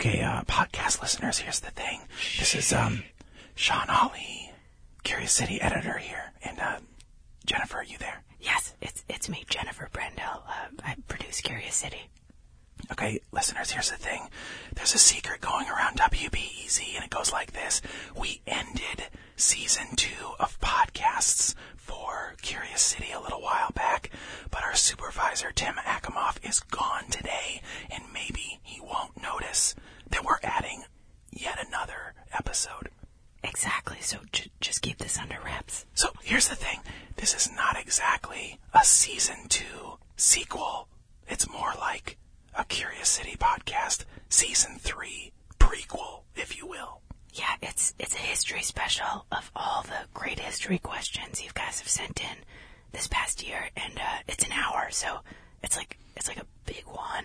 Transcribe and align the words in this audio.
Okay, 0.00 0.22
uh, 0.22 0.40
podcast 0.44 1.02
listeners, 1.02 1.40
here's 1.40 1.60
the 1.60 1.72
thing. 1.72 2.00
This 2.38 2.54
is, 2.54 2.72
um, 2.72 3.04
Shawn 3.54 3.84
Allee, 3.90 4.50
Curious 5.02 5.30
City 5.30 5.60
editor 5.60 5.98
here. 5.98 6.32
And, 6.42 6.58
uh, 6.58 6.78
Jennifer, 7.44 7.76
are 7.76 7.84
you 7.84 7.98
there? 7.98 8.22
Yes, 8.40 8.72
it's 8.80 9.04
it's 9.10 9.28
me, 9.28 9.44
Jennifer 9.50 9.90
Brandel. 9.92 10.40
Uh, 10.48 10.68
I 10.82 10.96
produce 11.06 11.42
Curious 11.42 11.74
City. 11.74 12.08
Okay, 12.90 13.20
listeners, 13.30 13.72
here's 13.72 13.90
the 13.90 13.96
thing. 13.98 14.30
There's 14.74 14.94
a 14.94 14.98
secret 14.98 15.42
going 15.42 15.68
around 15.68 15.98
WBEZ, 15.98 16.94
and 16.94 17.04
it 17.04 17.10
goes 17.10 17.30
like 17.30 17.52
this. 17.52 17.82
We 18.18 18.40
ended 18.46 19.08
season 19.36 19.96
two 19.96 20.32
of 20.38 20.58
podcasts 20.60 21.54
for 21.76 22.36
Curious 22.40 22.80
City 22.80 23.12
a 23.12 23.20
little 23.20 23.42
while 23.42 23.70
back, 23.74 24.10
but 24.50 24.64
our 24.64 24.74
supervisor, 24.74 25.52
Tim 25.54 25.74
Akimoff, 25.74 26.38
is 26.42 26.60
gone 26.60 27.10
today, 27.10 27.60
and 27.90 28.04
maybe 28.14 28.60
he 28.62 28.80
won't 28.80 29.20
notice 29.22 29.74
that 30.10 30.24
we're 30.24 30.38
adding 30.42 30.84
yet 31.32 31.58
another 31.66 32.14
episode. 32.32 32.90
Exactly. 33.42 33.98
So 34.00 34.18
j- 34.32 34.50
just 34.60 34.82
keep 34.82 34.98
this 34.98 35.18
under 35.18 35.38
wraps. 35.44 35.86
So 35.94 36.08
here's 36.22 36.48
the 36.48 36.56
thing. 36.56 36.80
This 37.16 37.34
is 37.34 37.50
not 37.54 37.78
exactly 37.78 38.58
a 38.74 38.84
season 38.84 39.48
two 39.48 39.98
sequel. 40.16 40.88
It's 41.28 41.48
more 41.50 41.72
like 41.78 42.18
a 42.54 42.64
Curious 42.64 43.08
City 43.08 43.36
podcast 43.38 44.04
season 44.28 44.76
three 44.78 45.32
prequel, 45.58 46.22
if 46.34 46.56
you 46.58 46.66
will. 46.66 47.00
Yeah, 47.32 47.54
it's 47.62 47.94
it's 47.98 48.14
a 48.14 48.18
history 48.18 48.62
special 48.62 49.26
of 49.30 49.50
all 49.54 49.82
the 49.82 50.08
great 50.12 50.40
history 50.40 50.78
questions 50.78 51.42
you 51.42 51.50
guys 51.54 51.78
have 51.80 51.88
sent 51.88 52.20
in 52.20 52.38
this 52.92 53.06
past 53.06 53.46
year, 53.46 53.70
and 53.76 53.98
uh, 53.98 54.18
it's 54.28 54.44
an 54.44 54.52
hour, 54.52 54.88
so 54.90 55.20
it's 55.62 55.76
like 55.76 55.96
it's 56.16 56.26
like 56.28 56.38
a 56.38 56.46
big 56.66 56.82
one. 56.86 57.24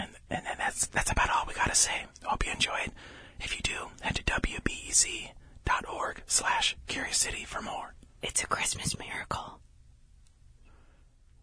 And 0.00 0.10
and 0.30 0.46
then 0.46 0.54
that's 0.58 0.86
that's 0.86 1.10
about 1.10 1.28
all 1.30 1.44
we 1.46 1.52
gotta 1.54 1.74
say. 1.74 2.06
Hope 2.24 2.46
you 2.46 2.52
enjoyed. 2.52 2.92
If 3.40 3.54
you 3.54 3.60
do, 3.62 3.90
head 4.00 4.16
to 4.16 4.22
wbez.org 4.24 5.32
slash 6.26 6.76
Curious 6.86 7.16
City 7.18 7.44
for 7.44 7.60
more. 7.60 7.94
It's 8.22 8.42
a 8.42 8.46
Christmas 8.46 8.96
miracle. 8.98 9.60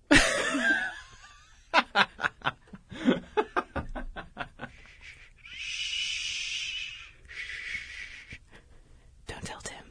Don't 9.28 9.44
tell 9.44 9.62
Tim. 9.62 9.86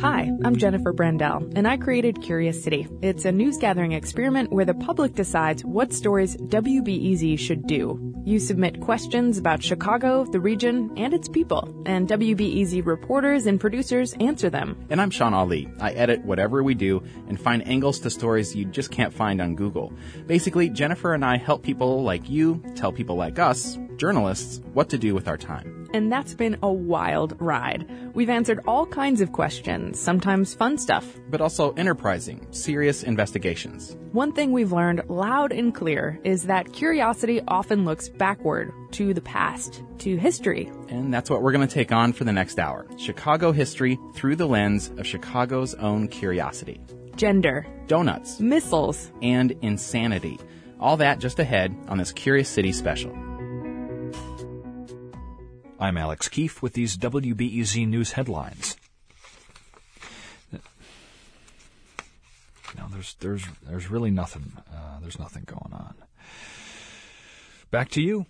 Hi, 0.00 0.30
I'm 0.44 0.56
Jennifer 0.56 0.92
Brandel, 0.92 1.52
and 1.56 1.66
I 1.66 1.76
created 1.76 2.22
Curious 2.22 2.62
City. 2.62 2.88
It's 3.02 3.24
a 3.24 3.32
news 3.32 3.58
gathering 3.58 3.92
experiment 3.92 4.52
where 4.52 4.64
the 4.64 4.74
public 4.74 5.14
decides 5.14 5.64
what 5.64 5.92
stories 5.92 6.36
WBEZ 6.36 7.38
should 7.38 7.66
do. 7.66 8.12
You 8.24 8.38
submit 8.38 8.80
questions 8.80 9.38
about 9.38 9.62
Chicago, 9.62 10.24
the 10.24 10.40
region, 10.40 10.92
and 10.96 11.12
its 11.12 11.28
people, 11.28 11.82
and 11.86 12.08
WBEZ 12.08 12.86
reporters 12.86 13.46
and 13.46 13.60
producers 13.60 14.14
answer 14.20 14.48
them. 14.48 14.76
And 14.90 15.00
I'm 15.00 15.10
Shawn 15.10 15.34
Allee. 15.34 15.68
I 15.80 15.92
edit 15.92 16.24
whatever 16.24 16.62
we 16.62 16.74
do 16.74 17.02
and 17.28 17.40
find 17.40 17.66
angles 17.66 17.98
to 18.00 18.10
stories 18.10 18.54
you 18.54 18.64
just 18.64 18.90
can't 18.92 19.12
find 19.12 19.40
on 19.40 19.56
Google. 19.56 19.92
Basically, 20.26 20.68
Jennifer 20.68 21.14
and 21.14 21.24
I 21.24 21.36
help 21.36 21.62
people 21.62 22.02
like 22.02 22.30
you 22.30 22.62
tell 22.76 22.92
people 22.92 23.16
like 23.16 23.38
us, 23.38 23.78
journalists, 23.96 24.60
what 24.72 24.88
to 24.90 24.98
do 24.98 25.14
with 25.14 25.26
our 25.26 25.36
time. 25.36 25.81
And 25.92 26.10
that's 26.10 26.34
been 26.34 26.58
a 26.62 26.72
wild 26.72 27.36
ride. 27.40 27.88
We've 28.14 28.30
answered 28.30 28.60
all 28.66 28.86
kinds 28.86 29.20
of 29.20 29.32
questions, 29.32 30.00
sometimes 30.00 30.54
fun 30.54 30.78
stuff. 30.78 31.06
But 31.30 31.40
also 31.40 31.72
enterprising, 31.72 32.46
serious 32.50 33.02
investigations. 33.02 33.96
One 34.12 34.32
thing 34.32 34.52
we've 34.52 34.72
learned 34.72 35.02
loud 35.08 35.52
and 35.52 35.74
clear 35.74 36.18
is 36.24 36.44
that 36.44 36.72
curiosity 36.72 37.40
often 37.48 37.84
looks 37.84 38.08
backward, 38.08 38.72
to 38.92 39.14
the 39.14 39.20
past, 39.20 39.82
to 39.98 40.16
history. 40.16 40.70
And 40.88 41.12
that's 41.12 41.30
what 41.30 41.42
we're 41.42 41.52
going 41.52 41.66
to 41.66 41.74
take 41.74 41.92
on 41.92 42.12
for 42.12 42.24
the 42.24 42.32
next 42.32 42.58
hour. 42.58 42.86
Chicago 42.98 43.52
history 43.52 43.98
through 44.14 44.36
the 44.36 44.46
lens 44.46 44.90
of 44.98 45.06
Chicago's 45.06 45.74
own 45.74 46.08
curiosity. 46.08 46.80
Gender, 47.16 47.66
Donuts. 47.86 48.40
missiles, 48.40 49.10
and 49.22 49.52
insanity. 49.62 50.38
All 50.80 50.96
that 50.96 51.20
just 51.20 51.38
ahead 51.38 51.74
on 51.88 51.98
this 51.98 52.12
Curious 52.12 52.48
City 52.48 52.72
special. 52.72 53.14
I'm 55.82 55.98
Alex 55.98 56.28
Keefe 56.28 56.62
with 56.62 56.74
these 56.74 56.96
WBEZ 56.96 57.88
News 57.88 58.12
headlines. 58.12 58.76
No, 62.78 62.86
there's 62.92 63.14
there's 63.14 63.44
there's 63.68 63.90
really 63.90 64.12
nothing. 64.12 64.52
Uh, 64.72 65.00
there's 65.00 65.18
nothing 65.18 65.42
going 65.44 65.72
on. 65.72 65.94
Back 67.72 67.88
to 67.90 68.00
you. 68.00 68.26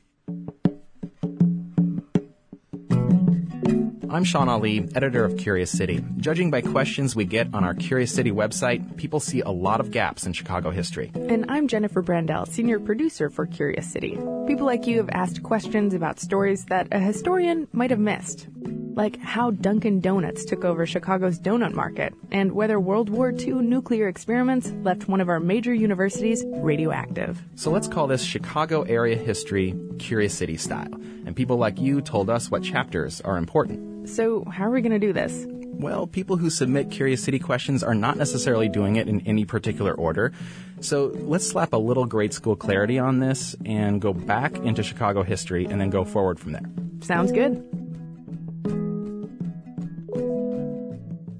I'm 4.12 4.24
Shawn 4.24 4.50
Allee, 4.50 4.86
editor 4.94 5.24
of 5.24 5.38
Curious 5.38 5.70
City. 5.70 6.04
Judging 6.18 6.50
by 6.50 6.60
questions 6.60 7.16
we 7.16 7.24
get 7.24 7.48
on 7.54 7.64
our 7.64 7.72
Curious 7.72 8.14
City 8.14 8.30
website, 8.30 8.98
people 8.98 9.20
see 9.20 9.40
a 9.40 9.48
lot 9.48 9.80
of 9.80 9.90
gaps 9.90 10.26
in 10.26 10.34
Chicago 10.34 10.70
history. 10.70 11.10
And 11.14 11.46
I'm 11.48 11.66
Jennifer 11.66 12.02
Brandel, 12.02 12.46
senior 12.46 12.78
producer 12.78 13.30
for 13.30 13.46
Curious 13.46 13.90
City. 13.90 14.18
People 14.46 14.66
like 14.66 14.86
you 14.86 14.98
have 14.98 15.08
asked 15.12 15.42
questions 15.42 15.94
about 15.94 16.20
stories 16.20 16.66
that 16.66 16.88
a 16.92 16.98
historian 16.98 17.68
might 17.72 17.88
have 17.88 17.98
missed. 17.98 18.48
Like 18.94 19.18
how 19.18 19.50
Dunkin' 19.50 20.00
Donuts 20.00 20.44
took 20.44 20.62
over 20.62 20.84
Chicago's 20.84 21.38
donut 21.38 21.72
market, 21.72 22.12
and 22.30 22.52
whether 22.52 22.78
World 22.78 23.08
War 23.08 23.32
II 23.32 23.54
nuclear 23.62 24.08
experiments 24.08 24.70
left 24.82 25.08
one 25.08 25.22
of 25.22 25.30
our 25.30 25.40
major 25.40 25.72
universities 25.72 26.44
radioactive. 26.46 27.42
So 27.54 27.70
let's 27.70 27.88
call 27.88 28.08
this 28.08 28.22
Chicago 28.22 28.82
area 28.82 29.16
history 29.16 29.74
Curious 29.98 30.34
City 30.34 30.58
style. 30.58 30.92
And 31.24 31.34
people 31.34 31.56
like 31.56 31.80
you 31.80 32.02
told 32.02 32.28
us 32.28 32.50
what 32.50 32.62
chapters 32.62 33.22
are 33.22 33.38
important. 33.38 34.01
So, 34.04 34.44
how 34.44 34.64
are 34.64 34.70
we 34.70 34.80
going 34.80 34.92
to 34.92 34.98
do 34.98 35.12
this? 35.12 35.46
Well, 35.82 36.06
people 36.06 36.36
who 36.36 36.50
submit 36.50 36.90
Curious 36.90 37.24
City 37.24 37.38
questions 37.38 37.82
are 37.82 37.94
not 37.94 38.16
necessarily 38.16 38.68
doing 38.68 38.96
it 38.96 39.08
in 39.08 39.20
any 39.26 39.44
particular 39.44 39.92
order. 39.92 40.32
So 40.80 41.06
let's 41.06 41.46
slap 41.46 41.72
a 41.72 41.76
little 41.76 42.06
grade 42.06 42.32
school 42.32 42.56
clarity 42.56 42.98
on 42.98 43.18
this 43.18 43.56
and 43.64 44.00
go 44.00 44.12
back 44.12 44.56
into 44.58 44.82
Chicago 44.82 45.22
history 45.22 45.64
and 45.64 45.80
then 45.80 45.90
go 45.90 46.04
forward 46.04 46.38
from 46.38 46.52
there. 46.52 46.62
Sounds 47.00 47.32
good. 47.32 47.64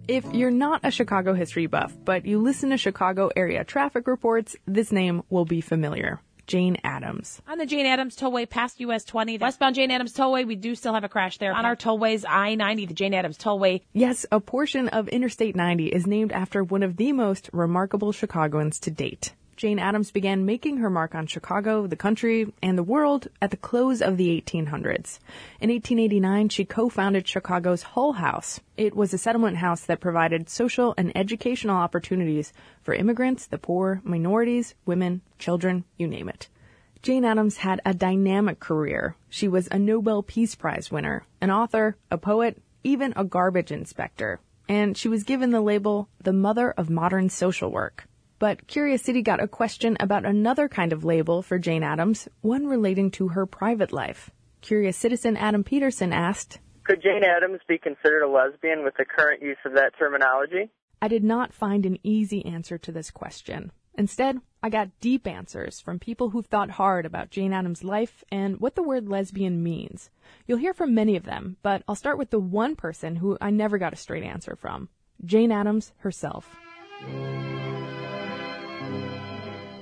If 0.09 0.25
you're 0.33 0.51
not 0.51 0.81
a 0.83 0.91
Chicago 0.91 1.35
history 1.35 1.67
buff, 1.67 1.97
but 2.05 2.27
you 2.27 2.41
listen 2.41 2.71
to 2.71 2.77
Chicago 2.77 3.31
area 3.37 3.65
traffic 3.65 4.07
reports, 4.07 4.57
this 4.67 4.91
name 4.91 5.23
will 5.31 5.45
be 5.45 5.61
familiar. 5.61 6.21
Jane 6.47 6.77
Addams. 6.85 7.41
On 7.49 7.59
the 7.59 7.67
Jane 7.67 7.87
Addams 7.87 8.17
Tollway 8.17 8.49
past 8.49 8.81
US 8.81 9.05
20, 9.05 9.39
westbound 9.39 9.75
Jane 9.75 9.91
Addams 9.91 10.15
Tollway, 10.15 10.47
we 10.47 10.57
do 10.57 10.75
still 10.75 10.95
have 10.95 11.05
a 11.05 11.09
crash 11.09 11.39
there. 11.39 11.53
On 11.53 11.65
our 11.65 11.77
tollways, 11.77 12.25
I-90, 12.29 12.89
the 12.89 12.95
Jane 12.95 13.15
Addams 13.15 13.39
Tollway. 13.39 13.83
Yes, 13.93 14.27
a 14.31 14.41
portion 14.41 14.89
of 14.89 15.09
Interstate 15.09 15.57
90 15.57 15.89
is 15.89 16.07
named 16.07 16.33
after 16.33 16.63
one 16.63 16.83
of 16.83 16.97
the 16.97 17.13
most 17.13 17.51
remarkable 17.53 18.13
Chicagoans 18.13 18.79
to 18.81 18.91
date. 18.91 19.33
Jane 19.57 19.79
Addams 19.79 20.11
began 20.11 20.47
making 20.47 20.79
her 20.79 20.89
mark 20.89 21.15
on 21.15 21.27
Chicago, 21.27 21.87
the 21.87 21.97
country, 21.97 22.53
and 22.63 22.77
the 22.77 22.83
world 22.83 23.29
at 23.41 23.51
the 23.51 23.57
close 23.57 24.01
of 24.01 24.17
the 24.17 24.41
1800s. 24.41 25.19
In 25.61 25.71
1889, 25.71 26.49
she 26.49 26.65
co-founded 26.65 27.29
Chicago's 27.29 27.83
Hull 27.83 28.15
House. 28.15 28.61
It 28.77 28.97
was 28.97 29.13
a 29.13 29.19
settlement 29.19 29.59
house 29.59 29.83
that 29.83 30.01
provided 30.01 30.49
social 30.49 30.95
and 30.97 31.17
educational 31.17 31.77
opportunities 31.77 32.53
for 32.83 32.95
immigrants, 32.95 33.47
the 33.47 33.59
poor, 33.59 34.01
minorities, 34.05 34.75
women, 34.87 35.21
children, 35.39 35.85
you 35.99 36.09
name 36.09 36.29
it. 36.29 36.49
Jane 37.03 37.25
Addams 37.25 37.59
had 37.59 37.81
a 37.85 37.93
dynamic 37.93 38.61
career. 38.61 39.17
She 39.29 39.49
was 39.49 39.69
a 39.71 39.79
Nobel 39.79 40.23
Peace 40.23 40.55
Prize 40.55 40.91
winner, 40.91 41.25
an 41.41 41.51
author, 41.51 41.97
a 42.11 42.17
poet, 42.17 42.63
even 42.85 43.13
a 43.17 43.25
garbage 43.25 43.73
inspector. 43.73 44.41
And 44.69 44.97
she 44.97 45.09
was 45.09 45.25
given 45.25 45.51
the 45.51 45.61
label 45.61 46.09
the 46.23 46.33
mother 46.33 46.71
of 46.71 46.89
modern 46.89 47.29
social 47.29 47.71
work. 47.71 48.07
But 48.43 48.67
Curious 48.67 49.03
City 49.03 49.23
got 49.23 49.41
a 49.41 49.47
question 49.47 49.97
about 50.01 50.25
another 50.25 50.69
kind 50.69 50.93
of 50.93 51.05
label 51.05 51.43
for 51.43 51.61
Jane 51.61 51.85
Addams, 51.85 52.27
one 52.41 52.67
relating 52.67 53.13
to 53.13 53.29
her 53.29 53.47
private 53.47 53.93
life. 53.93 54.31
Curious 54.63 54.97
citizen 54.97 55.37
Adam 55.37 55.63
Peterson 55.63 56.13
asked, 56.13 56.59
Could 56.83 57.05
Jane 57.05 57.23
Addams 57.23 57.61
be 57.69 57.79
considered 57.79 58.25
a 58.25 58.29
lesbian 58.29 58.83
with 58.83 58.95
the 58.99 59.05
current 59.05 59.43
use 59.43 59.59
of 59.65 59.75
that 59.75 59.93
terminology? 59.97 60.73
I 61.01 61.07
did 61.07 61.23
not 61.23 61.53
find 61.53 61.87
an 61.87 61.99
easy 62.03 62.45
answer 62.45 62.79
to 62.79 62.91
this 62.91 63.13
question. 63.13 63.71
Instead, 63.95 64.41
I 64.61 64.71
got 64.71 64.99
deep 64.99 65.29
answers 65.29 65.81
from 65.81 66.01
people 66.01 66.31
who've 66.31 66.45
thought 66.45 66.71
hard 66.71 67.07
about 67.07 67.31
Jane 67.31 67.53
Addams' 67.53 67.85
life 67.85 68.25
and 68.33 68.59
what 68.59 68.75
the 68.75 68.83
word 68.83 69.09
lesbian 69.09 69.63
means. 69.63 70.11
You'll 70.49 70.59
hear 70.59 70.75
from 70.75 70.97
many 70.97 71.15
of 71.15 71.23
them, 71.23 71.59
but 71.63 71.85
I'll 71.87 71.95
start 71.95 72.19
with 72.19 72.31
the 72.31 72.41
one 72.41 72.75
person 72.75 73.15
who 73.15 73.39
I 73.41 73.51
never 73.51 73.79
got 73.79 73.93
a 73.93 73.97
straight 73.97 74.25
answer 74.25 74.57
from 74.57 74.89
Jane 75.25 75.53
Addams 75.53 75.93
herself. 75.99 76.57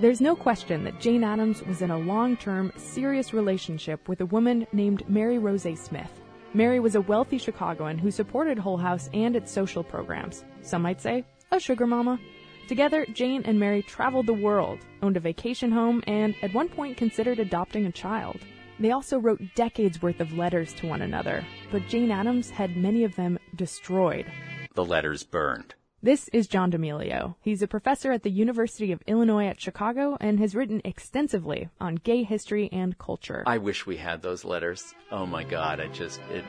There's 0.01 0.19
no 0.19 0.35
question 0.35 0.83
that 0.85 0.99
Jane 0.99 1.23
Addams 1.23 1.61
was 1.61 1.83
in 1.83 1.91
a 1.91 1.97
long 1.99 2.35
term, 2.35 2.73
serious 2.75 3.35
relationship 3.35 4.09
with 4.09 4.21
a 4.21 4.25
woman 4.25 4.65
named 4.73 5.07
Mary 5.07 5.37
Rozet 5.37 5.77
Smith. 5.77 6.09
Mary 6.55 6.79
was 6.79 6.95
a 6.95 7.01
wealthy 7.01 7.37
Chicagoan 7.37 7.99
who 7.99 8.09
supported 8.09 8.57
Hull 8.57 8.77
House 8.77 9.11
and 9.13 9.35
its 9.35 9.51
social 9.51 9.83
programs. 9.83 10.43
Some 10.63 10.81
might 10.81 10.99
say, 10.99 11.23
a 11.51 11.59
sugar 11.59 11.85
mama. 11.85 12.19
Together, 12.67 13.05
Jane 13.13 13.43
and 13.45 13.59
Mary 13.59 13.83
traveled 13.83 14.25
the 14.25 14.33
world, 14.33 14.79
owned 15.03 15.17
a 15.17 15.19
vacation 15.19 15.71
home, 15.71 16.01
and 16.07 16.33
at 16.41 16.51
one 16.51 16.67
point 16.67 16.97
considered 16.97 17.37
adopting 17.37 17.85
a 17.85 17.91
child. 17.91 18.39
They 18.79 18.93
also 18.93 19.19
wrote 19.19 19.53
decades 19.53 20.01
worth 20.01 20.19
of 20.19 20.35
letters 20.35 20.73
to 20.75 20.87
one 20.87 21.03
another, 21.03 21.45
but 21.71 21.87
Jane 21.87 22.09
Addams 22.09 22.49
had 22.49 22.75
many 22.75 23.03
of 23.03 23.15
them 23.15 23.37
destroyed. 23.55 24.25
The 24.73 24.83
letters 24.83 25.23
burned. 25.23 25.75
This 26.03 26.29
is 26.29 26.47
John 26.47 26.71
D'Emilio. 26.71 27.35
He's 27.41 27.61
a 27.61 27.67
professor 27.67 28.11
at 28.11 28.23
the 28.23 28.31
University 28.31 28.91
of 28.91 29.03
Illinois 29.05 29.45
at 29.45 29.61
Chicago 29.61 30.17
and 30.19 30.39
has 30.39 30.55
written 30.55 30.81
extensively 30.83 31.69
on 31.79 31.93
gay 31.93 32.23
history 32.23 32.69
and 32.71 32.97
culture. 32.97 33.43
I 33.45 33.59
wish 33.59 33.85
we 33.85 33.97
had 33.97 34.23
those 34.23 34.43
letters. 34.43 34.95
Oh 35.11 35.27
my 35.27 35.43
god, 35.43 35.79
I 35.79 35.89
just 35.89 36.19
it 36.31 36.43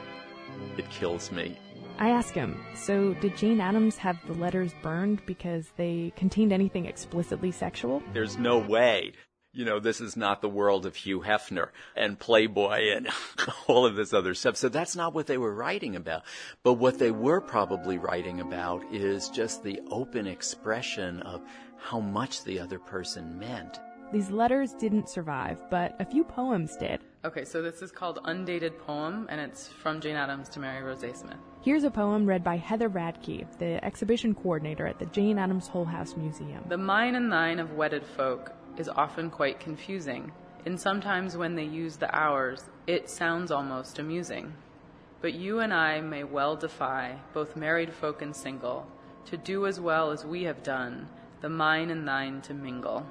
it 0.79 0.89
kills 0.89 1.31
me. 1.31 1.59
I 1.99 2.09
ask 2.09 2.33
him, 2.33 2.65
so 2.75 3.13
did 3.21 3.37
Jane 3.37 3.61
Addams 3.61 3.99
have 3.99 4.17
the 4.27 4.33
letters 4.33 4.73
burned 4.83 5.21
because 5.27 5.71
they 5.77 6.15
contained 6.17 6.55
anything 6.55 6.87
explicitly 6.87 7.51
sexual? 7.51 8.03
There's 8.15 8.39
no 8.39 8.57
way. 8.57 9.13
You 9.55 9.67
know, 9.67 9.81
this 9.81 10.01
is 10.01 10.17
not 10.17 10.41
the 10.41 10.49
world 10.49 10.87
of 10.87 10.97
Hugh 10.97 11.21
Hefner 11.21 11.69
and 11.95 12.19
Playboy 12.19 12.97
and 12.97 13.09
all 13.67 13.85
of 13.85 13.97
this 13.97 14.15
other 14.15 14.33
stuff. 14.33 14.57
So 14.57 14.71
that's 14.71 14.97
not 14.97 15.13
what 15.13 15.27
they 15.27 15.37
were 15.37 15.55
writing 15.55 15.95
about. 15.95 16.23
But 16.63 16.75
what 16.75 16.99
they 16.99 17.11
were 17.11 17.43
probably 17.43 17.99
writing 17.99 18.41
about 18.41 18.83
is 18.91 19.29
just 19.29 19.63
the 19.63 19.83
open 19.91 20.27
expression 20.27 21.21
of 21.21 21.43
how 21.77 22.01
much 22.01 22.45
the 22.45 22.61
other 22.61 22.79
person 22.79 23.39
meant. 23.39 23.79
These 24.11 24.31
letters 24.31 24.73
didn't 24.73 25.11
survive, 25.11 25.63
but 25.71 25.97
a 25.99 26.07
few 26.07 26.25
poems 26.25 26.75
did. 26.77 27.01
Okay, 27.25 27.45
so 27.45 27.61
this 27.61 27.83
is 27.83 27.91
called 27.91 28.21
Undated 28.25 28.79
Poem, 28.79 29.27
and 29.29 29.39
it's 29.39 29.69
from 29.69 30.01
Jane 30.01 30.17
Addams 30.17 30.49
to 30.51 30.61
Mary 30.61 30.83
Rozet 30.83 31.17
Smith. 31.17 31.37
Here's 31.61 31.85
a 31.85 31.91
poem 31.91 32.25
read 32.25 32.43
by 32.43 32.57
Heather 32.57 32.89
Radke, 32.89 33.47
the 33.59 33.85
exhibition 33.85 34.35
coordinator 34.35 34.87
at 34.87 34.99
the 34.99 35.07
Jane 35.07 35.39
Addams 35.39 35.69
Hull 35.69 35.85
House 35.85 36.17
Museum. 36.17 36.65
The 36.69 36.79
mine 36.79 37.15
and 37.15 37.31
thine 37.31 37.59
of 37.59 37.75
wedded 37.75 38.05
folk 38.17 38.53
is 38.77 38.89
often 38.89 39.31
quite 39.31 39.61
confusing, 39.61 40.33
and 40.65 40.81
sometimes 40.81 41.37
when 41.37 41.55
they 41.55 41.65
use 41.65 41.97
the 41.97 42.15
hours, 42.15 42.65
it 42.87 43.09
sounds 43.09 43.51
almost 43.51 43.99
amusing. 43.99 44.53
But 45.21 45.35
you 45.35 45.61
and 45.61 45.73
I 45.73 46.01
may 46.01 46.25
well 46.25 46.57
defy, 46.57 47.17
both 47.33 47.57
married 47.57 47.93
folk 47.93 48.23
and 48.23 48.35
single, 48.35 48.87
to 49.27 49.37
do 49.37 49.67
as 49.67 49.79
well 49.79 50.11
as 50.11 50.25
we 50.25 50.43
have 50.45 50.63
done, 50.63 51.09
the 51.41 51.49
mine 51.49 51.91
and 51.91 52.07
thine 52.07 52.41
to 52.43 52.55
mingle. 52.55 53.07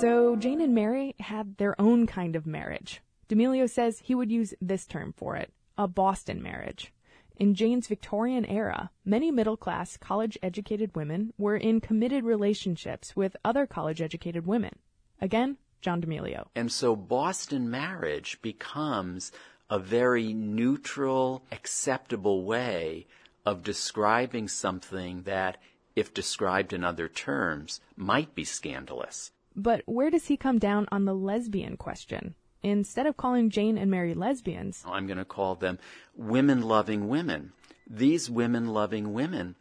So 0.00 0.34
Jane 0.36 0.60
and 0.60 0.74
Mary 0.74 1.14
had 1.20 1.56
their 1.58 1.80
own 1.80 2.06
kind 2.06 2.36
of 2.36 2.46
marriage. 2.46 3.00
D'Emilio 3.28 3.66
says 3.66 4.00
he 4.00 4.14
would 4.14 4.32
use 4.32 4.54
this 4.60 4.86
term 4.86 5.12
for 5.16 5.36
it, 5.36 5.52
a 5.76 5.86
Boston 5.86 6.42
marriage. 6.42 6.92
In 7.36 7.54
Jane's 7.54 7.88
Victorian 7.88 8.44
era, 8.44 8.90
many 9.04 9.32
middle 9.32 9.56
class, 9.56 9.96
college 9.96 10.38
educated 10.40 10.94
women 10.94 11.32
were 11.36 11.56
in 11.56 11.80
committed 11.80 12.22
relationships 12.22 13.16
with 13.16 13.36
other 13.44 13.66
college 13.66 14.00
educated 14.00 14.46
women. 14.46 14.78
Again, 15.20 15.56
John 15.80 16.00
D'Emilio. 16.00 16.48
And 16.54 16.70
so 16.70 16.94
Boston 16.94 17.68
marriage 17.68 18.40
becomes 18.40 19.32
a 19.68 19.80
very 19.80 20.32
neutral, 20.32 21.44
acceptable 21.50 22.44
way 22.44 23.06
of 23.44 23.64
describing 23.64 24.46
something 24.46 25.22
that, 25.22 25.58
if 25.96 26.14
described 26.14 26.72
in 26.72 26.84
other 26.84 27.08
terms, 27.08 27.80
might 27.96 28.34
be 28.34 28.44
scandalous. 28.44 29.32
But 29.56 29.82
where 29.86 30.10
does 30.10 30.26
he 30.26 30.36
come 30.36 30.58
down 30.58 30.86
on 30.92 31.04
the 31.04 31.14
lesbian 31.14 31.76
question? 31.76 32.36
Instead 32.64 33.06
of 33.06 33.18
calling 33.18 33.50
Jane 33.50 33.76
and 33.76 33.90
Mary 33.90 34.14
lesbians, 34.14 34.82
I'm 34.86 35.06
going 35.06 35.18
to 35.18 35.24
call 35.26 35.54
them 35.54 35.78
women 36.16 36.62
loving 36.62 37.08
women. 37.08 37.52
These 37.86 38.30
women 38.30 38.68
loving 38.68 39.12
women, 39.12 39.56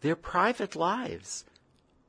their 0.00 0.14
private 0.14 0.76
lives 0.76 1.44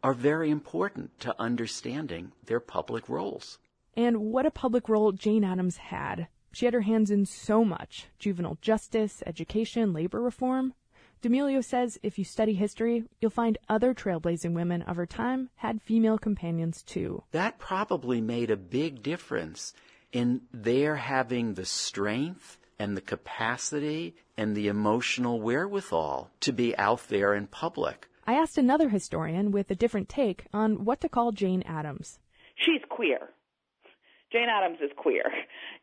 are 0.04 0.14
very 0.14 0.52
important 0.52 1.20
to 1.22 1.36
understanding 1.42 2.34
their 2.46 2.60
public 2.60 3.10
roles. 3.10 3.58
And 3.96 4.32
what 4.32 4.46
a 4.46 4.52
public 4.52 4.88
role 4.88 5.12
Jane 5.12 5.44
Addams 5.44 5.78
had. 5.78 6.28
She 6.52 6.66
had 6.66 6.76
her 6.76 6.82
hands 6.82 7.10
in 7.10 7.26
so 7.26 7.66
much 7.66 8.06
juvenile 8.20 8.60
justice, 8.62 9.24
education, 9.26 9.92
labor 9.92 10.22
reform. 10.22 10.76
D'Emilio 11.24 11.62
says 11.62 12.00
if 12.04 12.20
you 12.20 12.24
study 12.24 12.54
history, 12.54 13.06
you'll 13.20 13.32
find 13.32 13.58
other 13.68 13.96
trailblazing 13.96 14.54
women 14.54 14.84
of 14.84 14.98
her 14.98 15.08
time 15.08 15.50
had 15.56 15.82
female 15.82 16.20
companions 16.20 16.84
too. 16.84 17.24
That 17.32 17.58
probably 17.58 18.22
made 18.22 18.52
a 18.52 18.56
big 18.56 19.02
difference 19.02 19.74
in 20.18 20.42
their 20.52 20.96
having 20.96 21.54
the 21.54 21.66
strength 21.66 22.58
and 22.80 22.98
the 22.98 23.02
capacity 23.02 24.16
and 24.36 24.58
the 24.58 24.68
emotional 24.68 25.40
wherewithal 25.40 26.32
to 26.40 26.52
be 26.52 26.76
out 26.76 27.08
there 27.08 27.36
in 27.36 27.46
public. 27.46 28.08
I 28.26 28.34
asked 28.34 28.58
another 28.58 28.90
historian 28.90 29.52
with 29.52 29.70
a 29.70 29.76
different 29.76 30.10
take 30.10 30.46
on 30.52 30.86
what 30.86 31.02
to 31.02 31.10
call 31.10 31.34
Jane 31.34 31.62
Addams. 31.68 32.18
She's 32.56 32.82
queer. 32.90 33.30
Jane 34.32 34.48
Addams 34.50 34.80
is 34.82 34.90
queer 34.98 35.24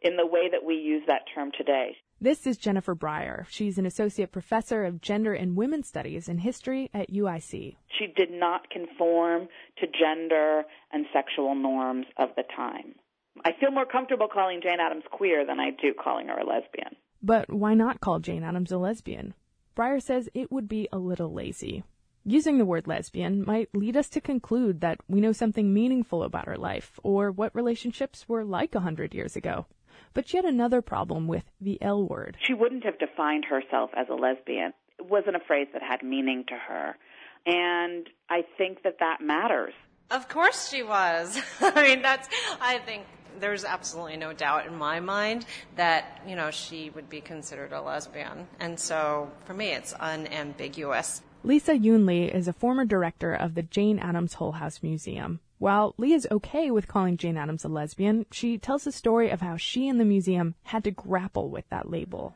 in 0.02 0.16
the 0.16 0.26
way 0.26 0.48
that 0.50 0.64
we 0.64 0.74
use 0.74 1.04
that 1.06 1.22
term 1.32 1.52
today. 1.56 1.96
This 2.20 2.44
is 2.44 2.56
Jennifer 2.56 2.96
Brier. 2.96 3.46
She's 3.48 3.78
an 3.78 3.86
associate 3.86 4.32
professor 4.32 4.84
of 4.84 5.00
gender 5.00 5.32
and 5.32 5.54
women's 5.54 5.86
studies 5.86 6.28
and 6.28 6.40
history 6.40 6.90
at 6.92 7.08
UIC. 7.08 7.76
She 7.98 8.06
did 8.16 8.32
not 8.32 8.68
conform 8.70 9.46
to 9.78 9.86
gender 9.86 10.64
and 10.92 11.06
sexual 11.12 11.54
norms 11.54 12.06
of 12.16 12.30
the 12.36 12.42
time. 12.56 12.96
I 13.44 13.52
feel 13.58 13.70
more 13.70 13.86
comfortable 13.86 14.28
calling 14.32 14.60
Jane 14.62 14.80
Addams 14.80 15.04
queer 15.10 15.44
than 15.46 15.58
I 15.58 15.70
do 15.70 15.92
calling 15.92 16.28
her 16.28 16.38
a 16.38 16.46
lesbian. 16.46 16.96
But 17.22 17.52
why 17.52 17.74
not 17.74 18.00
call 18.00 18.20
Jane 18.20 18.44
Addams 18.44 18.70
a 18.70 18.78
lesbian? 18.78 19.34
Brier 19.74 19.98
says 19.98 20.28
it 20.34 20.52
would 20.52 20.68
be 20.68 20.88
a 20.92 20.98
little 20.98 21.32
lazy. 21.32 21.82
Using 22.24 22.58
the 22.58 22.64
word 22.64 22.86
lesbian 22.86 23.44
might 23.44 23.68
lead 23.74 23.96
us 23.96 24.08
to 24.10 24.20
conclude 24.20 24.80
that 24.80 25.00
we 25.08 25.20
know 25.20 25.32
something 25.32 25.74
meaningful 25.74 26.22
about 26.22 26.46
her 26.46 26.56
life 26.56 26.98
or 27.02 27.30
what 27.30 27.54
relationships 27.54 28.28
were 28.28 28.44
like 28.44 28.74
a 28.74 28.80
hundred 28.80 29.14
years 29.14 29.36
ago. 29.36 29.66
But 30.14 30.28
she 30.28 30.36
had 30.36 30.46
another 30.46 30.80
problem 30.80 31.26
with 31.26 31.44
the 31.60 31.80
L 31.82 32.06
word. 32.06 32.36
She 32.40 32.54
wouldn't 32.54 32.84
have 32.84 32.98
defined 32.98 33.44
herself 33.44 33.90
as 33.96 34.06
a 34.08 34.14
lesbian. 34.14 34.72
It 34.98 35.06
wasn't 35.06 35.36
a 35.36 35.40
phrase 35.46 35.66
that 35.72 35.82
had 35.82 36.02
meaning 36.02 36.44
to 36.48 36.54
her. 36.54 36.96
And 37.46 38.08
I 38.30 38.44
think 38.56 38.84
that 38.84 39.00
that 39.00 39.20
matters. 39.20 39.74
Of 40.10 40.28
course 40.28 40.70
she 40.70 40.82
was. 40.82 41.38
I 41.60 41.82
mean, 41.82 42.02
that's, 42.02 42.28
I 42.60 42.78
think 42.78 43.04
there's 43.40 43.64
absolutely 43.64 44.16
no 44.16 44.32
doubt 44.32 44.66
in 44.66 44.76
my 44.76 45.00
mind 45.00 45.46
that, 45.76 46.22
you 46.26 46.36
know, 46.36 46.50
she 46.50 46.90
would 46.90 47.08
be 47.08 47.20
considered 47.20 47.72
a 47.72 47.80
lesbian. 47.80 48.46
And 48.60 48.78
so 48.78 49.30
for 49.44 49.54
me, 49.54 49.72
it's 49.72 49.92
unambiguous. 49.94 51.22
Lisa 51.42 51.76
Yun 51.76 52.06
Lee 52.06 52.24
is 52.24 52.48
a 52.48 52.54
former 52.54 52.84
director 52.84 53.34
of 53.34 53.54
the 53.54 53.62
Jane 53.62 53.98
Addams 53.98 54.34
Hull 54.34 54.52
House 54.52 54.82
Museum. 54.82 55.40
While 55.58 55.94
Lee 55.98 56.12
is 56.12 56.26
okay 56.30 56.70
with 56.70 56.88
calling 56.88 57.16
Jane 57.16 57.36
Addams 57.36 57.64
a 57.64 57.68
lesbian, 57.68 58.26
she 58.30 58.58
tells 58.58 58.84
the 58.84 58.92
story 58.92 59.30
of 59.30 59.40
how 59.40 59.56
she 59.56 59.88
and 59.88 60.00
the 60.00 60.04
museum 60.04 60.54
had 60.64 60.84
to 60.84 60.90
grapple 60.90 61.48
with 61.48 61.68
that 61.68 61.90
label. 61.90 62.34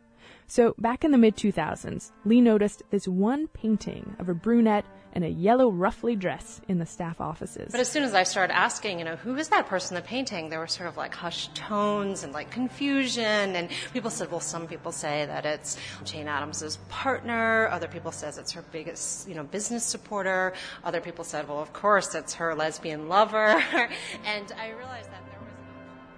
So 0.50 0.74
back 0.78 1.04
in 1.04 1.10
the 1.10 1.18
mid 1.18 1.36
2000s, 1.36 2.10
Lee 2.24 2.40
noticed 2.40 2.82
this 2.90 3.06
one 3.06 3.48
painting 3.48 4.16
of 4.18 4.30
a 4.30 4.34
brunette 4.34 4.86
in 5.12 5.22
a 5.22 5.28
yellow 5.28 5.70
ruffly 5.70 6.16
dress 6.16 6.60
in 6.68 6.78
the 6.78 6.86
staff 6.86 7.20
offices. 7.20 7.70
But 7.70 7.80
as 7.80 7.88
soon 7.88 8.02
as 8.02 8.14
I 8.14 8.22
started 8.22 8.56
asking, 8.56 8.98
you 8.98 9.04
know, 9.04 9.16
who 9.16 9.36
is 9.36 9.48
that 9.48 9.66
person 9.66 9.96
in 9.96 10.02
the 10.02 10.08
painting, 10.08 10.48
there 10.48 10.58
were 10.58 10.66
sort 10.66 10.88
of 10.88 10.96
like 10.96 11.14
hushed 11.14 11.54
tones 11.54 12.24
and 12.24 12.32
like 12.32 12.50
confusion. 12.50 13.24
And 13.24 13.68
people 13.92 14.10
said, 14.10 14.30
well, 14.30 14.40
some 14.40 14.66
people 14.66 14.90
say 14.90 15.26
that 15.26 15.44
it's 15.44 15.76
Jane 16.04 16.28
Addams's 16.28 16.78
partner. 16.88 17.68
Other 17.68 17.88
people 17.88 18.12
says 18.12 18.38
it's 18.38 18.52
her 18.52 18.64
biggest, 18.72 19.28
you 19.28 19.34
know, 19.34 19.44
business 19.44 19.84
supporter. 19.84 20.54
Other 20.82 21.00
people 21.00 21.24
said, 21.24 21.46
well, 21.46 21.60
of 21.60 21.74
course, 21.74 22.14
it's 22.14 22.34
her 22.34 22.54
lesbian 22.54 23.08
lover. 23.08 23.38
and 24.24 24.52
I 24.58 24.70
realized 24.70 25.10
that 25.10 25.24
there 25.26 25.40
was. 25.40 25.48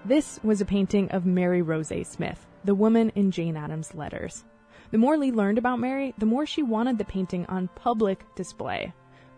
This 0.04 0.40
was 0.44 0.60
a 0.60 0.64
painting 0.64 1.10
of 1.10 1.26
Mary 1.26 1.62
Rozet 1.62 2.06
Smith, 2.06 2.46
the 2.64 2.74
woman 2.74 3.10
in 3.14 3.30
Jane 3.30 3.56
Addams' 3.56 3.94
letters. 3.94 4.44
The 4.90 4.98
more 4.98 5.16
Lee 5.16 5.30
learned 5.30 5.58
about 5.58 5.78
Mary, 5.78 6.14
the 6.18 6.26
more 6.26 6.46
she 6.46 6.62
wanted 6.62 6.98
the 6.98 7.04
painting 7.04 7.46
on 7.46 7.68
public 7.74 8.24
display. 8.34 8.92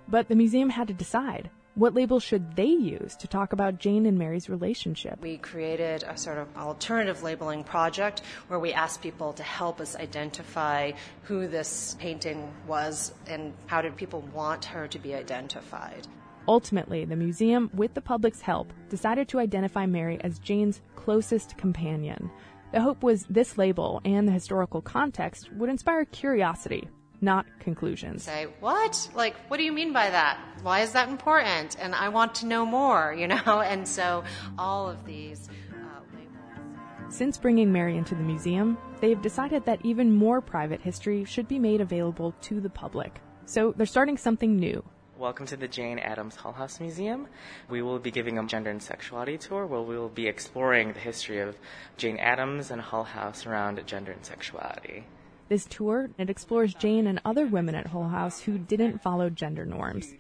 But 0.09 0.29
the 0.29 0.35
museum 0.35 0.71
had 0.71 0.89
to 0.89 0.95
decide 0.95 1.51
what 1.75 1.95
label 1.95 2.21
should 2.21 2.55
they 2.55 2.67
use 2.67 3.17
to 3.17 3.27
talk 3.27 3.55
about 3.55 3.79
Jane 3.79 4.05
and 4.05 4.19
Mary's 4.19 4.51
relationship? 4.51 5.19
We 5.23 5.39
created 5.39 6.03
a 6.03 6.19
sort 6.19 6.37
of 6.37 6.55
alternative 6.55 7.23
labeling 7.23 7.65
project 7.65 8.21
where 8.49 8.59
we 8.59 8.75
asked 8.75 9.01
people 9.01 9.33
to 9.33 9.43
help 9.43 9.81
us 9.81 9.97
identify 9.97 10.93
who 11.23 11.49
this 11.49 11.97
painting 11.99 12.53
was 12.67 13.15
and 13.27 13.55
how 13.67 13.81
did 13.81 13.97
people 13.97 14.21
want 14.35 14.67
her 14.67 14.87
to 14.89 14.99
be 14.99 15.15
identified. 15.15 16.07
Ultimately, 16.47 17.07
the 17.07 17.17
museum, 17.17 17.71
with 17.73 17.95
the 17.95 18.03
public's 18.03 18.43
help, 18.43 18.73
decided 18.91 19.29
to 19.29 19.39
identify 19.39 19.87
Mary 19.87 20.19
as 20.23 20.39
Jane's 20.41 20.83
closest 20.97 21.57
companion. 21.57 22.31
The 22.73 22.81
hope 22.81 23.03
was 23.03 23.25
this 23.25 23.59
label 23.59 24.01
and 24.03 24.27
the 24.27 24.33
historical 24.33 24.81
context 24.81 25.53
would 25.53 25.69
inspire 25.69 26.07
curiosity, 26.07 26.89
not 27.21 27.45
conclusions. 27.61 28.23
Say, 28.23 28.47
what? 28.61 29.11
Like, 29.15 29.37
what 29.49 29.59
do 29.59 29.63
you 29.63 29.73
mean 29.73 29.93
by 29.93 30.09
that? 30.09 30.39
Why 30.63 30.81
is 30.81 30.93
that 30.93 31.11
important? 31.11 31.77
And 31.79 31.95
I 31.95 32.09
want 32.09 32.35
to 32.37 32.47
know 32.47 32.65
more, 32.65 33.15
you 33.19 33.29
know? 33.29 33.61
And 33.61 33.87
so 33.87 34.25
all 34.59 34.89
of 34.89 35.05
these 35.05 35.51
uh, 35.71 36.01
labels. 36.17 37.15
Since 37.15 37.37
bringing 37.37 37.71
Mary 37.71 37.99
into 37.99 38.15
the 38.15 38.23
museum, 38.23 38.79
they've 39.03 39.21
decided 39.21 39.67
that 39.67 39.85
even 39.85 40.11
more 40.11 40.41
private 40.41 40.81
history 40.81 41.27
should 41.27 41.49
be 41.49 41.59
made 41.59 41.83
available 41.83 42.33
to 42.41 42.59
the 42.59 42.71
public. 42.71 43.21
So 43.45 43.75
they're 43.77 43.85
starting 43.85 44.17
something 44.17 44.57
new 44.57 44.83
Welcome 45.23 45.47
to 45.47 45.57
the 45.57 45.69
Jane 45.69 46.01
Addams 46.01 46.35
Hull 46.35 46.51
House 46.51 46.81
Museum. 46.81 47.29
We 47.71 47.81
will 47.81 48.01
be 48.01 48.11
giving 48.11 48.41
a 48.41 48.47
gender 48.49 48.71
and 48.71 48.83
sexuality 48.83 49.39
tour 49.39 49.67
where 49.67 49.81
we 49.81 49.97
will 49.97 50.09
be 50.09 50.27
exploring 50.27 50.95
the 50.95 50.99
history 50.99 51.39
of 51.39 51.55
Jane 51.97 52.17
Addams 52.17 52.73
and 52.73 52.83
Hull 52.83 53.05
House 53.05 53.47
around 53.47 53.81
gender 53.87 54.11
and 54.11 54.27
sexuality. 54.27 55.05
This 55.49 55.65
tour, 55.65 56.11
it 56.19 56.29
explores 56.29 56.75
Jane 56.75 57.07
and 57.07 57.21
other 57.25 57.47
women 57.47 57.77
at 57.77 57.87
Hull 57.87 58.09
House 58.09 58.41
who 58.41 58.59
didn't 58.59 59.01
follow 59.01 59.31
gender 59.31 59.65
norms. 59.65 60.13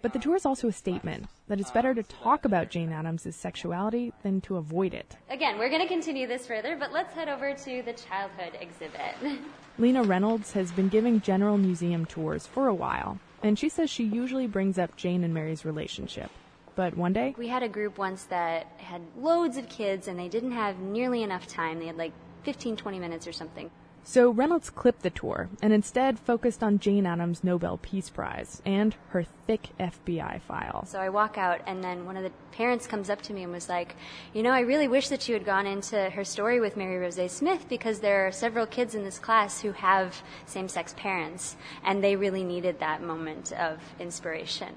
But 0.00 0.14
the 0.14 0.18
tour 0.18 0.36
is 0.36 0.46
also 0.46 0.68
a 0.68 0.72
statement 0.72 1.26
that 1.48 1.60
it's 1.60 1.70
better 1.70 1.92
to 1.92 2.02
talk 2.02 2.46
about 2.46 2.70
Jane 2.70 2.92
Addams' 2.92 3.36
sexuality 3.36 4.14
than 4.22 4.40
to 4.42 4.56
avoid 4.56 4.94
it. 4.94 5.16
Again, 5.28 5.58
we're 5.58 5.68
going 5.68 5.82
to 5.82 5.88
continue 5.88 6.26
this 6.26 6.46
further, 6.46 6.76
but 6.76 6.92
let's 6.92 7.12
head 7.12 7.28
over 7.28 7.52
to 7.52 7.82
the 7.82 7.92
childhood 7.92 8.56
exhibit. 8.58 9.16
Lena 9.78 10.02
Reynolds 10.02 10.52
has 10.52 10.72
been 10.72 10.88
giving 10.88 11.20
general 11.20 11.58
museum 11.58 12.06
tours 12.06 12.46
for 12.46 12.68
a 12.68 12.74
while, 12.74 13.18
and 13.42 13.58
she 13.58 13.68
says 13.68 13.90
she 13.90 14.04
usually 14.04 14.46
brings 14.46 14.78
up 14.78 14.96
Jane 14.96 15.24
and 15.24 15.34
Mary's 15.34 15.64
relationship. 15.64 16.30
But 16.74 16.96
one 16.96 17.14
day, 17.14 17.34
we 17.38 17.48
had 17.48 17.62
a 17.62 17.68
group 17.68 17.96
once 17.96 18.24
that 18.24 18.66
had 18.76 19.00
loads 19.16 19.56
of 19.56 19.68
kids 19.68 20.08
and 20.08 20.18
they 20.18 20.28
didn't 20.28 20.52
have 20.52 20.78
nearly 20.78 21.22
enough 21.22 21.46
time. 21.46 21.78
They 21.78 21.86
had 21.86 21.96
like 21.96 22.12
15, 22.42 22.76
20 22.76 22.98
minutes 22.98 23.26
or 23.26 23.32
something. 23.32 23.70
So 24.08 24.30
Reynolds 24.30 24.70
clipped 24.70 25.02
the 25.02 25.10
tour 25.10 25.50
and 25.60 25.72
instead 25.72 26.16
focused 26.16 26.62
on 26.62 26.78
Jane 26.78 27.06
Addams' 27.06 27.42
Nobel 27.42 27.76
Peace 27.76 28.08
Prize 28.08 28.62
and 28.64 28.94
her 29.08 29.24
thick 29.24 29.70
FBI 29.80 30.40
file. 30.42 30.86
So 30.86 31.00
I 31.00 31.08
walk 31.08 31.36
out, 31.36 31.60
and 31.66 31.82
then 31.82 32.06
one 32.06 32.16
of 32.16 32.22
the 32.22 32.30
parents 32.52 32.86
comes 32.86 33.10
up 33.10 33.20
to 33.22 33.32
me 33.32 33.42
and 33.42 33.52
was 33.52 33.68
like, 33.68 33.96
You 34.32 34.44
know, 34.44 34.52
I 34.52 34.60
really 34.60 34.86
wish 34.86 35.08
that 35.08 35.28
you 35.28 35.34
had 35.34 35.44
gone 35.44 35.66
into 35.66 36.08
her 36.10 36.22
story 36.22 36.60
with 36.60 36.76
Mary 36.76 37.04
Rozet 37.04 37.30
Smith 37.30 37.68
because 37.68 37.98
there 37.98 38.28
are 38.28 38.30
several 38.30 38.64
kids 38.64 38.94
in 38.94 39.02
this 39.02 39.18
class 39.18 39.60
who 39.60 39.72
have 39.72 40.22
same 40.46 40.68
sex 40.68 40.94
parents, 40.96 41.56
and 41.82 42.02
they 42.02 42.14
really 42.14 42.44
needed 42.44 42.78
that 42.78 43.02
moment 43.02 43.50
of 43.54 43.80
inspiration. 43.98 44.76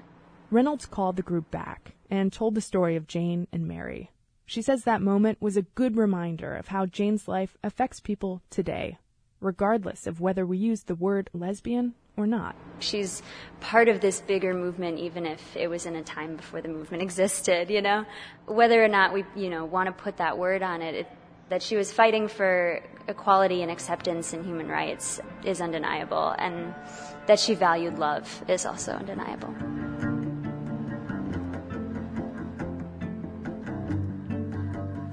Reynolds 0.50 0.86
called 0.86 1.14
the 1.14 1.22
group 1.22 1.52
back 1.52 1.92
and 2.10 2.32
told 2.32 2.56
the 2.56 2.60
story 2.60 2.96
of 2.96 3.06
Jane 3.06 3.46
and 3.52 3.68
Mary. 3.68 4.10
She 4.44 4.60
says 4.60 4.82
that 4.82 5.00
moment 5.00 5.40
was 5.40 5.56
a 5.56 5.62
good 5.62 5.96
reminder 5.96 6.56
of 6.56 6.68
how 6.68 6.84
Jane's 6.84 7.28
life 7.28 7.56
affects 7.62 8.00
people 8.00 8.42
today 8.50 8.98
regardless 9.40 10.06
of 10.06 10.20
whether 10.20 10.46
we 10.46 10.58
use 10.58 10.84
the 10.84 10.94
word 10.94 11.30
lesbian 11.32 11.94
or 12.16 12.26
not. 12.26 12.54
She's 12.80 13.22
part 13.60 13.88
of 13.88 14.00
this 14.00 14.20
bigger 14.20 14.54
movement, 14.54 14.98
even 14.98 15.26
if 15.26 15.56
it 15.56 15.68
was 15.68 15.86
in 15.86 15.96
a 15.96 16.02
time 16.02 16.36
before 16.36 16.60
the 16.60 16.68
movement 16.68 17.02
existed, 17.08 17.70
you 17.70 17.82
know? 17.82 18.04
Whether 18.46 18.82
or 18.82 18.88
not 18.88 19.12
we, 19.12 19.24
you 19.36 19.50
know, 19.50 19.64
want 19.64 19.86
to 19.86 19.92
put 19.92 20.18
that 20.18 20.38
word 20.38 20.62
on 20.62 20.82
it, 20.82 20.94
it 20.94 21.06
that 21.50 21.62
she 21.62 21.76
was 21.76 21.92
fighting 21.92 22.28
for 22.28 22.80
equality 23.08 23.62
and 23.62 23.72
acceptance 23.72 24.32
and 24.32 24.46
human 24.46 24.68
rights 24.68 25.20
is 25.44 25.60
undeniable, 25.60 26.34
and 26.38 26.72
that 27.26 27.40
she 27.40 27.54
valued 27.54 27.98
love 27.98 28.44
is 28.48 28.64
also 28.64 28.92
undeniable. 28.92 30.09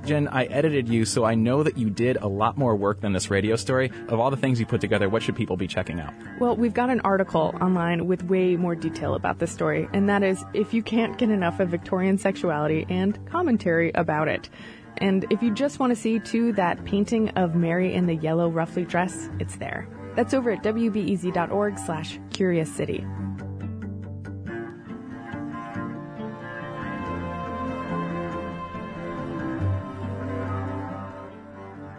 Jen, 0.07 0.29
I 0.29 0.45
edited 0.45 0.87
you, 0.87 1.03
so 1.03 1.25
I 1.25 1.35
know 1.35 1.63
that 1.63 1.77
you 1.77 1.89
did 1.89 2.15
a 2.15 2.27
lot 2.27 2.57
more 2.57 2.77
work 2.77 3.01
than 3.01 3.11
this 3.11 3.29
radio 3.29 3.57
story. 3.57 3.91
Of 4.07 4.21
all 4.21 4.31
the 4.31 4.37
things 4.37 4.57
you 4.57 4.65
put 4.65 4.79
together, 4.79 5.09
what 5.09 5.21
should 5.21 5.35
people 5.35 5.57
be 5.57 5.67
checking 5.67 5.99
out? 5.99 6.13
Well, 6.39 6.55
we've 6.55 6.73
got 6.73 6.89
an 6.89 7.01
article 7.01 7.53
online 7.59 8.07
with 8.07 8.23
way 8.23 8.55
more 8.55 8.73
detail 8.73 9.15
about 9.15 9.39
this 9.39 9.51
story, 9.51 9.89
and 9.91 10.07
that 10.07 10.23
is 10.23 10.45
if 10.53 10.73
you 10.73 10.81
can't 10.81 11.17
get 11.17 11.29
enough 11.29 11.59
of 11.59 11.67
Victorian 11.67 12.17
sexuality 12.17 12.85
and 12.87 13.19
commentary 13.25 13.91
about 13.95 14.29
it. 14.29 14.49
And 14.99 15.25
if 15.29 15.43
you 15.43 15.53
just 15.53 15.77
want 15.77 15.91
to 15.91 15.95
see, 15.95 16.19
too, 16.19 16.53
that 16.53 16.85
painting 16.85 17.29
of 17.31 17.55
Mary 17.55 17.93
in 17.93 18.05
the 18.05 18.15
yellow 18.15 18.49
ruffly 18.49 18.85
dress, 18.85 19.29
it's 19.39 19.57
there. 19.57 19.89
That's 20.15 20.33
over 20.33 20.51
at 20.51 20.63
wbez.org 20.63 21.77
slash 21.79 22.17
curious 22.31 22.73
city. 22.73 23.05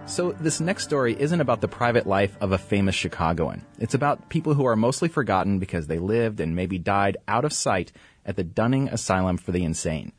So, 0.08 0.32
this 0.32 0.58
next 0.58 0.84
story 0.84 1.14
isn't 1.20 1.40
about 1.40 1.60
the 1.60 1.68
private 1.68 2.06
life 2.06 2.34
of 2.40 2.50
a 2.50 2.58
famous 2.58 2.94
Chicagoan. 2.94 3.66
It's 3.78 3.92
about 3.92 4.30
people 4.30 4.54
who 4.54 4.64
are 4.64 4.74
mostly 4.74 5.08
forgotten 5.10 5.58
because 5.58 5.86
they 5.86 5.98
lived 5.98 6.40
and 6.40 6.56
maybe 6.56 6.78
died 6.78 7.18
out 7.28 7.44
of 7.44 7.52
sight 7.52 7.92
at 8.24 8.34
the 8.34 8.42
Dunning 8.42 8.88
Asylum 8.88 9.36
for 9.36 9.52
the 9.52 9.62
Insane. 9.62 10.12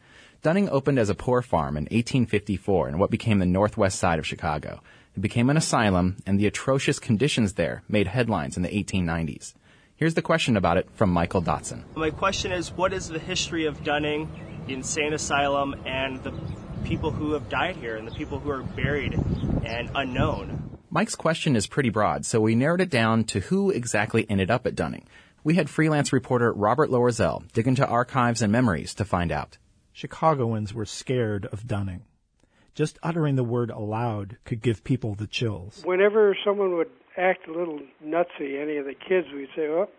Dunning 0.44 0.70
opened 0.70 1.00
as 1.00 1.10
a 1.10 1.16
poor 1.16 1.42
farm 1.42 1.76
in 1.76 1.86
1854 1.86 2.88
in 2.88 3.00
what 3.00 3.10
became 3.10 3.40
the 3.40 3.48
northwest 3.48 3.98
side 3.98 4.20
of 4.20 4.28
Chicago. 4.28 4.80
It 5.18 5.22
became 5.22 5.50
an 5.50 5.58
asylum, 5.58 6.18
and 6.26 6.40
the 6.40 6.48
atrocious 6.48 7.00
conditions 7.00 7.54
there 7.54 7.82
made 7.90 8.08
headlines 8.08 8.58
in 8.58 8.64
the 8.64 8.70
1890s. 8.70 9.56
Here's 9.96 10.14
the 10.14 10.22
question 10.22 10.56
about 10.56 10.78
it 10.78 10.88
from 10.94 11.10
Michael 11.10 11.42
Dotson. 11.42 11.84
My 11.96 12.12
question 12.12 12.52
is 12.52 12.72
what 12.72 12.94
is 12.94 13.10
the 13.10 13.20
history 13.20 13.66
of 13.66 13.84
Dunning, 13.84 14.30
the 14.68 14.76
insane 14.76 15.14
asylum, 15.14 15.76
and 15.86 16.24
the 16.24 16.32
people 16.84 17.12
who 17.12 17.34
have 17.34 17.50
died 17.50 17.76
here 17.76 17.98
and 17.98 18.08
the 18.08 18.12
people 18.12 18.40
who 18.40 18.50
are 18.50 18.64
buried 18.64 19.14
and 19.70 19.92
unknown. 19.94 20.78
Mike's 20.90 21.16
question 21.16 21.56
is 21.56 21.68
pretty 21.68 21.90
broad, 21.90 22.26
so 22.26 22.42
we 22.42 22.56
narrowed 22.56 22.82
it 22.82 22.90
down 22.90 23.24
to 23.26 23.40
who 23.40 23.70
exactly 23.70 24.26
ended 24.30 24.50
up 24.50 24.66
at 24.66 24.76
Dunning. 24.76 25.08
We 25.44 25.54
had 25.54 25.70
freelance 25.70 26.12
reporter 26.12 26.52
Robert 26.52 26.90
Loerzel 26.90 27.50
dig 27.54 27.68
into 27.68 27.88
archives 27.88 28.42
and 28.42 28.52
memories 28.52 28.96
to 28.96 29.06
find 29.06 29.32
out. 29.32 29.58
Chicagoans 29.94 30.74
were 30.74 30.86
scared 30.86 31.46
of 31.46 31.68
Dunning. 31.68 32.04
Just 32.74 32.98
uttering 33.04 33.36
the 33.36 33.44
word 33.44 33.70
aloud 33.70 34.38
could 34.46 34.62
give 34.62 34.84
people 34.84 35.14
the 35.14 35.28
chills. 35.28 35.84
Whenever 35.86 36.36
someone 36.44 36.76
would 36.78 36.90
act 37.18 37.48
a 37.48 37.52
little 37.52 37.80
nutsy, 38.04 38.62
any 38.62 38.78
of 38.78 38.86
the 38.86 38.96
kids, 38.96 39.28
we'd 39.34 39.50
say, 39.56 39.68
oh, 39.68 39.90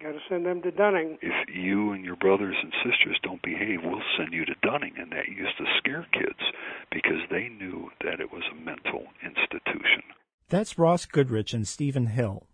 Got 0.00 0.12
to 0.12 0.18
send 0.28 0.46
them 0.46 0.62
to 0.62 0.70
Dunning. 0.70 1.18
If 1.22 1.48
you 1.52 1.90
and 1.90 2.04
your 2.04 2.14
brothers 2.14 2.54
and 2.62 2.72
sisters 2.84 3.18
don't 3.24 3.42
behave, 3.42 3.80
we'll 3.82 4.00
send 4.16 4.32
you 4.32 4.44
to 4.44 4.54
Dunning. 4.62 4.94
And 4.96 5.10
that 5.10 5.26
used 5.26 5.58
to 5.58 5.64
scare 5.78 6.06
kids 6.12 6.38
because 6.92 7.20
they 7.30 7.48
knew 7.48 7.90
that 8.04 8.20
it 8.20 8.32
was 8.32 8.44
a 8.52 8.54
mental 8.54 9.06
institution. 9.24 10.02
That's 10.48 10.78
Ross 10.78 11.04
Goodrich 11.04 11.52
and 11.52 11.66
Stephen 11.66 12.06
Hill. 12.06 12.46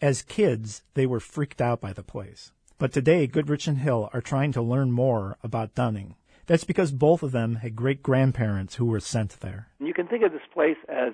As 0.00 0.22
kids, 0.22 0.82
they 0.94 1.04
were 1.04 1.20
freaked 1.20 1.60
out 1.60 1.80
by 1.80 1.92
the 1.92 2.04
place. 2.04 2.52
But 2.78 2.92
today, 2.92 3.26
Goodrich 3.26 3.66
and 3.66 3.78
Hill 3.78 4.08
are 4.12 4.20
trying 4.20 4.52
to 4.52 4.62
learn 4.62 4.92
more 4.92 5.36
about 5.42 5.74
Dunning. 5.74 6.14
That's 6.46 6.64
because 6.64 6.92
both 6.92 7.22
of 7.22 7.32
them 7.32 7.56
had 7.56 7.74
great 7.74 8.02
grandparents 8.02 8.76
who 8.76 8.86
were 8.86 9.00
sent 9.00 9.40
there. 9.40 9.68
You 9.80 9.94
can 9.94 10.06
think 10.06 10.22
of 10.22 10.32
this 10.32 10.42
place 10.52 10.76
as 10.88 11.12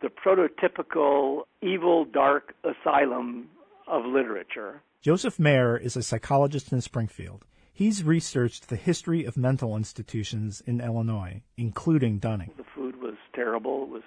the 0.00 0.08
prototypical 0.08 1.42
evil, 1.60 2.04
dark 2.04 2.54
asylum 2.62 3.48
of 3.88 4.04
literature. 4.04 4.82
Joseph 5.00 5.38
Mayer 5.38 5.76
is 5.76 5.96
a 5.96 6.02
psychologist 6.02 6.72
in 6.72 6.80
Springfield. 6.80 7.44
He's 7.72 8.02
researched 8.02 8.68
the 8.68 8.74
history 8.74 9.24
of 9.24 9.36
mental 9.36 9.76
institutions 9.76 10.60
in 10.66 10.80
Illinois, 10.80 11.42
including 11.56 12.18
Dunning. 12.18 12.50
The 12.56 12.64
food 12.74 13.00
was 13.00 13.14
terrible. 13.32 13.84
It 13.84 13.90
was 13.90 14.02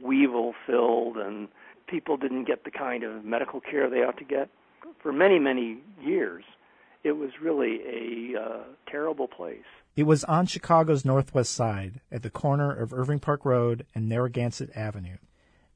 weevil 0.00 0.54
filled, 0.68 1.16
and 1.16 1.48
people 1.88 2.16
didn't 2.16 2.44
get 2.44 2.62
the 2.62 2.70
kind 2.70 3.02
of 3.02 3.24
medical 3.24 3.60
care 3.60 3.90
they 3.90 4.04
ought 4.04 4.18
to 4.18 4.24
get. 4.24 4.50
For 5.02 5.12
many, 5.12 5.40
many 5.40 5.78
years, 6.00 6.44
it 7.02 7.12
was 7.12 7.30
really 7.42 7.80
a 8.36 8.40
uh, 8.40 8.58
terrible 8.88 9.26
place. 9.26 9.66
It 9.96 10.04
was 10.04 10.22
on 10.24 10.46
Chicago's 10.46 11.04
northwest 11.04 11.52
side, 11.52 12.02
at 12.12 12.22
the 12.22 12.30
corner 12.30 12.72
of 12.72 12.94
Irving 12.94 13.18
Park 13.18 13.44
Road 13.44 13.84
and 13.96 14.08
Narragansett 14.08 14.70
Avenue. 14.76 15.16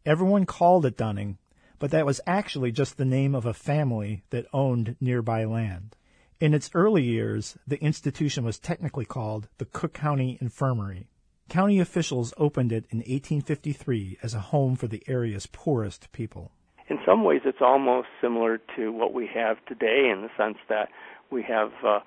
Everyone 0.07 0.47
called 0.47 0.87
it 0.87 0.97
Dunning 0.97 1.39
but 1.79 1.91
that 1.91 2.07
was 2.07 2.21
actually 2.27 2.73
just 2.73 2.97
the 2.97 3.05
name 3.05 3.35
of 3.35 3.47
a 3.47 3.55
family 3.55 4.23
that 4.31 4.47
owned 4.53 4.97
nearby 5.01 5.45
land. 5.45 5.97
In 6.41 6.55
its 6.55 6.71
early 6.75 7.03
years, 7.03 7.57
the 7.67 7.83
institution 7.83 8.45
was 8.45 8.59
technically 8.59 9.05
called 9.05 9.49
the 9.59 9.65
Cook 9.65 9.95
County 9.95 10.37
Infirmary. 10.41 11.09
County 11.49 11.79
officials 11.79 12.35
opened 12.37 12.73
it 12.73 12.87
in 12.91 12.99
1853 12.99 14.19
as 14.23 14.35
a 14.35 14.41
home 14.41 14.77
for 14.77 14.87
the 14.87 15.03
area's 15.07 15.47
poorest 15.47 16.11
people. 16.13 16.53
In 16.89 16.99
some 17.07 17.25
ways, 17.25 17.43
it's 17.45 17.63
almost 17.63 18.09
similar 18.21 18.59
to 18.77 18.93
what 18.93 19.15
we 19.15 19.27
have 19.35 19.65
today 19.67 20.11
in 20.13 20.23
the 20.23 20.31
sense 20.37 20.59
that 20.69 20.89
we 21.31 21.43
have 21.43 21.73
uh, 21.85 22.01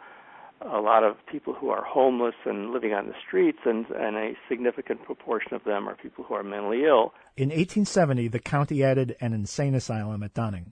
a 0.62 0.80
lot 0.80 1.04
of 1.04 1.16
people 1.32 1.54
who 1.54 1.70
are 1.70 1.84
homeless 1.84 2.36
and 2.46 2.72
living 2.72 2.94
on 2.94 3.08
the 3.08 3.14
streets, 3.26 3.60
and, 3.66 3.86
and 3.92 4.16
a 4.16 4.34
significant 4.50 5.04
proportion 5.04 5.54
of 5.54 5.64
them 5.64 5.88
are 5.88 5.96
people 5.96 6.24
who 6.24 6.34
are 6.34 6.44
mentally 6.44 6.84
ill. 6.86 7.14
In 7.36 7.50
1870, 7.50 8.28
the 8.30 8.40
county 8.40 8.84
added 8.84 9.16
an 9.22 9.34
insane 9.34 9.76
asylum 9.76 10.24
at 10.24 10.34
Dunning. 10.34 10.72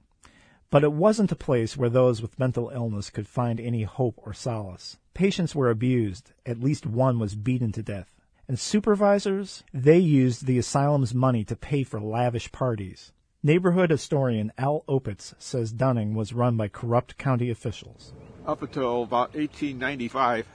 But 0.72 0.84
it 0.84 0.92
wasn't 0.92 1.32
a 1.32 1.36
place 1.36 1.78
where 1.78 1.90
those 1.90 2.22
with 2.22 2.40
mental 2.40 2.70
illness 2.70 3.10
could 3.10 3.28
find 3.28 3.60
any 3.60 3.84
hope 3.84 4.20
or 4.26 4.34
solace. 4.34 4.98
Patients 5.14 5.56
were 5.56 5.70
abused, 5.70 6.34
at 6.46 6.60
least 6.60 6.86
one 6.86 7.20
was 7.20 7.36
beaten 7.36 7.72
to 7.74 7.84
death. 7.84 8.12
And 8.48 8.60
supervisors, 8.60 9.64
they 9.74 9.98
used 9.98 10.46
the 10.46 10.58
asylum's 10.58 11.14
money 11.14 11.44
to 11.46 11.56
pay 11.56 11.84
for 11.84 12.02
lavish 12.02 12.52
parties. 12.52 13.12
Neighborhood 13.44 13.92
historian 13.92 14.52
Al 14.58 14.84
Opitz 14.88 15.36
says 15.38 15.72
Dunning 15.72 16.16
was 16.16 16.34
run 16.34 16.58
by 16.58 16.68
corrupt 16.68 17.18
county 17.18 17.52
officials 17.52 18.14
up 18.48 18.62
until 18.62 19.04
about 19.04 19.34
1895, 19.34 20.46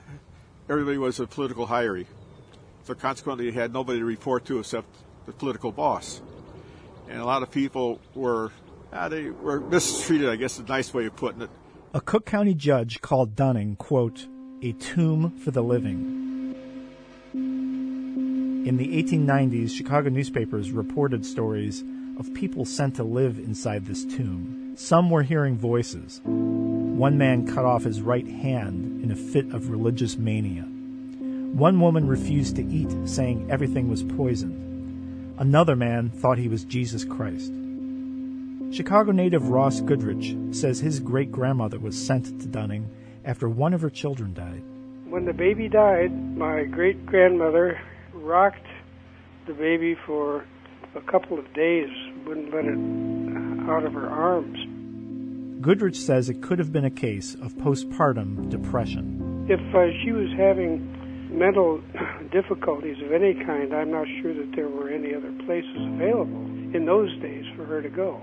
everybody 0.69 0.97
was 0.97 1.19
a 1.19 1.27
political 1.27 1.67
hiree. 1.67 2.05
So 2.83 2.95
consequently, 2.95 3.45
you 3.45 3.51
had 3.51 3.73
nobody 3.73 3.99
to 3.99 4.05
report 4.05 4.45
to 4.45 4.59
except 4.59 4.87
the 5.25 5.33
political 5.33 5.71
boss. 5.71 6.21
And 7.09 7.19
a 7.19 7.25
lot 7.25 7.43
of 7.43 7.51
people 7.51 7.99
were, 8.15 8.51
uh, 8.91 9.09
they 9.09 9.29
were 9.29 9.59
mistreated, 9.59 10.29
I 10.29 10.35
guess 10.35 10.53
is 10.53 10.61
a 10.61 10.63
nice 10.63 10.93
way 10.93 11.05
of 11.05 11.15
putting 11.15 11.41
it. 11.41 11.49
A 11.93 12.01
Cook 12.01 12.25
County 12.25 12.53
judge 12.53 13.01
called 13.01 13.35
Dunning, 13.35 13.75
quote, 13.75 14.27
a 14.61 14.71
tomb 14.73 15.37
for 15.37 15.51
the 15.51 15.61
living. 15.61 16.55
In 17.33 18.77
the 18.77 19.03
1890s, 19.03 19.75
Chicago 19.75 20.09
newspapers 20.09 20.71
reported 20.71 21.25
stories 21.25 21.83
of 22.19 22.33
people 22.33 22.63
sent 22.63 22.95
to 22.95 23.03
live 23.03 23.39
inside 23.39 23.85
this 23.85 24.05
tomb. 24.05 24.60
Some 24.83 25.11
were 25.11 25.21
hearing 25.21 25.59
voices. 25.59 26.21
One 26.25 27.15
man 27.15 27.45
cut 27.45 27.65
off 27.65 27.83
his 27.83 28.01
right 28.01 28.27
hand 28.27 29.03
in 29.03 29.11
a 29.11 29.15
fit 29.15 29.53
of 29.53 29.69
religious 29.69 30.17
mania. 30.17 30.63
One 30.63 31.79
woman 31.79 32.07
refused 32.07 32.55
to 32.55 32.65
eat, 32.65 32.91
saying 33.07 33.51
everything 33.51 33.89
was 33.89 34.01
poisoned. 34.01 35.37
Another 35.37 35.75
man 35.75 36.09
thought 36.09 36.39
he 36.39 36.47
was 36.47 36.65
Jesus 36.65 37.05
Christ. 37.05 37.53
Chicago 38.71 39.11
native 39.11 39.49
Ross 39.49 39.81
Goodrich 39.81 40.35
says 40.51 40.79
his 40.79 40.99
great 40.99 41.31
grandmother 41.31 41.77
was 41.77 41.95
sent 41.95 42.41
to 42.41 42.47
Dunning 42.47 42.89
after 43.23 43.47
one 43.47 43.75
of 43.75 43.81
her 43.81 43.89
children 43.91 44.33
died. 44.33 44.63
When 45.05 45.25
the 45.25 45.33
baby 45.33 45.69
died, 45.69 46.35
my 46.35 46.63
great 46.63 47.05
grandmother 47.05 47.79
rocked 48.13 48.65
the 49.45 49.53
baby 49.53 49.95
for 50.07 50.43
a 50.95 51.01
couple 51.01 51.37
of 51.37 51.53
days, 51.53 51.89
wouldn't 52.25 52.53
let 52.53 52.65
it 52.65 53.69
out 53.69 53.85
of 53.85 53.93
her 53.93 54.09
arms. 54.09 54.57
Goodrich 55.61 55.95
says 55.95 56.27
it 56.27 56.41
could 56.41 56.57
have 56.57 56.71
been 56.71 56.85
a 56.85 56.89
case 56.89 57.35
of 57.35 57.55
postpartum 57.55 58.49
depression. 58.49 59.45
If 59.47 59.59
uh, 59.75 59.87
she 60.03 60.11
was 60.11 60.29
having 60.35 60.89
mental 61.37 61.79
difficulties 62.31 62.97
of 63.05 63.11
any 63.11 63.35
kind, 63.45 63.71
I'm 63.71 63.91
not 63.91 64.07
sure 64.21 64.33
that 64.33 64.55
there 64.55 64.69
were 64.69 64.89
any 64.89 65.13
other 65.13 65.31
places 65.45 65.77
available 65.77 66.41
in 66.73 66.85
those 66.85 67.11
days 67.21 67.45
for 67.55 67.65
her 67.65 67.81
to 67.81 67.89
go. 67.89 68.19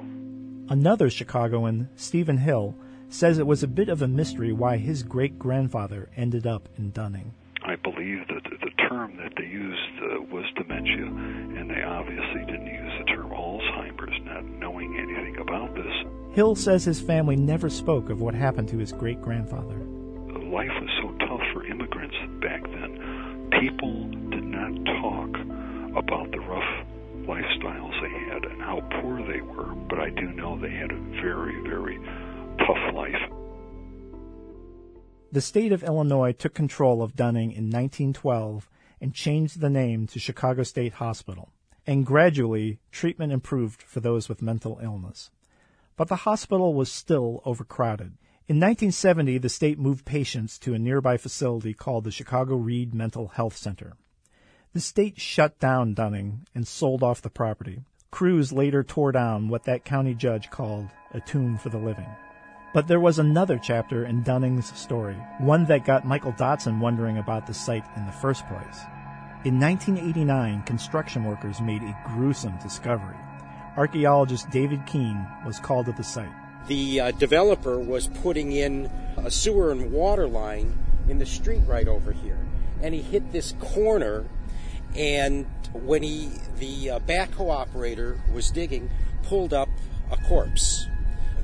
Another 0.69 1.09
Chicagoan, 1.09 1.89
Stephen 1.95 2.39
Hill, 2.39 2.75
says 3.09 3.39
it 3.39 3.47
was 3.47 3.63
a 3.63 3.69
bit 3.69 3.89
of 3.89 4.03
a 4.03 4.09
mystery 4.09 4.53
why 4.53 4.77
his 4.77 5.05
great 5.05 5.39
grandfather 5.39 6.11
ended 6.17 6.47
up 6.47 6.69
in 6.77 6.91
Dunning. 6.91 7.33
I 7.63 7.77
believe 7.77 8.27
that 8.29 8.45
the 8.45 8.89
term 8.89 9.17
that 9.17 9.33
they 9.37 9.47
used 9.47 9.79
uh, 10.03 10.23
was 10.33 10.45
dementia, 10.57 11.07
and 11.07 11.71
they 11.71 11.83
obviously 11.83 12.45
didn't 12.47 12.67
use 12.67 12.79
the 12.79 12.79
term 12.79 12.88
Alzheimer's, 13.59 14.25
not 14.25 14.45
knowing 14.45 14.97
anything 14.97 15.39
about 15.39 15.75
this. 15.75 16.35
Hill 16.35 16.55
says 16.55 16.85
his 16.85 17.01
family 17.01 17.37
never 17.37 17.69
spoke 17.69 18.11
of 18.11 18.21
what 18.21 18.35
happened 18.35 18.69
to 18.69 18.79
his 18.79 18.93
great 18.93 19.21
grandfather. 19.21 19.77
Life 20.49 20.71
was 20.81 20.91
so 21.03 21.27
tough 21.27 21.41
for 21.53 21.67
immigrants 21.67 22.17
back 22.41 22.63
then. 22.63 23.51
People 23.61 24.09
did 24.31 24.45
not 24.45 24.73
talk 25.03 25.35
about 25.97 26.31
the 26.31 26.41
rough 26.41 26.87
lifestyles 27.27 28.01
they 28.01 28.33
had 28.33 28.45
and 28.45 28.63
how 28.63 28.81
poor 29.01 29.23
they 29.27 29.41
were, 29.41 29.75
but 29.89 29.99
I 29.99 30.11
do 30.11 30.33
know 30.33 30.59
they 30.59 30.71
had 30.71 30.93
a 30.93 31.21
very, 31.21 31.61
very 31.69 31.99
tough 32.59 32.95
life. 32.95 33.17
The 35.33 35.41
state 35.41 35.73
of 35.73 35.83
Illinois 35.83 36.33
took 36.33 36.55
control 36.55 37.03
of 37.03 37.17
Dunning 37.17 37.51
in 37.51 37.65
1912 37.65 38.69
and 39.01 39.15
changed 39.15 39.61
the 39.61 39.71
name 39.71 40.07
to 40.09 40.19
Chicago 40.19 40.63
State 40.63 40.95
Hospital, 40.95 41.53
and 41.89 42.05
gradually 42.05 42.79
treatment 42.93 43.33
improved 43.33 43.83
for 43.83 44.01
those 44.01 44.29
with 44.29 44.43
mental 44.43 44.79
illness. 44.83 45.31
But 45.97 46.09
the 46.09 46.17
hospital 46.17 46.75
was 46.75 46.93
still 46.93 47.41
overcrowded. 47.47 48.13
In 48.47 48.57
1970, 48.57 49.39
the 49.39 49.49
state 49.49 49.79
moved 49.79 50.05
patients 50.05 50.59
to 50.59 50.75
a 50.75 50.79
nearby 50.79 51.17
facility 51.17 51.73
called 51.73 52.05
the 52.05 52.11
Chicago 52.11 52.57
Read 52.57 52.93
Mental 52.93 53.29
Health 53.29 53.57
Center. 53.57 53.95
The 54.75 54.81
state 54.81 55.19
shut 55.19 55.59
down 55.59 55.95
Dunning 55.95 56.47
and 56.55 56.69
sold 56.69 57.03
off 57.03 57.23
the 57.23 57.31
property. 57.31 57.81
Crews 58.11 58.53
later 58.53 58.85
tore 58.85 59.13
down 59.13 59.49
what 59.49 59.65
that 59.65 59.87
county 59.87 60.13
judge 60.13 60.51
called 60.51 60.89
a 61.13 61.23
tomb 61.23 61.57
for 61.57 61.71
the 61.71 61.79
living. 61.79 62.09
But 62.75 62.87
there 62.87 63.01
was 63.01 63.19
another 63.19 63.59
chapter 63.59 64.05
in 64.05 64.23
Dunning's 64.25 64.79
story, 64.79 65.17
one 65.39 65.65
that 65.67 65.87
got 65.87 66.07
Michael 66.07 66.35
Dotson 66.35 66.81
wondering 66.81 67.17
about 67.17 67.47
the 67.47 67.55
site 67.55 67.85
in 67.97 68.05
the 68.05 68.13
first 68.13 68.47
place. 68.47 68.85
In 69.45 69.61
1989, 69.61 70.63
construction 70.63 71.23
workers 71.23 71.61
made 71.61 71.83
a 71.83 71.97
gruesome 72.09 72.59
discovery. 72.61 73.15
Archaeologist 73.77 74.51
David 74.51 74.85
Keene 74.85 75.25
was 75.47 75.61
called 75.61 75.87
to 75.87 75.93
the 75.93 76.03
site. 76.03 76.29
The 76.67 77.01
uh, 77.01 77.11
developer 77.13 77.79
was 77.79 78.09
putting 78.09 78.51
in 78.51 78.91
a 79.17 79.31
sewer 79.31 79.71
and 79.71 79.93
water 79.93 80.27
line 80.27 80.77
in 81.09 81.19
the 81.19 81.27
street 81.27 81.63
right 81.67 81.87
over 81.87 82.11
here, 82.11 82.39
and 82.83 82.93
he 82.93 83.01
hit 83.01 83.31
this 83.31 83.55
corner. 83.61 84.25
And 84.97 85.47
when 85.73 86.03
he, 86.03 86.31
the 86.59 86.91
uh, 86.91 86.99
backhoe 86.99 87.53
operator 87.53 88.21
was 88.35 88.51
digging, 88.51 88.91
pulled 89.23 89.55
up 89.55 89.69
a 90.11 90.17
corpse 90.17 90.89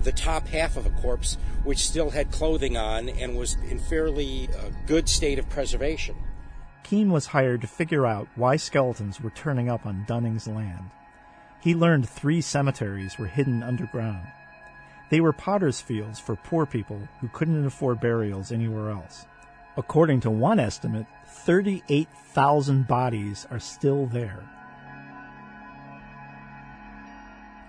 the 0.05 0.13
top 0.13 0.47
half 0.49 0.77
of 0.77 0.87
a 0.87 0.91
corpse, 0.91 1.37
which 1.65 1.79
still 1.79 2.11
had 2.11 2.31
clothing 2.31 2.77
on 2.77 3.09
and 3.09 3.37
was 3.37 3.57
in 3.71 3.79
fairly 3.79 4.49
uh, 4.59 4.69
good 4.87 5.09
state 5.09 5.39
of 5.39 5.49
preservation. 5.49 6.15
Keene 6.95 7.11
was 7.11 7.27
hired 7.27 7.61
to 7.61 7.67
figure 7.67 8.07
out 8.07 8.29
why 8.37 8.55
skeletons 8.55 9.21
were 9.21 9.31
turning 9.31 9.69
up 9.69 9.85
on 9.85 10.05
Dunning's 10.07 10.47
land. 10.47 10.93
He 11.61 11.75
learned 11.75 12.09
three 12.09 12.41
cemeteries 12.41 13.19
were 13.19 13.27
hidden 13.27 13.65
underground. 13.65 14.29
They 15.11 15.21
were 15.21 15.33
potter's 15.33 15.81
fields 15.81 16.21
for 16.21 16.37
poor 16.37 16.67
people 16.67 17.01
who 17.21 17.27
couldn't 17.27 17.67
afford 17.67 17.99
burials 17.99 18.53
anywhere 18.53 18.91
else. 18.91 19.27
According 19.77 20.21
to 20.21 20.31
one 20.31 20.61
estimate, 20.61 21.07
38,000 21.27 22.87
bodies 22.87 23.45
are 23.51 23.59
still 23.59 24.07
there. 24.07 24.49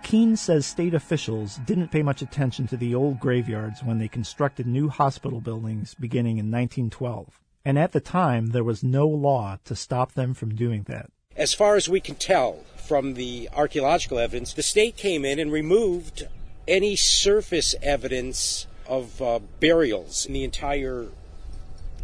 Keene 0.03 0.35
says 0.35 0.67
state 0.67 0.93
officials 0.93 1.59
didn't 1.65 1.89
pay 1.89 2.03
much 2.03 2.21
attention 2.21 2.67
to 2.67 2.77
the 2.77 2.93
old 2.93 3.19
graveyards 3.19 3.83
when 3.83 3.97
they 3.97 4.07
constructed 4.07 4.67
new 4.67 4.88
hospital 4.88 5.41
buildings 5.41 5.95
beginning 5.95 6.38
in 6.38 6.51
1912. 6.51 7.39
And 7.65 7.80
at 7.80 7.91
the 7.91 7.99
time, 7.99 8.47
there 8.47 8.63
was 8.63 8.84
no 8.84 9.08
law 9.08 9.58
to 9.65 9.75
stop 9.75 10.13
them 10.13 10.34
from 10.34 10.56
doing 10.56 10.84
that. 10.84 11.10
As 11.36 11.54
far 11.54 11.75
as 11.75 11.89
we 11.89 11.99
can 11.99 12.15
tell 12.15 12.63
from 12.78 13.15
the 13.15 13.49
archaeological 13.54 14.19
evidence, 14.19 14.54
the 14.54 14.63
state 14.63 14.95
came 14.95 15.25
in 15.25 15.39
and 15.39 15.51
removed 15.51 16.28
any 16.67 16.95
surface 16.95 17.75
evidence 17.82 18.67
of 18.88 19.21
uh, 19.21 19.39
burials 19.60 20.25
in 20.25 20.34
the 20.34 20.43
entire 20.43 21.08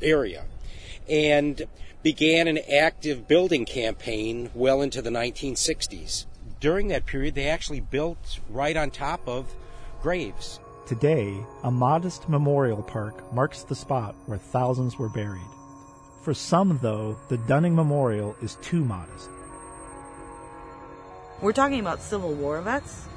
area 0.02 0.46
and 1.08 1.68
began 2.04 2.48
an 2.48 2.58
active 2.74 3.28
building 3.28 3.64
campaign 3.64 4.50
well 4.56 4.82
into 4.82 5.02
the 5.02 5.12
1960s 5.12 6.26
during 6.62 6.88
that 6.90 7.06
period, 7.06 7.36
they 7.36 7.50
actually 7.50 7.82
built 7.82 8.40
right 8.50 8.78
on 8.78 8.92
top 8.92 9.28
of 9.28 9.54
graves. 10.02 10.60
Today, 10.86 11.46
a 11.64 11.72
modest 11.72 12.28
memorial 12.28 12.82
park 12.82 13.34
marks 13.34 13.64
the 13.64 13.76
spot 13.76 14.16
where 14.26 14.38
thousands 14.38 14.98
were 14.98 15.10
buried. 15.10 15.42
For 16.22 16.34
some, 16.34 16.80
though, 16.82 17.18
the 17.30 17.38
Dunning 17.38 17.76
Memorial 17.76 18.36
is 18.42 18.56
too 18.56 18.84
modest. 18.84 19.30
We're 21.42 21.54
talking 21.54 21.80
about 21.80 22.02
Civil 22.02 22.34
War 22.34 22.62
vets. 22.62 23.08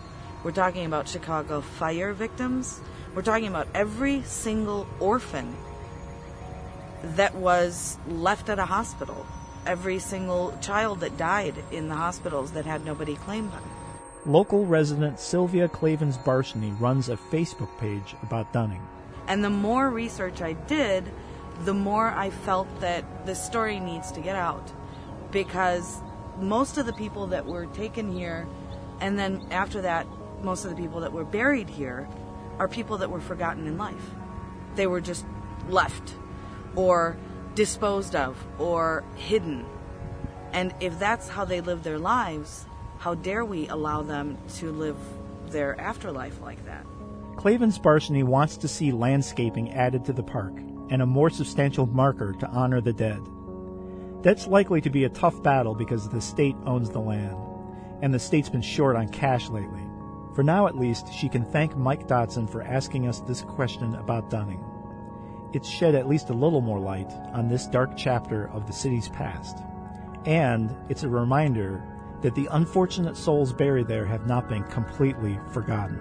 We're 0.42 0.52
talking 0.52 0.86
about 0.86 1.08
Chicago 1.08 1.60
fire 1.60 2.12
victims. 2.12 2.80
We're 3.14 3.22
talking 3.22 3.48
about 3.48 3.68
every 3.74 4.22
single 4.22 4.86
orphan 5.00 5.54
that 7.02 7.34
was 7.34 7.98
left 8.06 8.48
at 8.48 8.58
a 8.58 8.64
hospital 8.64 9.26
every 9.66 9.98
single 9.98 10.56
child 10.60 11.00
that 11.00 11.16
died 11.16 11.54
in 11.70 11.88
the 11.88 11.94
hospitals 11.94 12.52
that 12.52 12.66
had 12.66 12.84
nobody 12.84 13.16
claim 13.16 13.50
them. 13.50 13.62
Local 14.26 14.64
resident 14.64 15.20
Sylvia 15.20 15.68
Clavens 15.68 16.16
Barshney 16.16 16.78
runs 16.80 17.10
a 17.10 17.16
Facebook 17.16 17.68
page 17.78 18.14
about 18.22 18.50
Dunning. 18.54 18.80
And 19.28 19.44
the 19.44 19.50
more 19.50 19.90
research 19.90 20.40
I 20.40 20.54
did, 20.54 21.04
the 21.64 21.74
more 21.74 22.10
I 22.10 22.30
felt 22.30 22.80
that 22.80 23.26
the 23.26 23.34
story 23.34 23.78
needs 23.78 24.10
to 24.12 24.20
get 24.20 24.34
out. 24.34 24.72
Because 25.30 26.00
most 26.38 26.78
of 26.78 26.86
the 26.86 26.94
people 26.94 27.26
that 27.28 27.44
were 27.44 27.66
taken 27.66 28.10
here, 28.10 28.48
and 29.00 29.18
then 29.18 29.46
after 29.50 29.82
that, 29.82 30.06
most 30.42 30.64
of 30.64 30.70
the 30.70 30.76
people 30.76 31.00
that 31.00 31.12
were 31.12 31.24
buried 31.24 31.68
here, 31.68 32.08
are 32.58 32.68
people 32.68 32.96
that 32.98 33.10
were 33.10 33.20
forgotten 33.20 33.66
in 33.66 33.76
life. 33.76 34.10
They 34.74 34.86
were 34.86 35.02
just 35.02 35.26
left. 35.68 36.14
Or 36.76 37.18
disposed 37.54 38.16
of 38.16 38.42
or 38.58 39.04
hidden. 39.16 39.66
And 40.52 40.74
if 40.80 40.98
that's 40.98 41.28
how 41.28 41.44
they 41.44 41.60
live 41.60 41.82
their 41.82 41.98
lives, 41.98 42.66
how 43.04 43.14
dare 43.16 43.44
we 43.44 43.68
allow 43.68 44.00
them 44.00 44.38
to 44.48 44.72
live 44.72 44.96
their 45.48 45.78
afterlife 45.78 46.40
like 46.40 46.64
that? 46.64 46.86
Clavens 47.36 47.78
Barshney 47.78 48.24
wants 48.24 48.56
to 48.56 48.66
see 48.66 48.92
landscaping 48.92 49.70
added 49.74 50.06
to 50.06 50.14
the 50.14 50.22
park 50.22 50.54
and 50.88 51.02
a 51.02 51.06
more 51.06 51.28
substantial 51.28 51.86
marker 51.86 52.32
to 52.32 52.48
honor 52.48 52.80
the 52.80 52.94
dead. 52.94 53.20
That's 54.22 54.46
likely 54.46 54.80
to 54.80 54.88
be 54.88 55.04
a 55.04 55.10
tough 55.10 55.42
battle 55.42 55.74
because 55.74 56.08
the 56.08 56.20
state 56.22 56.56
owns 56.64 56.88
the 56.88 56.98
land, 56.98 57.36
and 58.00 58.14
the 58.14 58.18
state's 58.18 58.48
been 58.48 58.62
short 58.62 58.96
on 58.96 59.10
cash 59.10 59.50
lately. 59.50 59.82
For 60.34 60.42
now, 60.42 60.66
at 60.66 60.78
least, 60.78 61.12
she 61.12 61.28
can 61.28 61.44
thank 61.44 61.76
Mike 61.76 62.08
Dotson 62.08 62.48
for 62.48 62.62
asking 62.62 63.06
us 63.06 63.20
this 63.20 63.42
question 63.42 63.96
about 63.96 64.30
Dunning 64.30 64.64
it's 65.52 65.68
shed 65.68 65.94
at 65.94 66.08
least 66.08 66.30
a 66.30 66.34
little 66.34 66.62
more 66.62 66.80
light 66.80 67.12
on 67.34 67.48
this 67.48 67.66
dark 67.66 67.98
chapter 67.98 68.48
of 68.48 68.66
the 68.66 68.72
city's 68.72 69.10
past. 69.10 69.58
And 70.24 70.74
it's 70.88 71.04
a 71.04 71.08
reminder 71.08 71.93
that 72.24 72.34
the 72.34 72.48
unfortunate 72.52 73.18
souls 73.18 73.52
buried 73.52 73.86
there 73.86 74.06
have 74.06 74.26
not 74.26 74.48
been 74.48 74.64
completely 74.64 75.38
forgotten. 75.52 75.98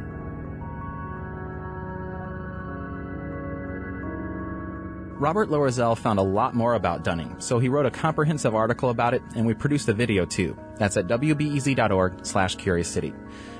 Robert 5.20 5.50
Loerzel 5.50 5.98
found 5.98 6.20
a 6.20 6.24
lot 6.24 6.56
more 6.56 6.76
about 6.76 7.04
Dunning, 7.04 7.36
so 7.40 7.60
he 7.60 7.68
wrote 7.68 7.86
a 7.86 7.92
comprehensive 7.92 8.56
article 8.56 8.90
about 8.90 9.14
it, 9.14 9.22
and 9.36 9.46
we 9.46 9.54
produced 9.54 9.90
a 9.90 9.94
video 9.94 10.26
too. 10.26 10.58
That's 10.78 10.96
at 10.96 11.08
wbez.org 11.08 12.26
slash 12.26 12.56
curious 12.56 12.88
city. 12.88 13.14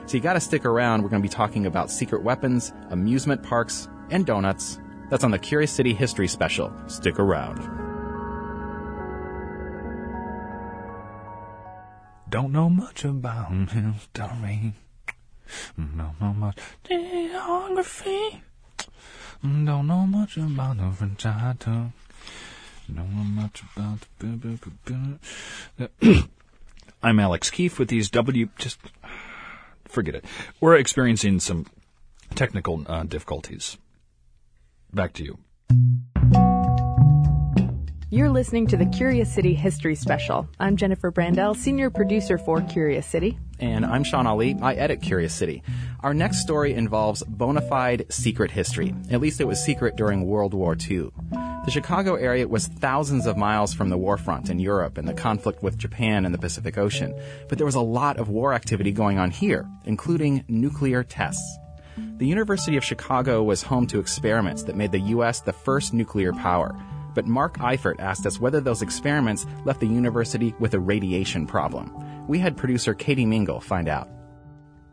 So 0.06 0.16
you 0.16 0.24
gotta 0.24 0.40
stick 0.40 0.64
around. 0.64 1.04
We're 1.04 1.10
gonna 1.10 1.22
be 1.22 1.28
talking 1.28 1.66
about 1.66 1.92
secret 1.92 2.24
weapons, 2.24 2.72
amusement 2.92 3.44
parks, 3.44 3.90
and 4.10 4.26
donuts. 4.26 4.80
That's 5.10 5.26
on 5.26 5.32
the 5.32 5.40
Curious 5.40 5.72
City 5.72 5.94
History 5.94 6.30
Special. 6.30 6.74
Stick 6.88 7.20
around. 7.20 7.83
Don't 12.34 12.52
know 12.52 12.68
much 12.68 13.06
about 13.06 13.52
history. 13.70 14.74
Don't 15.76 15.96
know 16.20 16.34
much 16.34 16.58
geography. 16.84 18.42
Don't 19.44 19.86
know 19.86 20.08
much 20.08 20.38
about 20.38 20.78
the 20.78 20.92
French 20.98 21.28
I 21.28 21.56
took. 21.60 21.92
Don't 22.92 23.16
know 23.16 23.24
much 23.24 23.62
about 23.76 24.00
the. 24.18 25.20
I'm 27.04 27.20
Alex 27.20 27.52
Keefe 27.52 27.78
with 27.78 27.90
these 27.90 28.10
W. 28.10 28.50
Just 28.58 28.80
forget 29.88 30.16
it. 30.16 30.26
We're 30.60 30.78
experiencing 30.78 31.40
some 31.40 31.68
technical 32.34 32.84
uh, 32.88 33.04
difficulties. 33.04 33.78
Back 34.92 35.14
to 35.14 35.24
you. 35.24 35.38
You're 38.14 38.30
listening 38.30 38.68
to 38.68 38.78
the 38.78 38.86
Curious 38.86 39.34
City 39.34 39.56
History 39.56 39.96
Special. 39.96 40.48
I'm 40.60 40.78
Jennifer 40.78 41.12
Brandel, 41.12 41.58
senior 41.58 41.90
producer 41.90 42.38
for 42.38 42.62
Curious 42.62 43.08
City. 43.08 43.40
And 43.60 43.84
I'm 43.84 44.04
Shawn 44.04 44.28
Allee. 44.28 44.56
I 44.62 44.76
edit 44.76 45.02
Curious 45.02 45.34
City. 45.34 45.64
Our 46.02 46.14
next 46.14 46.42
story 46.42 46.76
involves 46.76 47.24
bona 47.24 47.62
fide 47.62 48.06
secret 48.14 48.52
history. 48.52 48.94
At 49.10 49.20
least 49.20 49.42
it 49.42 49.48
was 49.48 49.66
secret 49.66 49.96
during 49.96 50.28
World 50.28 50.54
War 50.54 50.78
II. 50.80 51.10
The 51.32 51.72
Chicago 51.72 52.14
area 52.14 52.48
was 52.48 52.68
thousands 52.68 53.26
of 53.26 53.36
miles 53.36 53.74
from 53.74 53.90
the 53.90 53.98
war 53.98 54.20
front 54.20 54.52
in 54.52 54.60
Europe 54.60 55.00
and 55.00 55.08
the 55.08 55.16
conflict 55.16 55.64
with 55.64 55.80
Japan 55.80 56.24
in 56.24 56.32
the 56.32 56.38
Pacific 56.38 56.78
Ocean. 56.78 57.20
But 57.50 57.58
there 57.58 57.66
was 57.66 57.74
a 57.74 57.82
lot 57.82 58.18
of 58.18 58.30
war 58.30 58.54
activity 58.54 58.92
going 58.92 59.18
on 59.18 59.32
here, 59.32 59.68
including 59.86 60.44
nuclear 60.48 61.04
tests. 61.04 61.58
The 62.18 62.28
University 62.28 62.78
of 62.78 62.86
Chicago 62.86 63.42
was 63.42 63.64
home 63.64 63.88
to 63.88 64.00
experiments 64.00 64.62
that 64.64 64.76
made 64.76 64.92
the 64.92 65.00
U.S. 65.00 65.42
the 65.42 65.52
first 65.52 65.96
nuclear 65.96 66.32
power. 66.32 66.76
But 67.14 67.28
Mark 67.28 67.58
Eifert 67.60 68.00
asked 68.00 68.26
us 68.26 68.40
whether 68.40 68.62
those 68.62 68.82
experiments 68.82 69.46
left 69.66 69.80
the 69.80 69.88
university 69.88 70.54
with 70.60 70.74
a 70.74 70.80
radiation 70.80 71.46
problem. 71.48 71.92
We 72.28 72.40
had 72.40 72.58
producer 72.58 72.94
Katie 72.94 73.26
Mingle 73.26 73.60
find 73.60 73.88
out. 73.88 74.10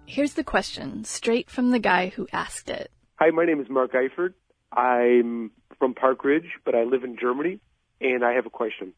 Here's 0.07 0.35
the 0.35 0.45
question, 0.45 1.05
straight 1.05 1.49
from 1.49 1.71
the 1.71 1.79
guy 1.79 2.09
who 2.09 2.27
asked 2.33 2.69
it. 2.69 2.91
Hi, 3.21 3.31
my 3.31 3.45
name 3.45 3.61
is 3.61 3.69
Mark 3.69 3.93
Eifert. 3.93 4.35
I'm 4.73 5.51
from 5.79 5.95
Park 5.95 6.25
Ridge, 6.25 6.51
but 6.65 6.75
I 6.75 6.85
live 6.85 7.05
in 7.05 7.17
Germany, 7.17 7.61
and 8.01 8.25
I 8.25 8.33
have 8.33 8.47
a 8.47 8.51
question. 8.51 8.93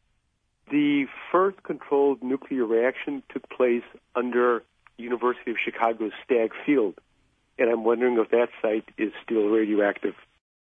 The 0.71 1.05
first 1.31 1.61
controlled 1.63 2.23
nuclear 2.23 2.65
reaction 2.65 3.21
took 3.31 3.47
place 3.49 3.83
under 4.15 4.63
University 4.97 5.51
of 5.51 5.57
Chicago's 5.63 6.13
Stagg 6.23 6.51
Field, 6.65 6.95
and 7.59 7.69
I'm 7.69 7.83
wondering 7.83 8.17
if 8.17 8.29
that 8.31 8.49
site 8.61 8.89
is 8.97 9.11
still 9.23 9.49
radioactive. 9.49 10.15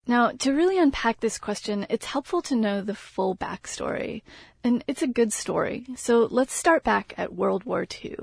Now, 0.08 0.32
to 0.32 0.54
really 0.54 0.80
unpack 0.80 1.20
this 1.20 1.38
question, 1.38 1.86
it's 1.90 2.06
helpful 2.06 2.42
to 2.44 2.56
know 2.56 2.82
the 2.82 2.96
full 2.96 3.36
backstory. 3.36 4.22
And 4.64 4.84
it's 4.88 5.02
a 5.02 5.08
good 5.08 5.34
story, 5.34 5.86
so 5.96 6.28
let's 6.32 6.54
start 6.54 6.84
back 6.84 7.14
at 7.18 7.36
World 7.36 7.66
War 7.66 7.86
II. 8.04 8.18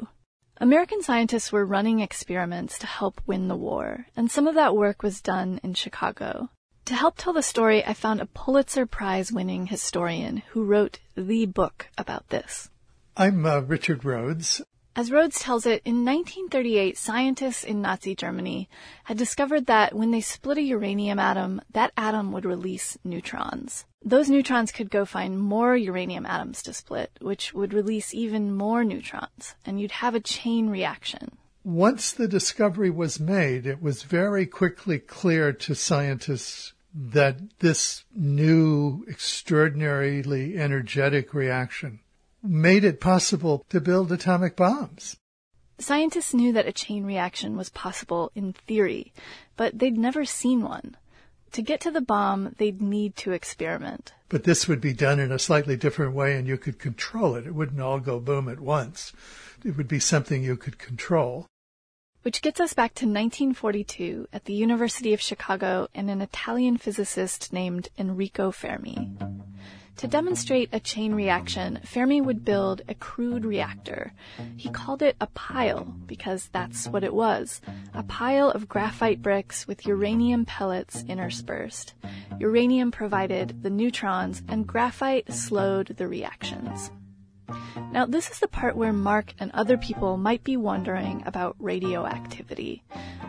American 0.59 1.03
scientists 1.03 1.53
were 1.53 1.67
running 1.67 2.01
experiments 2.01 2.79
to 2.79 2.87
help 2.87 3.21
win 3.27 3.49
the 3.49 3.57
war, 3.57 4.07
and 4.17 4.31
some 4.31 4.47
of 4.47 4.55
that 4.55 4.77
work 4.77 5.03
was 5.03 5.21
done 5.21 5.61
in 5.63 5.75
Chicago. 5.75 6.49
To 6.87 6.95
help 6.95 7.17
tell 7.17 7.33
the 7.33 7.43
story, 7.43 7.85
I 7.85 7.93
found 7.93 8.21
a 8.21 8.27
Pulitzer 8.27 8.87
Prize 8.87 9.33
winning 9.33 9.67
historian 9.67 10.43
who 10.51 10.65
wrote 10.65 11.01
the 11.17 11.47
book 11.47 11.89
about 11.99 12.29
this. 12.29 12.71
I'm 13.17 13.45
uh, 13.45 13.61
Richard 13.61 14.05
Rhodes. 14.05 14.63
As 14.97 15.11
Rhodes 15.11 15.41
tells 15.41 15.67
it, 15.67 15.83
in 15.85 16.05
1938, 16.05 16.97
scientists 16.97 17.65
in 17.65 17.83
Nazi 17.83 18.15
Germany 18.15 18.69
had 19.03 19.19
discovered 19.19 19.67
that 19.67 19.93
when 19.93 20.13
they 20.13 20.21
split 20.21 20.59
a 20.59 20.63
uranium 20.63 21.19
atom, 21.19 21.61
that 21.73 21.93
atom 21.97 22.31
would 22.31 22.45
release 22.45 22.97
neutrons. 23.03 23.87
Those 24.05 24.31
neutrons 24.31 24.71
could 24.71 24.91
go 24.91 25.05
find 25.05 25.41
more 25.41 25.77
uranium 25.77 26.25
atoms 26.27 26.63
to 26.63 26.73
split, 26.73 27.11
which 27.21 27.53
would 27.53 27.75
release 27.75 28.15
even 28.15 28.55
more 28.55 28.85
neutrons, 28.85 29.57
and 29.65 29.81
you'd 29.81 29.91
have 29.91 30.15
a 30.15 30.21
chain 30.21 30.71
reaction. 30.71 31.39
Once 31.65 32.13
the 32.13 32.29
discovery 32.29 32.91
was 32.91 33.19
made, 33.19 33.67
it 33.67 33.83
was 33.83 34.05
very 34.05 34.47
quickly 34.47 35.01
clear 35.01 35.53
to 35.53 35.75
scientists 35.75 36.73
that 36.95 37.59
this 37.59 38.05
new, 38.15 39.05
extraordinarily 39.09 40.57
energetic 40.57 41.35
reaction 41.35 41.99
made 42.45 42.85
it 42.85 43.01
possible 43.01 43.65
to 43.71 43.81
build 43.81 44.13
atomic 44.13 44.55
bombs. 44.55 45.17
Scientists 45.79 46.35
knew 46.35 46.53
that 46.53 46.69
a 46.69 46.73
chain 46.73 47.05
reaction 47.05 47.57
was 47.57 47.71
possible 47.71 48.31
in 48.35 48.53
theory, 48.53 49.13
but 49.57 49.79
they'd 49.79 49.99
never 49.99 50.25
seen 50.25 50.63
one. 50.63 50.97
To 51.53 51.63
get 51.63 51.81
to 51.81 51.91
the 51.91 52.01
bomb, 52.01 52.55
they'd 52.59 52.83
need 52.83 53.17
to 53.17 53.33
experiment. 53.33 54.13
But 54.29 54.45
this 54.45 54.69
would 54.69 54.81
be 54.81 54.93
done 54.93 55.21
in 55.21 55.33
a 55.33 55.39
slightly 55.39 55.77
different 55.77 56.15
way 56.15 56.37
and 56.37 56.47
you 56.47 56.59
could 56.59 56.79
control 56.79 57.37
it. 57.37 57.47
It 57.47 57.55
wouldn't 57.55 57.81
all 57.81 58.01
go 58.01 58.21
boom 58.21 58.49
at 58.49 58.61
once. 58.61 59.13
It 59.65 59.77
would 59.77 59.89
be 59.89 60.01
something 60.01 60.43
you 60.43 60.57
could 60.57 60.79
control. 60.79 61.47
Which 62.23 62.43
gets 62.43 62.59
us 62.59 62.73
back 62.73 62.95
to 62.95 63.05
1942 63.05 64.29
at 64.33 64.47
the 64.47 64.55
University 64.55 65.13
of 65.13 65.21
Chicago 65.21 65.89
and 65.95 66.11
an 66.11 66.23
Italian 66.23 66.77
physicist 66.77 67.53
named 67.53 67.89
Enrico 67.99 68.51
Fermi. 68.51 69.11
To 69.99 70.09
demonstrate 70.09 70.71
a 70.73 70.81
chain 70.81 71.15
reaction, 71.15 71.79
Fermi 71.85 72.21
would 72.21 72.45
build 72.45 72.83
a 72.89 72.95
crude 72.95 73.45
reactor. 73.45 74.13
He 74.57 74.69
called 74.69 75.03
it 75.03 75.17
a 75.21 75.29
pile 75.29 75.85
because 76.07 76.49
that's 76.53 76.89
what 76.89 77.05
it 77.05 77.15
was 77.15 77.61
a 77.95 78.03
pile 78.03 78.51
of 78.51 78.69
graphite 78.69 79.23
bricks 79.23 79.69
with 79.69 79.87
uranium 79.87 80.45
pellets 80.45 81.05
interspersed. 81.09 81.95
Uranium 82.41 82.91
provided 82.91 83.63
the 83.63 83.71
neutrons, 83.71 84.43
and 84.49 84.67
graphite 84.67 85.33
slowed 85.33 85.95
the 85.97 86.09
reactions. 86.09 86.91
Now, 87.93 88.07
this 88.07 88.31
is 88.31 88.41
the 88.41 88.49
part 88.49 88.77
where 88.77 88.93
Mark 88.93 89.35
and 89.39 89.53
other 89.53 89.77
people 89.77 90.17
might 90.17 90.43
be 90.43 90.57
wondering 90.57 91.23
about 91.25 91.55
radioactivity. 91.61 92.83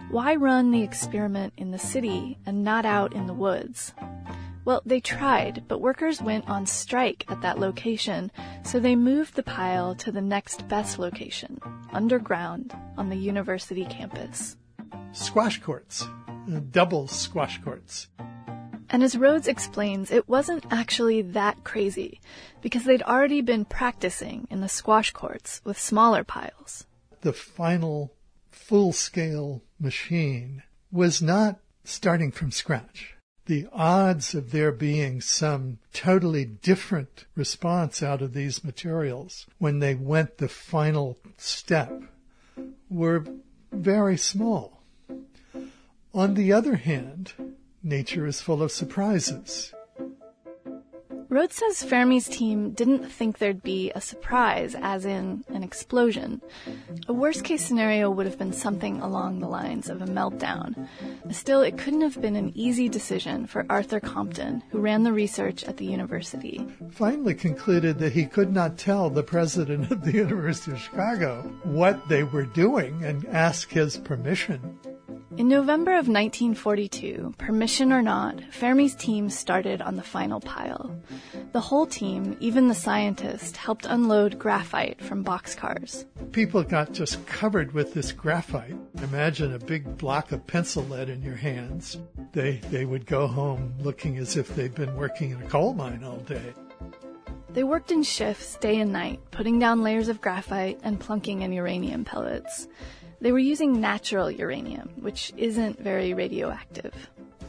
Why 0.10 0.36
run 0.36 0.71
the 0.71 0.82
experiment 0.82 1.54
in 1.58 1.69
the 1.71 1.78
city 1.78 2.39
and 2.45 2.63
not 2.63 2.86
out 2.86 3.13
in 3.13 3.28
the 3.28 3.34
woods? 3.34 3.93
Well, 4.65 4.82
they 4.84 4.99
tried, 4.99 5.65
but 5.67 5.80
workers 5.80 6.23
went 6.23 6.49
on 6.49 6.65
strike 6.65 7.23
at 7.28 7.41
that 7.41 7.60
location, 7.60 8.32
so 8.63 8.80
they 8.80 8.95
moved 8.95 9.36
the 9.36 9.43
pile 9.43 9.93
to 9.97 10.12
the 10.12 10.21
next 10.21 10.67
best 10.67 10.97
location, 10.97 11.60
underground 11.93 12.75
on 12.97 13.10
the 13.10 13.15
university 13.15 13.86
campus. 13.86 14.58
Squash 15.12 15.62
courts, 15.62 16.04
double 16.71 17.08
squash 17.08 17.62
courts. 17.62 18.08
And 18.89 19.04
as 19.04 19.15
Rhodes 19.15 19.47
explains, 19.47 20.10
it 20.10 20.28
wasn't 20.28 20.65
actually 20.71 21.21
that 21.21 21.63
crazy, 21.63 22.19
because 22.62 22.86
they'd 22.86 23.04
already 23.04 23.41
been 23.41 23.65
practicing 23.65 24.47
in 24.49 24.62
the 24.62 24.67
squash 24.67 25.12
courts 25.12 25.62
with 25.63 25.78
smaller 25.78 26.23
piles. 26.23 26.88
The 27.21 27.34
final 27.34 28.13
full 28.49 28.93
scale 28.93 29.62
machine 29.80 30.63
was 30.91 31.21
not 31.21 31.60
starting 31.84 32.32
from 32.32 32.49
scratch 32.49 33.14
the 33.45 33.67
odds 33.71 34.34
of 34.34 34.51
there 34.51 34.71
being 34.71 35.21
some 35.21 35.77
totally 35.93 36.45
different 36.45 37.25
response 37.36 38.01
out 38.01 38.21
of 38.21 38.34
these 38.34 38.63
materials 38.63 39.45
when 39.60 39.79
they 39.79 39.93
went 39.93 40.38
the 40.38 40.47
final 40.47 41.17
step 41.38 42.01
were 42.89 43.23
very 43.71 44.17
small. 44.17 44.81
On 46.13 46.34
the 46.34 46.51
other 46.51 46.75
hand, 46.75 47.34
nature 47.84 48.25
is 48.25 48.41
full 48.41 48.63
of 48.63 48.71
surprises. 48.71 49.74
Rhodes 51.35 51.55
says 51.57 51.83
Fermi's 51.83 52.29
team 52.29 52.71
didn't 52.71 53.09
think 53.09 53.39
there'd 53.39 53.61
be 53.61 53.91
a 53.93 53.99
surprise, 53.99 54.73
as 54.73 55.03
in 55.03 55.43
an 55.49 55.63
explosion. 55.63 56.41
A 57.09 57.13
worst 57.13 57.43
case 57.43 57.61
scenario 57.61 58.09
would 58.09 58.25
have 58.25 58.37
been 58.37 58.53
something 58.53 59.01
along 59.01 59.41
the 59.41 59.49
lines 59.49 59.89
of 59.89 60.01
a 60.01 60.05
meltdown. 60.05 60.87
Still, 61.31 61.61
it 61.61 61.77
couldn't 61.77 62.03
have 62.03 62.21
been 62.21 62.37
an 62.37 62.53
easy 62.55 62.87
decision 62.87 63.47
for 63.47 63.65
Arthur 63.69 63.99
Compton, 63.99 64.63
who 64.69 64.79
ran 64.79 65.03
the 65.03 65.11
research 65.11 65.65
at 65.65 65.75
the 65.75 65.83
university. 65.83 66.65
Finally 66.91 67.33
concluded 67.33 67.99
that 67.99 68.13
he 68.13 68.27
could 68.27 68.53
not 68.53 68.77
tell 68.77 69.09
the 69.09 69.21
president 69.21 69.91
of 69.91 70.05
the 70.05 70.13
University 70.13 70.71
of 70.71 70.79
Chicago 70.79 71.41
what 71.63 72.07
they 72.07 72.23
were 72.23 72.45
doing 72.45 73.03
and 73.03 73.25
ask 73.25 73.69
his 73.69 73.97
permission. 73.97 74.79
In 75.37 75.49
November 75.49 75.91
of 75.91 76.07
1942, 76.07 77.35
permission 77.37 77.91
or 77.91 78.01
not, 78.01 78.39
Fermi's 78.53 78.95
team 78.95 79.29
started 79.29 79.81
on 79.81 79.97
the 79.97 80.01
final 80.01 80.39
pile. 80.39 80.95
The 81.51 81.59
whole 81.59 81.85
team, 81.85 82.37
even 82.39 82.69
the 82.69 82.73
scientist, 82.73 83.57
helped 83.57 83.85
unload 83.85 84.39
graphite 84.39 85.01
from 85.01 85.25
boxcars. 85.25 86.05
People 86.31 86.63
got 86.63 86.93
just 86.93 87.25
covered 87.25 87.73
with 87.73 87.93
this 87.93 88.13
graphite. 88.13 88.77
Imagine 89.03 89.53
a 89.53 89.59
big 89.59 89.97
block 89.97 90.31
of 90.31 90.47
pencil 90.47 90.83
lead 90.85 91.09
in 91.09 91.21
your 91.21 91.35
hands. 91.35 91.97
They, 92.31 92.61
they 92.71 92.85
would 92.85 93.05
go 93.05 93.27
home 93.27 93.73
looking 93.81 94.17
as 94.17 94.37
if 94.37 94.55
they'd 94.55 94.73
been 94.73 94.95
working 94.95 95.31
in 95.31 95.41
a 95.41 95.49
coal 95.49 95.73
mine 95.73 96.05
all 96.05 96.19
day. 96.19 96.53
They 97.49 97.63
worked 97.65 97.91
in 97.91 98.03
shifts 98.03 98.55
day 98.55 98.79
and 98.79 98.93
night, 98.93 99.19
putting 99.31 99.59
down 99.59 99.83
layers 99.83 100.07
of 100.07 100.21
graphite 100.21 100.79
and 100.81 100.97
plunking 100.97 101.41
in 101.41 101.51
uranium 101.51 102.05
pellets. 102.05 102.69
They 103.25 103.31
were 103.31 103.39
using 103.39 103.81
natural 103.81 104.29
uranium, 104.29 104.88
which 104.99 105.33
isn't 105.35 105.79
very 105.79 106.13
radioactive. 106.13 106.93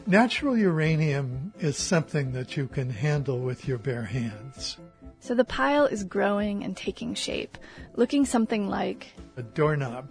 Natural 0.07 0.57
uranium 0.57 1.53
is 1.59 1.77
something 1.77 2.31
that 2.31 2.57
you 2.57 2.65
can 2.65 2.89
handle 2.89 3.37
with 3.37 3.67
your 3.67 3.77
bare 3.77 4.05
hands. 4.05 4.79
So 5.19 5.35
the 5.35 5.45
pile 5.45 5.85
is 5.85 6.03
growing 6.03 6.63
and 6.63 6.75
taking 6.75 7.13
shape, 7.13 7.59
looking 7.93 8.25
something 8.25 8.67
like 8.67 9.13
a 9.35 9.43
doorknob, 9.43 10.09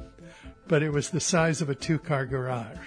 but 0.68 0.84
it 0.84 0.90
was 0.90 1.10
the 1.10 1.18
size 1.18 1.60
of 1.60 1.68
a 1.68 1.74
two 1.74 1.98
car 1.98 2.26
garage. 2.26 2.86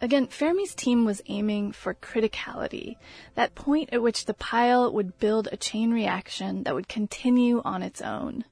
Again, 0.00 0.26
Fermi's 0.26 0.74
team 0.74 1.04
was 1.04 1.22
aiming 1.28 1.70
for 1.70 1.94
criticality, 1.94 2.96
that 3.36 3.54
point 3.54 3.90
at 3.92 4.02
which 4.02 4.24
the 4.24 4.34
pile 4.34 4.92
would 4.92 5.20
build 5.20 5.48
a 5.52 5.56
chain 5.56 5.92
reaction 5.92 6.64
that 6.64 6.74
would 6.74 6.88
continue 6.88 7.62
on 7.64 7.84
its 7.84 8.02
own. 8.02 8.44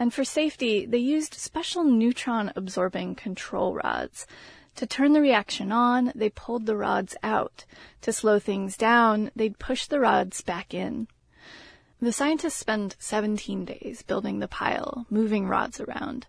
And 0.00 0.14
for 0.14 0.24
safety, 0.24 0.86
they 0.86 0.98
used 0.98 1.34
special 1.34 1.84
neutron 1.84 2.52
absorbing 2.56 3.16
control 3.16 3.74
rods. 3.74 4.26
To 4.76 4.86
turn 4.86 5.12
the 5.12 5.20
reaction 5.20 5.70
on, 5.70 6.12
they 6.14 6.30
pulled 6.30 6.64
the 6.64 6.74
rods 6.74 7.16
out. 7.22 7.66
To 8.00 8.12
slow 8.12 8.38
things 8.38 8.78
down, 8.78 9.30
they'd 9.36 9.58
push 9.58 9.86
the 9.86 10.00
rods 10.00 10.40
back 10.40 10.72
in. 10.72 11.06
The 12.00 12.12
scientists 12.12 12.54
spend 12.54 12.96
17 12.98 13.66
days 13.66 14.00
building 14.00 14.38
the 14.38 14.48
pile, 14.48 15.04
moving 15.10 15.46
rods 15.46 15.80
around, 15.80 16.26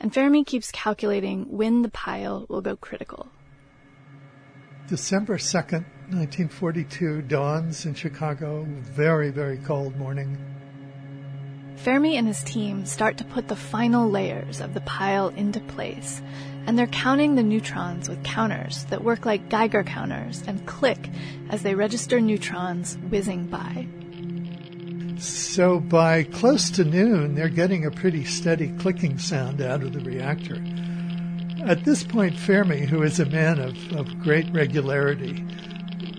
and 0.00 0.12
Fermi 0.12 0.42
keeps 0.42 0.72
calculating 0.72 1.44
when 1.44 1.82
the 1.82 1.90
pile 1.90 2.44
will 2.48 2.60
go 2.60 2.74
critical. 2.74 3.28
December 4.88 5.36
2nd, 5.36 5.84
1942 6.10 7.22
dawns 7.22 7.86
in 7.86 7.94
Chicago, 7.94 8.66
very, 8.80 9.30
very 9.30 9.58
cold 9.58 9.96
morning. 9.96 10.36
Fermi 11.82 12.16
and 12.16 12.28
his 12.28 12.44
team 12.44 12.86
start 12.86 13.16
to 13.16 13.24
put 13.24 13.48
the 13.48 13.56
final 13.56 14.08
layers 14.08 14.60
of 14.60 14.72
the 14.72 14.80
pile 14.82 15.30
into 15.30 15.58
place, 15.58 16.22
and 16.64 16.78
they're 16.78 16.86
counting 16.86 17.34
the 17.34 17.42
neutrons 17.42 18.08
with 18.08 18.22
counters 18.22 18.84
that 18.84 19.02
work 19.02 19.26
like 19.26 19.48
Geiger 19.48 19.82
counters 19.82 20.44
and 20.46 20.64
click 20.64 21.10
as 21.50 21.64
they 21.64 21.74
register 21.74 22.20
neutrons 22.20 22.96
whizzing 23.10 23.46
by. 23.46 23.88
So 25.18 25.80
by 25.80 26.22
close 26.22 26.70
to 26.70 26.84
noon, 26.84 27.34
they're 27.34 27.48
getting 27.48 27.84
a 27.84 27.90
pretty 27.90 28.24
steady 28.26 28.68
clicking 28.78 29.18
sound 29.18 29.60
out 29.60 29.82
of 29.82 29.92
the 29.92 30.00
reactor. 30.00 30.62
At 31.66 31.84
this 31.84 32.04
point, 32.04 32.38
Fermi, 32.38 32.86
who 32.86 33.02
is 33.02 33.18
a 33.18 33.26
man 33.26 33.58
of, 33.58 33.76
of 33.92 34.20
great 34.20 34.48
regularity, 34.52 35.44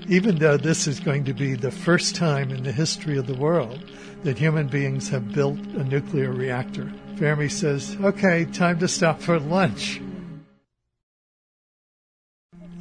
even 0.07 0.37
though 0.37 0.57
this 0.57 0.87
is 0.87 0.99
going 0.99 1.23
to 1.25 1.33
be 1.33 1.55
the 1.55 1.71
first 1.71 2.15
time 2.15 2.51
in 2.51 2.63
the 2.63 2.71
history 2.71 3.17
of 3.17 3.27
the 3.27 3.35
world 3.35 3.83
that 4.23 4.37
human 4.37 4.67
beings 4.67 5.09
have 5.09 5.33
built 5.33 5.59
a 5.59 5.83
nuclear 5.83 6.31
reactor. 6.31 6.91
Fermi 7.17 7.49
says, 7.49 7.95
okay, 8.01 8.45
time 8.45 8.79
to 8.79 8.87
stop 8.87 9.21
for 9.21 9.39
lunch. 9.39 10.01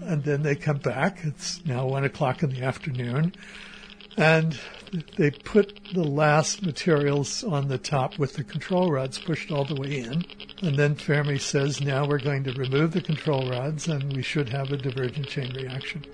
And 0.02 0.24
then 0.24 0.42
they 0.42 0.54
come 0.54 0.78
back. 0.78 1.18
It's 1.22 1.64
now 1.64 1.87
one 1.87 2.04
o'clock 2.04 2.42
in 2.42 2.50
the 2.50 2.62
afternoon. 2.62 3.35
And 4.16 4.58
they 5.16 5.30
put 5.30 5.80
the 5.94 6.04
last 6.04 6.62
materials 6.62 7.42
on 7.44 7.68
the 7.68 7.78
top 7.78 8.18
with 8.18 8.35
the 8.35 8.44
control 8.44 8.90
rods 8.90 9.18
pushed 9.18 9.50
all 9.50 9.64
the 9.64 9.80
way 9.80 10.00
in. 10.00 10.24
And 10.61 10.76
then 10.76 10.96
Fermi 10.96 11.38
says, 11.38 11.80
now 11.80 12.06
we're 12.06 12.18
going 12.18 12.44
to 12.44 12.52
remove 12.52 12.92
the 12.92 13.00
control 13.00 13.48
rods 13.48 13.88
and 13.88 14.14
we 14.14 14.22
should 14.22 14.48
have 14.50 14.70
a 14.70 14.76
divergent 14.76 15.28
chain 15.28 15.52
reaction. 15.54 16.04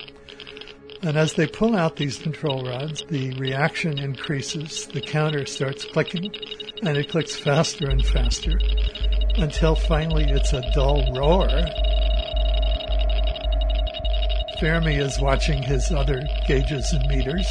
And 1.03 1.17
as 1.17 1.35
they 1.35 1.47
pull 1.47 1.77
out 1.77 1.97
these 1.97 2.19
control 2.19 2.65
rods, 2.65 3.05
the 3.09 3.33
reaction 3.35 3.99
increases, 3.99 4.87
the 4.89 5.01
counter 5.01 5.47
starts 5.47 5.85
clicking, 5.85 6.33
and 6.83 6.97
it 6.97 7.11
clicks 7.11 7.37
faster 7.37 7.89
and 7.89 8.05
faster 8.05 8.59
until 9.37 9.77
finally 9.77 10.25
it's 10.25 10.53
a 10.53 10.69
dull 10.73 11.05
roar. 11.15 11.49
Fermi 14.59 14.97
is 14.97 15.21
watching 15.21 15.63
his 15.63 15.93
other 15.93 16.21
gauges 16.49 16.93
and 16.93 17.07
meters, 17.07 17.49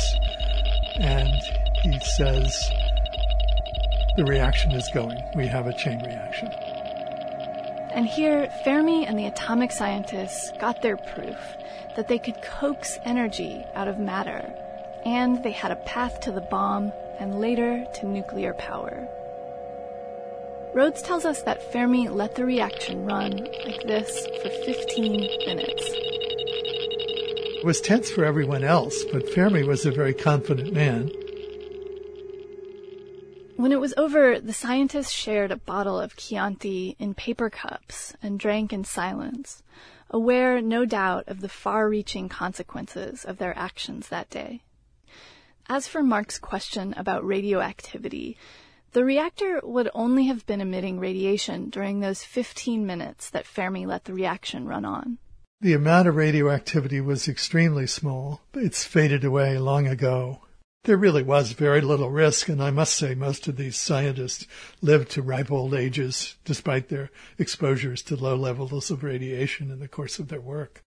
and 0.99 1.41
he 1.83 1.97
says, 1.99 2.69
the 4.17 4.25
reaction 4.25 4.71
is 4.71 4.89
going. 4.89 5.17
We 5.35 5.47
have 5.47 5.67
a 5.67 5.73
chain 5.73 6.03
reaction. 6.03 6.49
And 7.93 8.05
here, 8.05 8.51
Fermi 8.63 9.05
and 9.05 9.17
the 9.17 9.27
atomic 9.27 9.71
scientists 9.71 10.51
got 10.59 10.81
their 10.81 10.97
proof 10.97 11.37
that 11.97 12.07
they 12.07 12.19
could 12.19 12.41
coax 12.43 12.97
energy 13.03 13.65
out 13.73 13.89
of 13.89 13.99
matter, 13.99 14.53
and 15.03 15.43
they 15.43 15.51
had 15.51 15.71
a 15.71 15.75
path 15.77 16.21
to 16.21 16.31
the 16.31 16.47
bomb 16.49 16.93
and 17.19 17.41
later 17.41 17.85
to 17.95 18.05
nuclear 18.05 18.53
power. 18.53 19.07
Rhodes 20.75 21.01
tells 21.01 21.25
us 21.25 21.41
that 21.41 21.71
Fermi 21.71 22.07
let 22.07 22.35
the 22.35 22.45
reaction 22.45 23.03
run 23.05 23.31
like 23.65 23.81
this 23.81 24.27
for 24.43 24.49
15 24.49 25.11
minutes. 25.47 25.83
It 27.57 27.65
was 27.65 27.81
tense 27.81 28.11
for 28.11 28.23
everyone 28.23 28.63
else, 28.63 29.03
but 29.11 29.27
Fermi 29.33 29.63
was 29.63 29.87
a 29.87 29.91
very 29.91 30.13
confident 30.13 30.73
man. 30.73 31.09
When 33.55 33.71
it 33.71 33.79
was 33.79 33.95
over, 33.97 34.39
the 34.39 34.53
scientists 34.53 35.11
shared 35.11 35.49
a 35.49 35.57
bottle 35.57 35.99
of 35.99 36.15
Chianti 36.15 36.95
in 36.99 37.15
paper 37.15 37.49
cups 37.49 38.13
and 38.21 38.39
drank 38.39 38.71
in 38.71 38.83
silence, 38.83 39.63
aware, 40.09 40.61
no 40.61 40.85
doubt, 40.85 41.25
of 41.27 41.41
the 41.41 41.49
far 41.49 41.89
reaching 41.89 42.29
consequences 42.29 43.25
of 43.25 43.37
their 43.37 43.57
actions 43.57 44.09
that 44.09 44.29
day. 44.29 44.61
As 45.69 45.87
for 45.87 46.01
Mark's 46.01 46.39
question 46.39 46.93
about 46.95 47.25
radioactivity, 47.25 48.37
the 48.93 49.03
reactor 49.03 49.59
would 49.63 49.89
only 49.93 50.27
have 50.27 50.45
been 50.45 50.61
emitting 50.61 50.99
radiation 50.99 51.69
during 51.69 51.99
those 51.99 52.23
15 52.23 52.85
minutes 52.85 53.29
that 53.29 53.45
Fermi 53.45 53.85
let 53.85 54.05
the 54.05 54.13
reaction 54.13 54.65
run 54.65 54.85
on. 54.85 55.17
The 55.59 55.73
amount 55.73 56.07
of 56.07 56.15
radioactivity 56.15 57.01
was 57.01 57.27
extremely 57.27 57.87
small. 57.87 58.41
It's 58.53 58.85
faded 58.85 59.23
away 59.23 59.57
long 59.57 59.87
ago. 59.87 60.41
There 60.87 60.95
really 60.95 61.21
was 61.21 61.51
very 61.51 61.81
little 61.81 62.09
risk, 62.09 62.47
and 62.47 62.63
I 62.63 62.71
must 62.71 62.95
say 62.95 63.13
most 63.13 63.49
of 63.49 63.57
these 63.57 63.75
scientists 63.75 64.47
lived 64.81 65.11
to 65.11 65.21
ripe 65.21 65.51
old 65.51 65.73
ages 65.73 66.37
despite 66.45 66.87
their 66.87 67.09
exposures 67.37 68.01
to 68.03 68.15
low 68.15 68.37
levels 68.37 68.89
of 68.89 69.03
radiation 69.03 69.69
in 69.69 69.79
the 69.81 69.89
course 69.89 70.17
of 70.17 70.29
their 70.29 70.39
work. 70.39 70.85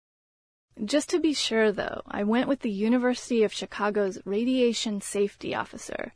Just 0.84 1.10
to 1.10 1.18
be 1.18 1.34
sure, 1.34 1.72
though, 1.72 2.02
I 2.06 2.22
went 2.22 2.46
with 2.46 2.60
the 2.60 2.70
University 2.70 3.42
of 3.42 3.52
Chicago's 3.52 4.20
radiation 4.24 5.00
safety 5.00 5.52
officer 5.52 6.12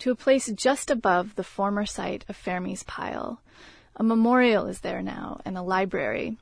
to 0.00 0.10
a 0.10 0.16
place 0.16 0.48
just 0.48 0.90
above 0.90 1.36
the 1.36 1.44
former 1.44 1.86
site 1.86 2.24
of 2.28 2.36
Fermi's 2.36 2.82
pile. 2.82 3.40
A 3.94 4.02
memorial 4.02 4.66
is 4.66 4.80
there 4.80 5.02
now 5.02 5.40
and 5.44 5.56
a 5.56 5.62
library. 5.62 6.36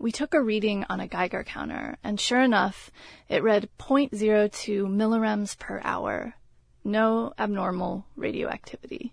We 0.00 0.12
took 0.12 0.32
a 0.32 0.40
reading 0.40 0.86
on 0.88 0.98
a 0.98 1.06
Geiger 1.06 1.44
counter, 1.44 1.98
and 2.02 2.18
sure 2.18 2.40
enough, 2.40 2.90
it 3.28 3.42
read 3.42 3.68
0.02 3.78 4.86
millirems 4.86 5.58
per 5.58 5.78
hour. 5.84 6.32
No 6.82 7.34
abnormal 7.38 8.06
radioactivity. 8.16 9.12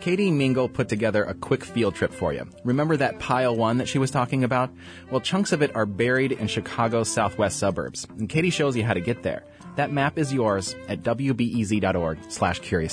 Katie 0.00 0.30
Mingle 0.30 0.68
put 0.68 0.90
together 0.90 1.24
a 1.24 1.32
quick 1.32 1.64
field 1.64 1.94
trip 1.94 2.12
for 2.12 2.34
you. 2.34 2.46
Remember 2.62 2.98
that 2.98 3.18
pile 3.18 3.56
one 3.56 3.78
that 3.78 3.88
she 3.88 3.98
was 3.98 4.10
talking 4.10 4.44
about? 4.44 4.70
Well, 5.10 5.22
chunks 5.22 5.52
of 5.52 5.62
it 5.62 5.74
are 5.74 5.86
buried 5.86 6.32
in 6.32 6.46
Chicago's 6.46 7.08
southwest 7.08 7.58
suburbs, 7.58 8.06
and 8.18 8.28
Katie 8.28 8.50
shows 8.50 8.76
you 8.76 8.84
how 8.84 8.92
to 8.92 9.00
get 9.00 9.22
there. 9.22 9.44
That 9.76 9.90
map 9.90 10.18
is 10.18 10.30
yours 10.30 10.76
at 10.88 11.02
wbez.org 11.02 12.18
slash 12.28 12.58
curious 12.58 12.92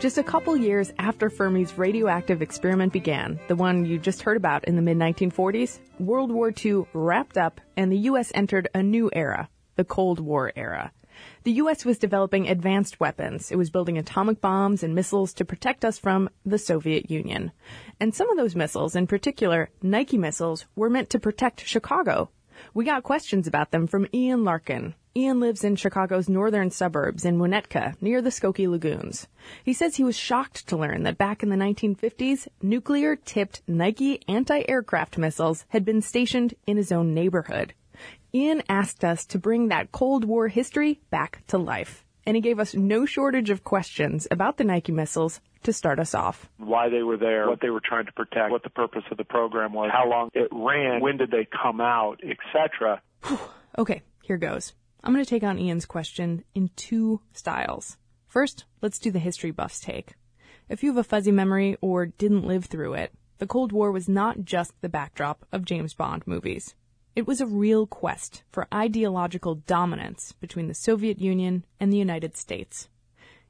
Just 0.00 0.16
a 0.16 0.22
couple 0.22 0.56
years 0.56 0.90
after 0.98 1.28
Fermi's 1.28 1.76
radioactive 1.76 2.40
experiment 2.40 2.90
began, 2.90 3.38
the 3.48 3.54
one 3.54 3.84
you 3.84 3.98
just 3.98 4.22
heard 4.22 4.38
about 4.38 4.64
in 4.64 4.74
the 4.74 4.80
mid 4.80 4.96
1940s, 4.96 5.78
World 5.98 6.32
War 6.32 6.50
II 6.64 6.86
wrapped 6.94 7.36
up 7.36 7.60
and 7.76 7.92
the 7.92 7.98
U.S. 7.98 8.32
entered 8.34 8.70
a 8.74 8.82
new 8.82 9.10
era, 9.12 9.50
the 9.76 9.84
Cold 9.84 10.18
War 10.18 10.54
era. 10.56 10.90
The 11.42 11.52
U.S. 11.52 11.84
was 11.84 11.98
developing 11.98 12.48
advanced 12.48 12.98
weapons. 12.98 13.52
It 13.52 13.56
was 13.56 13.68
building 13.68 13.98
atomic 13.98 14.40
bombs 14.40 14.82
and 14.82 14.94
missiles 14.94 15.34
to 15.34 15.44
protect 15.44 15.84
us 15.84 15.98
from 15.98 16.30
the 16.46 16.56
Soviet 16.56 17.10
Union. 17.10 17.52
And 18.00 18.14
some 18.14 18.30
of 18.30 18.38
those 18.38 18.56
missiles, 18.56 18.96
in 18.96 19.06
particular, 19.06 19.68
Nike 19.82 20.16
missiles, 20.16 20.64
were 20.74 20.88
meant 20.88 21.10
to 21.10 21.20
protect 21.20 21.66
Chicago. 21.66 22.30
We 22.72 22.86
got 22.86 23.02
questions 23.02 23.46
about 23.46 23.70
them 23.70 23.86
from 23.86 24.06
Ian 24.14 24.44
Larkin. 24.44 24.94
Ian 25.16 25.40
lives 25.40 25.64
in 25.64 25.74
Chicago's 25.74 26.28
northern 26.28 26.70
suburbs 26.70 27.24
in 27.24 27.38
Winnetka, 27.38 28.00
near 28.00 28.22
the 28.22 28.30
Skokie 28.30 28.68
Lagoons. 28.68 29.26
He 29.64 29.72
says 29.72 29.96
he 29.96 30.04
was 30.04 30.16
shocked 30.16 30.68
to 30.68 30.76
learn 30.76 31.02
that 31.02 31.18
back 31.18 31.42
in 31.42 31.48
the 31.48 31.56
1950s, 31.56 32.46
nuclear 32.62 33.16
tipped 33.16 33.60
Nike 33.66 34.22
anti 34.28 34.62
aircraft 34.68 35.18
missiles 35.18 35.64
had 35.70 35.84
been 35.84 36.00
stationed 36.00 36.54
in 36.64 36.76
his 36.76 36.92
own 36.92 37.12
neighborhood. 37.12 37.74
Ian 38.32 38.62
asked 38.68 39.04
us 39.04 39.26
to 39.26 39.38
bring 39.38 39.66
that 39.66 39.90
Cold 39.90 40.24
War 40.24 40.46
history 40.46 41.00
back 41.10 41.42
to 41.48 41.58
life. 41.58 42.04
And 42.24 42.36
he 42.36 42.40
gave 42.40 42.60
us 42.60 42.76
no 42.76 43.04
shortage 43.04 43.50
of 43.50 43.64
questions 43.64 44.28
about 44.30 44.58
the 44.58 44.64
Nike 44.64 44.92
missiles 44.92 45.40
to 45.64 45.72
start 45.72 45.98
us 45.98 46.14
off. 46.14 46.48
Why 46.58 46.88
they 46.88 47.02
were 47.02 47.16
there, 47.16 47.48
what 47.48 47.60
they 47.60 47.70
were 47.70 47.82
trying 47.84 48.06
to 48.06 48.12
protect, 48.12 48.52
what 48.52 48.62
the 48.62 48.70
purpose 48.70 49.02
of 49.10 49.16
the 49.16 49.24
program 49.24 49.72
was, 49.72 49.90
how 49.92 50.08
long 50.08 50.30
it 50.34 50.48
ran, 50.52 51.00
when 51.00 51.16
did 51.16 51.32
they 51.32 51.48
come 51.50 51.80
out, 51.80 52.20
etc. 52.22 53.02
Okay, 53.76 54.02
here 54.22 54.36
goes. 54.36 54.72
I'm 55.02 55.12
going 55.12 55.24
to 55.24 55.28
take 55.28 55.42
on 55.42 55.58
Ian's 55.58 55.86
question 55.86 56.44
in 56.54 56.70
two 56.76 57.22
styles. 57.32 57.96
First, 58.26 58.66
let's 58.82 58.98
do 58.98 59.10
the 59.10 59.18
history 59.18 59.50
buff's 59.50 59.80
take. 59.80 60.14
If 60.68 60.82
you 60.82 60.90
have 60.90 60.98
a 60.98 61.04
fuzzy 61.04 61.32
memory 61.32 61.76
or 61.80 62.06
didn't 62.06 62.46
live 62.46 62.66
through 62.66 62.94
it, 62.94 63.12
the 63.38 63.46
Cold 63.46 63.72
War 63.72 63.90
was 63.90 64.08
not 64.08 64.44
just 64.44 64.72
the 64.82 64.88
backdrop 64.90 65.46
of 65.50 65.64
James 65.64 65.94
Bond 65.94 66.26
movies. 66.26 66.74
It 67.16 67.26
was 67.26 67.40
a 67.40 67.46
real 67.46 67.86
quest 67.86 68.44
for 68.52 68.68
ideological 68.72 69.56
dominance 69.56 70.32
between 70.32 70.68
the 70.68 70.74
Soviet 70.74 71.18
Union 71.18 71.64
and 71.80 71.92
the 71.92 71.96
United 71.96 72.36
States. 72.36 72.88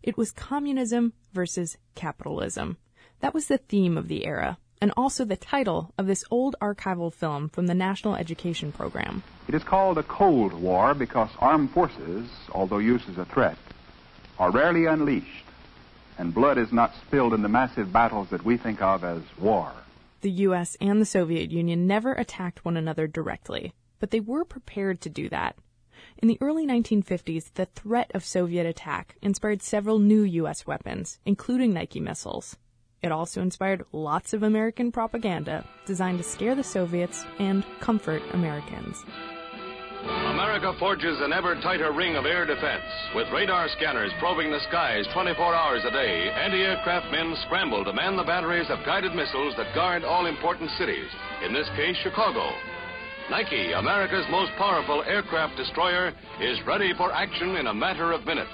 It 0.03 0.17
was 0.17 0.31
communism 0.31 1.13
versus 1.33 1.77
capitalism. 1.95 2.79
That 3.19 3.35
was 3.35 3.49
the 3.49 3.59
theme 3.59 3.99
of 3.99 4.09
the 4.09 4.25
era, 4.25 4.59
and 4.81 4.93
also 4.97 5.25
the 5.25 5.37
title 5.37 5.93
of 5.99 6.07
this 6.07 6.25
old 6.31 6.57
archival 6.61 7.13
film 7.13 7.49
from 7.49 7.67
the 7.67 7.75
National 7.75 8.17
Education 8.17 8.73
Program. 8.73 9.23
It 9.47 9.55
is 9.55 9.63
called 9.63 9.99
a 9.99 10.03
Cold 10.03 10.55
War 10.55 10.95
because 10.95 11.31
armed 11.39 11.71
forces, 11.71 12.29
although 12.53 12.79
used 12.79 13.09
as 13.09 13.19
a 13.19 13.25
threat, 13.27 13.59
are 14.39 14.51
rarely 14.51 14.87
unleashed, 14.87 15.45
and 16.19 16.35
blood 16.35 16.57
is 16.57 16.73
not 16.73 16.95
spilled 17.07 17.35
in 17.35 17.43
the 17.43 17.49
massive 17.49 17.93
battles 17.93 18.29
that 18.31 18.45
we 18.45 18.57
think 18.57 18.81
of 18.81 19.05
as 19.05 19.23
war. 19.39 19.73
The 20.23 20.31
US 20.49 20.77
and 20.81 21.01
the 21.01 21.07
Soviet 21.07 21.51
Union 21.51 21.87
never 21.87 22.13
attacked 22.15 22.65
one 22.65 22.77
another 22.77 23.07
directly, 23.07 23.75
but 23.99 24.11
they 24.11 24.21
were 24.21 24.45
prepared 24.45 25.01
to 25.03 25.11
do 25.11 25.29
that. 25.29 25.57
In 26.19 26.29
the 26.29 26.39
early 26.41 26.67
1950s, 26.67 27.53
the 27.55 27.67
threat 27.67 28.11
of 28.15 28.25
Soviet 28.25 28.67
attack 28.67 29.17
inspired 29.21 29.63
several 29.63 29.99
new 29.99 30.23
US 30.23 30.67
weapons, 30.67 31.19
including 31.27 31.75
Nike 31.75 32.01
missiles. 32.01 32.57
It 33.03 33.13
also 33.13 33.41
inspired 33.41 33.85
lots 33.93 34.35
of 34.35 34.43
American 34.43 34.93
propaganda 34.93 35.65
designed 35.87 36.19
to 36.19 36.25
scare 36.25 36.55
the 36.55 36.65
Soviets 36.65 37.25
and 37.39 37.65
comfort 37.81 38.23
Americans. 38.33 39.05
America 40.05 40.73
forges 40.79 41.21
an 41.21 41.33
ever 41.33 41.55
tighter 41.61 41.93
ring 41.93 42.17
of 42.17 42.25
air 42.25 42.47
defense. 42.47 42.85
With 43.15 43.29
radar 43.33 43.69
scanners 43.77 44.13
probing 44.19 44.51
the 44.51 44.61
skies 44.69 45.07
24 45.13 45.55
hours 45.55 45.83
a 45.85 45.91
day, 45.91 46.31
anti 46.31 46.63
aircraft 46.63 47.11
men 47.13 47.35
scramble 47.47 47.85
to 47.85 47.93
man 47.93 48.17
the 48.17 48.25
batteries 48.25 48.69
of 48.71 48.85
guided 48.87 49.15
missiles 49.15 49.55
that 49.57 49.75
guard 49.75 50.05
all 50.05 50.27
important 50.27 50.71
cities, 50.79 51.09
in 51.45 51.53
this 51.53 51.69
case, 51.77 51.97
Chicago. 52.03 52.51
Nike, 53.31 53.73
America's 53.73 54.27
most 54.31 54.51
powerful 54.59 55.05
aircraft 55.07 55.57
destroyer, 55.57 56.13
is 56.41 56.59
ready 56.67 56.93
for 56.97 57.13
action 57.13 57.57
in 57.57 57.69
a 57.69 57.75
matter 57.75 58.13
of 58.13 58.27
minutes. 58.27 58.51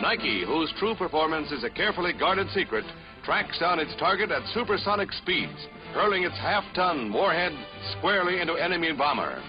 Nike, 0.00 0.44
whose 0.46 0.72
true 0.78 0.94
performance 0.94 1.50
is 1.50 1.64
a 1.64 1.70
carefully 1.70 2.12
guarded 2.12 2.46
secret, 2.54 2.84
tracks 3.24 3.58
down 3.58 3.78
its 3.78 3.94
target 3.98 4.30
at 4.30 4.42
supersonic 4.54 5.12
speeds, 5.12 5.56
hurling 5.94 6.24
its 6.24 6.36
half 6.36 6.64
ton 6.74 7.12
warhead 7.12 7.52
squarely 7.98 8.40
into 8.40 8.54
enemy 8.54 8.92
bomber. 8.92 9.42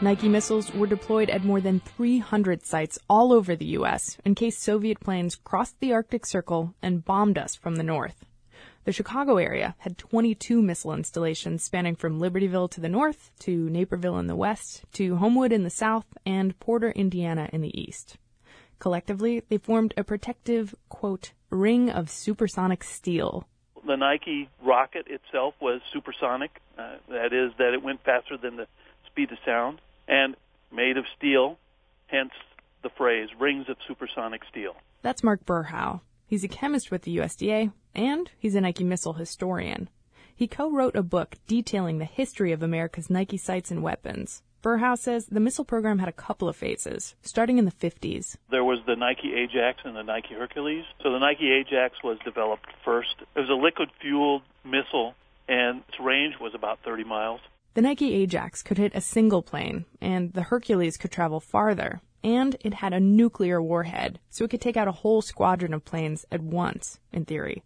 Nike 0.00 0.28
missiles 0.28 0.72
were 0.74 0.88
deployed 0.88 1.30
at 1.30 1.44
more 1.44 1.60
than 1.60 1.78
300 1.78 2.66
sites 2.66 2.98
all 3.08 3.32
over 3.32 3.54
the 3.54 3.76
U.S. 3.76 4.18
in 4.24 4.34
case 4.34 4.58
Soviet 4.58 4.98
planes 4.98 5.36
crossed 5.36 5.78
the 5.78 5.92
Arctic 5.92 6.26
Circle 6.26 6.74
and 6.82 7.04
bombed 7.04 7.38
us 7.38 7.54
from 7.54 7.76
the 7.76 7.84
north. 7.84 8.24
The 8.84 8.90
Chicago 8.90 9.36
area 9.36 9.76
had 9.78 9.96
22 9.96 10.60
missile 10.60 10.92
installations 10.92 11.62
spanning 11.62 11.94
from 11.94 12.18
Libertyville 12.18 12.68
to 12.72 12.80
the 12.80 12.88
north, 12.88 13.30
to 13.40 13.70
Naperville 13.70 14.18
in 14.18 14.26
the 14.26 14.34
west, 14.34 14.82
to 14.94 15.16
Homewood 15.16 15.52
in 15.52 15.62
the 15.62 15.70
south, 15.70 16.06
and 16.26 16.58
Porter, 16.58 16.90
Indiana 16.90 17.48
in 17.52 17.60
the 17.60 17.80
east. 17.80 18.16
Collectively, 18.80 19.44
they 19.48 19.58
formed 19.58 19.94
a 19.96 20.02
protective, 20.02 20.74
quote, 20.88 21.30
ring 21.52 21.90
of 21.90 22.10
supersonic 22.10 22.82
steel. 22.82 23.46
The 23.86 23.96
Nike 23.96 24.48
rocket 24.64 25.06
itself 25.08 25.54
was 25.60 25.80
supersonic. 25.92 26.60
Uh, 26.78 26.96
that 27.08 27.32
is, 27.32 27.52
that 27.58 27.74
it 27.74 27.82
went 27.82 28.02
faster 28.04 28.36
than 28.36 28.56
the 28.56 28.66
speed 29.06 29.30
of 29.32 29.38
sound 29.44 29.80
and 30.08 30.36
made 30.72 30.96
of 30.96 31.04
steel, 31.16 31.58
hence 32.06 32.32
the 32.82 32.90
phrase 32.90 33.28
rings 33.38 33.68
of 33.68 33.76
supersonic 33.86 34.42
steel. 34.50 34.74
That's 35.02 35.22
Mark 35.22 35.44
Berhow. 35.44 36.00
He's 36.26 36.44
a 36.44 36.48
chemist 36.48 36.90
with 36.90 37.02
the 37.02 37.18
USDA, 37.18 37.72
and 37.94 38.30
he's 38.38 38.54
a 38.54 38.60
Nike 38.60 38.84
missile 38.84 39.14
historian. 39.14 39.90
He 40.34 40.46
co-wrote 40.46 40.96
a 40.96 41.02
book 41.02 41.36
detailing 41.46 41.98
the 41.98 42.04
history 42.04 42.52
of 42.52 42.62
America's 42.62 43.10
Nike 43.10 43.36
sites 43.36 43.70
and 43.70 43.82
weapons. 43.82 44.42
Berhow 44.62 44.96
says 44.96 45.26
the 45.26 45.40
missile 45.40 45.64
program 45.64 45.98
had 45.98 46.08
a 46.08 46.12
couple 46.12 46.48
of 46.48 46.56
phases, 46.56 47.16
starting 47.22 47.58
in 47.58 47.64
the 47.64 47.72
50s. 47.72 48.36
There 48.50 48.62
was 48.62 48.78
the 48.86 48.94
Nike 48.94 49.34
Ajax 49.34 49.80
and 49.84 49.96
the 49.96 50.02
Nike 50.02 50.34
Hercules. 50.34 50.84
So 51.02 51.10
the 51.10 51.18
Nike 51.18 51.50
Ajax 51.50 51.96
was 52.04 52.18
developed 52.24 52.68
first. 52.84 53.16
It 53.34 53.40
was 53.40 53.50
a 53.50 53.54
liquid-fueled 53.54 54.42
missile, 54.64 55.14
and 55.48 55.82
its 55.88 55.98
range 55.98 56.34
was 56.40 56.54
about 56.54 56.78
30 56.84 57.02
miles. 57.02 57.40
The 57.74 57.82
Nike 57.82 58.14
Ajax 58.14 58.62
could 58.62 58.78
hit 58.78 58.92
a 58.94 59.00
single 59.00 59.42
plane, 59.42 59.84
and 60.00 60.32
the 60.32 60.42
Hercules 60.42 60.96
could 60.96 61.10
travel 61.10 61.40
farther. 61.40 62.00
And 62.22 62.56
it 62.60 62.74
had 62.74 62.92
a 62.92 63.00
nuclear 63.00 63.60
warhead, 63.60 64.20
so 64.30 64.44
it 64.44 64.50
could 64.50 64.60
take 64.60 64.76
out 64.76 64.86
a 64.86 64.92
whole 64.92 65.22
squadron 65.22 65.74
of 65.74 65.84
planes 65.84 66.24
at 66.30 66.40
once, 66.40 67.00
in 67.12 67.24
theory. 67.24 67.64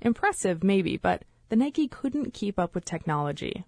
Impressive, 0.00 0.62
maybe, 0.62 0.96
but 0.96 1.24
the 1.48 1.56
Nike 1.56 1.88
couldn't 1.88 2.32
keep 2.32 2.56
up 2.56 2.72
with 2.76 2.84
technology. 2.84 3.64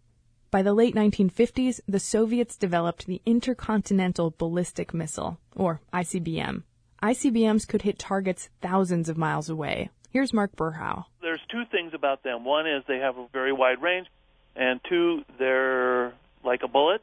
By 0.53 0.61
the 0.61 0.75
late 0.75 0.95
1950s, 0.95 1.81
the 1.88 1.99
Soviets 1.99 2.59
developed 2.59 3.07
the 3.07 3.23
Intercontinental 3.25 4.35
Ballistic 4.37 4.93
Missile, 4.93 5.38
or 5.57 5.81
ICBM. 5.95 6.65
ICBMs 7.03 7.67
could 7.67 7.81
hit 7.81 7.99
targets 7.99 8.51
thousands 8.61 9.09
of 9.09 9.17
miles 9.17 9.49
away. 9.49 9.88
Here's 10.11 10.35
Mark 10.35 10.55
Berhow. 10.55 11.07
There's 11.23 11.41
two 11.51 11.62
things 11.73 11.95
about 11.95 12.23
them. 12.23 12.45
One 12.45 12.67
is 12.67 12.83
they 12.87 12.99
have 12.99 13.17
a 13.17 13.29
very 13.33 13.55
wide 13.55 13.81
range, 13.81 14.09
and 14.55 14.79
two, 14.87 15.23
they're 15.38 16.12
like 16.45 16.61
a 16.62 16.69
bullet. 16.69 17.01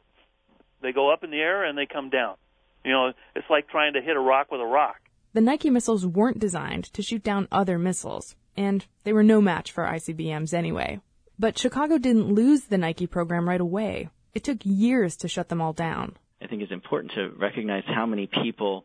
They 0.80 0.92
go 0.92 1.12
up 1.12 1.24
in 1.24 1.32
the 1.32 1.40
air 1.40 1.64
and 1.64 1.76
they 1.76 1.86
come 1.86 2.08
down. 2.08 2.36
You 2.84 2.92
know, 2.92 3.12
it's 3.34 3.50
like 3.50 3.68
trying 3.68 3.94
to 3.94 4.00
hit 4.00 4.16
a 4.16 4.20
rock 4.20 4.52
with 4.52 4.60
a 4.60 4.64
rock. 4.64 5.00
The 5.32 5.40
Nike 5.40 5.70
missiles 5.70 6.06
weren't 6.06 6.38
designed 6.38 6.84
to 6.92 7.02
shoot 7.02 7.24
down 7.24 7.48
other 7.50 7.80
missiles, 7.80 8.36
and 8.56 8.86
they 9.02 9.12
were 9.12 9.24
no 9.24 9.40
match 9.40 9.72
for 9.72 9.82
ICBMs 9.86 10.54
anyway. 10.54 11.00
But 11.40 11.56
Chicago 11.56 11.96
didn't 11.96 12.34
lose 12.34 12.64
the 12.64 12.76
Nike 12.76 13.06
program 13.06 13.48
right 13.48 13.62
away. 13.62 14.10
It 14.34 14.44
took 14.44 14.58
years 14.62 15.16
to 15.16 15.26
shut 15.26 15.48
them 15.48 15.62
all 15.62 15.72
down. 15.72 16.18
I 16.42 16.46
think 16.46 16.60
it's 16.60 16.70
important 16.70 17.14
to 17.14 17.30
recognize 17.30 17.82
how 17.86 18.04
many 18.04 18.26
people 18.26 18.84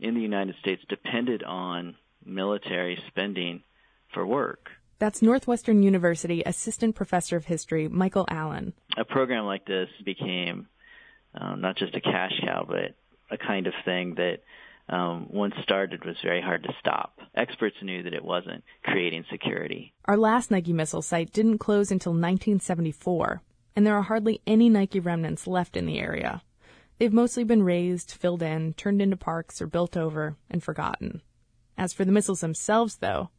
in 0.00 0.14
the 0.16 0.20
United 0.20 0.56
States 0.60 0.82
depended 0.88 1.44
on 1.44 1.94
military 2.26 3.00
spending 3.06 3.62
for 4.12 4.26
work. 4.26 4.70
That's 4.98 5.22
Northwestern 5.22 5.84
University 5.84 6.42
Assistant 6.44 6.96
Professor 6.96 7.36
of 7.36 7.44
History 7.44 7.86
Michael 7.86 8.26
Allen. 8.28 8.72
A 8.96 9.04
program 9.04 9.44
like 9.44 9.64
this 9.64 9.88
became 10.04 10.66
um, 11.40 11.60
not 11.60 11.76
just 11.76 11.94
a 11.94 12.00
cash 12.00 12.32
cow, 12.44 12.66
but 12.68 12.96
a 13.30 13.38
kind 13.38 13.68
of 13.68 13.74
thing 13.84 14.16
that 14.16 14.40
um, 14.88 15.28
once 15.30 15.54
started 15.62 16.04
was 16.04 16.16
very 16.22 16.40
hard 16.40 16.62
to 16.64 16.74
stop. 16.78 17.18
Experts 17.34 17.76
knew 17.82 18.02
that 18.02 18.14
it 18.14 18.24
wasn't 18.24 18.64
creating 18.84 19.24
security. 19.30 19.92
Our 20.04 20.16
last 20.16 20.50
Nike 20.50 20.72
missile 20.72 21.02
site 21.02 21.32
didn't 21.32 21.58
close 21.58 21.90
until 21.90 22.12
1974, 22.12 23.40
and 23.76 23.86
there 23.86 23.96
are 23.96 24.02
hardly 24.02 24.40
any 24.46 24.68
Nike 24.68 25.00
remnants 25.00 25.46
left 25.46 25.76
in 25.76 25.86
the 25.86 25.98
area. 25.98 26.42
They've 26.98 27.12
mostly 27.12 27.44
been 27.44 27.62
razed, 27.62 28.12
filled 28.12 28.42
in, 28.42 28.74
turned 28.74 29.00
into 29.00 29.16
parks, 29.16 29.60
or 29.62 29.66
built 29.66 29.96
over 29.96 30.36
and 30.50 30.62
forgotten. 30.62 31.22
As 31.76 31.92
for 31.92 32.04
the 32.04 32.12
missiles 32.12 32.40
themselves, 32.40 32.96
though, 32.96 33.30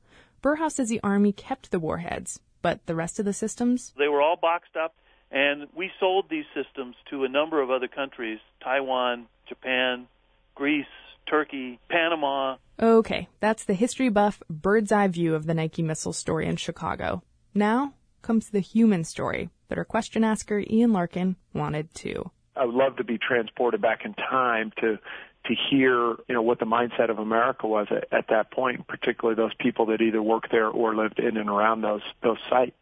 Berhow 0.41 0.69
says 0.69 0.89
the 0.89 0.99
Army 1.03 1.31
kept 1.31 1.71
the 1.71 1.79
warheads, 1.79 2.39
but 2.61 2.85
the 2.87 2.95
rest 2.95 3.19
of 3.19 3.25
the 3.25 3.33
systems? 3.33 3.93
They 3.97 4.07
were 4.07 4.21
all 4.21 4.35
boxed 4.35 4.75
up, 4.75 4.95
and 5.31 5.67
we 5.75 5.91
sold 5.99 6.25
these 6.29 6.45
systems 6.53 6.95
to 7.09 7.23
a 7.23 7.29
number 7.29 7.61
of 7.61 7.71
other 7.71 7.87
countries 7.87 8.39
Taiwan, 8.61 9.27
Japan, 9.47 10.07
Greece, 10.55 10.85
Turkey, 11.29 11.79
Panama. 11.89 12.57
Okay, 12.81 13.27
that's 13.39 13.65
the 13.65 13.73
history 13.73 14.09
buff, 14.09 14.41
bird's 14.49 14.91
eye 14.91 15.07
view 15.07 15.35
of 15.35 15.45
the 15.45 15.53
Nike 15.53 15.81
missile 15.81 16.13
story 16.13 16.47
in 16.47 16.55
Chicago. 16.55 17.23
Now 17.53 17.93
comes 18.21 18.49
the 18.49 18.59
human 18.59 19.03
story 19.03 19.49
that 19.67 19.77
our 19.77 19.85
question 19.85 20.23
asker 20.23 20.63
Ian 20.69 20.93
Larkin 20.93 21.35
wanted 21.53 21.93
too. 21.93 22.31
I 22.55 22.65
would 22.65 22.75
love 22.75 22.97
to 22.97 23.03
be 23.03 23.17
transported 23.17 23.81
back 23.81 24.05
in 24.05 24.13
time 24.13 24.71
to 24.81 24.99
to 25.45 25.55
hear, 25.69 26.15
you 26.29 26.33
know, 26.33 26.41
what 26.41 26.59
the 26.59 26.65
mindset 26.65 27.09
of 27.09 27.19
America 27.19 27.67
was 27.67 27.87
at, 27.91 28.07
at 28.13 28.29
that 28.29 28.49
point, 28.51 28.87
particularly 28.87 29.35
those 29.35 29.53
people 29.59 29.87
that 29.87 29.99
either 29.99 30.21
worked 30.21 30.51
there 30.51 30.69
or 30.69 30.95
lived 30.95 31.19
in 31.19 31.35
and 31.35 31.49
around 31.49 31.81
those 31.81 32.01
those 32.21 32.37
sites. 32.49 32.77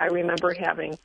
I 0.00 0.06
remember 0.06 0.54
having 0.54 0.98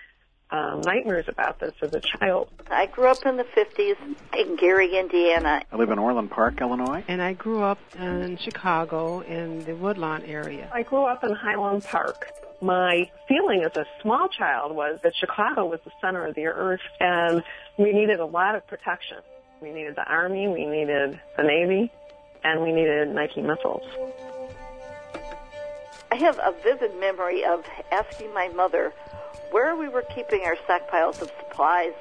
um, 0.54 0.82
nightmares 0.82 1.26
about 1.28 1.60
this 1.60 1.74
as 1.82 1.94
a 1.96 2.00
child. 2.00 2.48
I 2.70 2.86
grew 2.86 3.08
up 3.08 3.26
in 3.26 3.38
the 3.38 3.44
50s 3.44 3.96
in 4.38 4.56
Gary, 4.56 4.98
Indiana. 4.98 5.64
I 5.72 5.76
live 5.76 5.90
in 5.90 5.98
Orland 5.98 6.30
Park, 6.30 6.62
Illinois. 6.62 7.04
And 7.08 7.22
I 7.22 7.34
grew 7.34 7.64
up 7.64 7.80
in 8.00 8.38
Chicago 8.38 9.22
in 9.22 9.66
the 9.66 9.76
Woodlawn 9.76 10.22
area. 10.24 10.70
I 10.72 10.84
grew 10.84 11.06
up 11.06 11.24
in 11.24 11.34
Highland 11.34 11.84
Park. 11.84 12.28
My 12.62 13.10
feeling 13.28 13.64
as 13.64 13.76
a 13.76 13.86
small 14.02 14.30
child 14.30 14.76
was 14.76 15.00
that 15.02 15.14
Chicago 15.16 15.66
was 15.66 15.80
the 15.84 15.92
center 16.00 16.28
of 16.28 16.36
the 16.36 16.46
earth 16.46 16.82
and 17.00 17.44
we 17.78 17.92
needed 17.92 18.20
a 18.20 18.26
lot 18.26 18.54
of 18.54 18.66
protection. 18.68 19.18
We 19.60 19.72
needed 19.72 19.96
the 19.96 20.06
Army, 20.06 20.48
we 20.48 20.66
needed 20.66 21.20
the 21.36 21.44
Navy, 21.44 21.92
and 22.44 22.62
we 22.62 22.72
needed 22.72 23.10
Nike 23.10 23.42
missiles. 23.42 23.84
I 26.12 26.16
have 26.18 26.38
a 26.38 26.54
vivid 26.64 27.00
memory 27.00 27.44
of 27.44 27.66
asking 27.92 28.34
my 28.36 28.50
mother 28.50 28.94
where 29.54 29.76
we 29.76 29.88
were 29.88 30.02
keeping 30.02 30.42
our 30.42 30.56
stockpiles 30.68 31.22
of 31.22 31.32
supplies 31.40 31.94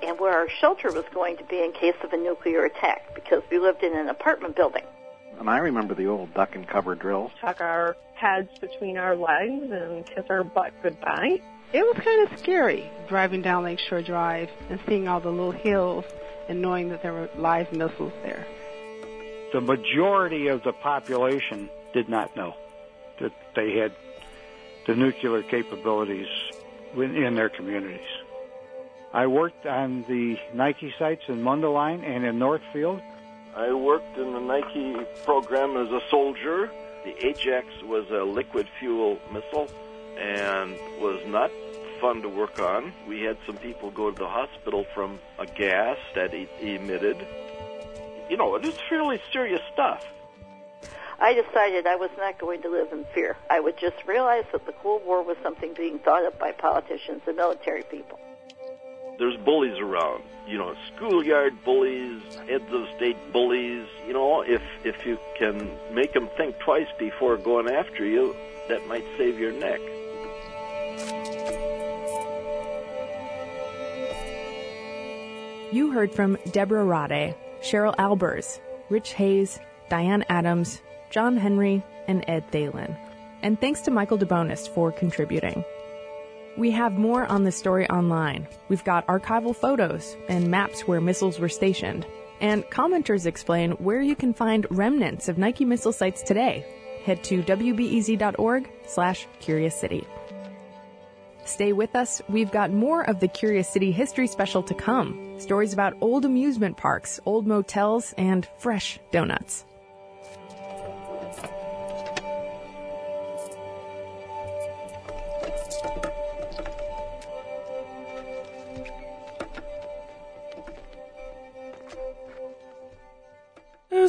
and 0.00 0.18
where 0.20 0.32
our 0.32 0.48
shelter 0.48 0.92
was 0.92 1.04
going 1.12 1.36
to 1.36 1.44
be 1.44 1.60
in 1.62 1.72
case 1.72 1.96
of 2.04 2.12
a 2.12 2.16
nuclear 2.16 2.64
attack 2.64 3.14
because 3.16 3.42
we 3.50 3.58
lived 3.58 3.82
in 3.82 3.96
an 3.96 4.08
apartment 4.08 4.54
building. 4.54 4.84
And 5.38 5.50
I 5.50 5.58
remember 5.58 5.94
the 5.94 6.06
old 6.06 6.32
duck 6.34 6.54
and 6.54 6.66
cover 6.68 6.94
drills. 6.94 7.32
Tuck 7.40 7.60
our 7.60 7.96
heads 8.14 8.56
between 8.60 8.96
our 8.96 9.16
legs 9.16 9.70
and 9.72 10.06
kiss 10.06 10.24
our 10.30 10.44
butt 10.44 10.72
goodbye. 10.82 11.40
It 11.72 11.82
was 11.82 11.96
kind 12.04 12.30
of 12.30 12.38
scary 12.38 12.88
driving 13.08 13.42
down 13.42 13.64
Lakeshore 13.64 14.02
Drive 14.02 14.48
and 14.68 14.78
seeing 14.86 15.08
all 15.08 15.20
the 15.20 15.30
little 15.30 15.50
hills 15.50 16.04
and 16.48 16.62
knowing 16.62 16.90
that 16.90 17.02
there 17.02 17.12
were 17.12 17.28
live 17.36 17.72
missiles 17.72 18.12
there. 18.22 18.46
The 19.52 19.60
majority 19.60 20.46
of 20.46 20.62
the 20.62 20.72
population 20.72 21.70
did 21.92 22.08
not 22.08 22.36
know 22.36 22.54
that 23.20 23.32
they 23.56 23.78
had 23.78 23.92
the 24.86 24.94
nuclear 24.94 25.42
capabilities 25.42 26.28
in 26.94 27.34
their 27.34 27.48
communities. 27.48 28.06
I 29.12 29.26
worked 29.26 29.66
on 29.66 30.04
the 30.08 30.38
Nike 30.54 30.94
sites 30.98 31.22
in 31.28 31.42
Mundelein 31.42 32.04
and 32.04 32.24
in 32.24 32.38
Northfield. 32.38 33.00
I 33.56 33.72
worked 33.72 34.16
in 34.16 34.32
the 34.32 34.40
Nike 34.40 34.96
program 35.24 35.76
as 35.76 35.90
a 35.90 36.00
soldier. 36.08 36.70
The 37.04 37.26
Ajax 37.26 37.66
was 37.82 38.08
a 38.10 38.22
liquid 38.22 38.68
fuel 38.78 39.18
missile 39.32 39.68
and 40.18 40.72
was 41.00 41.20
not 41.26 41.50
fun 42.00 42.22
to 42.22 42.28
work 42.28 42.60
on. 42.60 42.92
We 43.08 43.22
had 43.22 43.36
some 43.46 43.56
people 43.56 43.90
go 43.90 44.10
to 44.10 44.16
the 44.16 44.28
hospital 44.28 44.86
from 44.94 45.18
a 45.38 45.46
gas 45.46 45.98
that 46.14 46.32
it 46.32 46.48
emitted. 46.60 47.16
You 48.28 48.36
know, 48.36 48.54
it 48.54 48.64
is 48.64 48.78
fairly 48.88 49.20
serious 49.32 49.60
stuff. 49.72 50.06
I 51.20 51.34
decided 51.34 51.86
I 51.86 51.96
was 51.96 52.10
not 52.16 52.38
going 52.38 52.62
to 52.62 52.70
live 52.70 52.92
in 52.92 53.04
fear. 53.14 53.36
I 53.50 53.60
would 53.60 53.76
just 53.76 53.96
realize 54.06 54.44
that 54.52 54.64
the 54.64 54.72
Cold 54.72 55.02
War 55.04 55.22
was 55.22 55.36
something 55.42 55.74
being 55.74 55.98
thought 55.98 56.24
of 56.24 56.38
by 56.38 56.52
politicians 56.52 57.20
and 57.26 57.36
military 57.36 57.82
people. 57.82 58.18
There's 59.18 59.36
bullies 59.36 59.78
around, 59.78 60.22
you 60.48 60.56
know, 60.56 60.74
schoolyard 60.96 61.62
bullies, 61.62 62.22
heads 62.48 62.72
of 62.72 62.88
state 62.96 63.18
bullies. 63.34 63.86
You 64.06 64.14
know, 64.14 64.40
if 64.40 64.62
if 64.82 65.04
you 65.04 65.18
can 65.38 65.70
make 65.92 66.14
them 66.14 66.30
think 66.38 66.58
twice 66.58 66.88
before 66.98 67.36
going 67.36 67.68
after 67.68 68.06
you, 68.06 68.34
that 68.68 68.86
might 68.88 69.04
save 69.18 69.38
your 69.38 69.52
neck. 69.52 69.80
You 75.70 75.90
heard 75.92 76.14
from 76.14 76.38
Deborah 76.50 76.84
Rade, 76.84 77.36
Cheryl 77.60 77.94
Albers, 77.96 78.58
Rich 78.88 79.12
Hayes, 79.12 79.60
Diane 79.90 80.24
Adams, 80.30 80.80
John 81.10 81.36
Henry, 81.36 81.82
and 82.08 82.24
Ed 82.26 82.50
Thalen. 82.50 82.96
And 83.42 83.60
thanks 83.60 83.82
to 83.82 83.90
Michael 83.90 84.18
DeBonis 84.18 84.68
for 84.68 84.92
contributing. 84.92 85.64
We 86.56 86.70
have 86.72 86.92
more 86.98 87.26
on 87.26 87.44
this 87.44 87.56
story 87.56 87.88
online. 87.88 88.48
We've 88.68 88.84
got 88.84 89.06
archival 89.06 89.54
photos 89.54 90.16
and 90.28 90.50
maps 90.50 90.82
where 90.82 91.00
missiles 91.00 91.38
were 91.38 91.48
stationed. 91.48 92.06
And 92.40 92.64
commenters 92.64 93.26
explain 93.26 93.72
where 93.72 94.00
you 94.00 94.16
can 94.16 94.34
find 94.34 94.66
remnants 94.70 95.28
of 95.28 95.38
Nike 95.38 95.64
missile 95.64 95.92
sites 95.92 96.22
today. 96.22 96.64
Head 97.04 97.22
to 97.24 97.42
wbez.org 97.42 98.70
slash 98.86 99.26
curious 99.40 99.78
city. 99.78 100.06
Stay 101.44 101.72
with 101.72 101.96
us. 101.96 102.20
We've 102.28 102.50
got 102.50 102.70
more 102.70 103.02
of 103.02 103.20
the 103.20 103.28
Curious 103.28 103.68
City 103.68 103.90
History 103.90 104.26
Special 104.26 104.62
to 104.64 104.74
come. 104.74 105.36
Stories 105.38 105.72
about 105.72 105.96
old 106.00 106.24
amusement 106.24 106.76
parks, 106.76 107.18
old 107.24 107.46
motels, 107.46 108.14
and 108.18 108.46
fresh 108.58 108.98
donuts. 109.10 109.64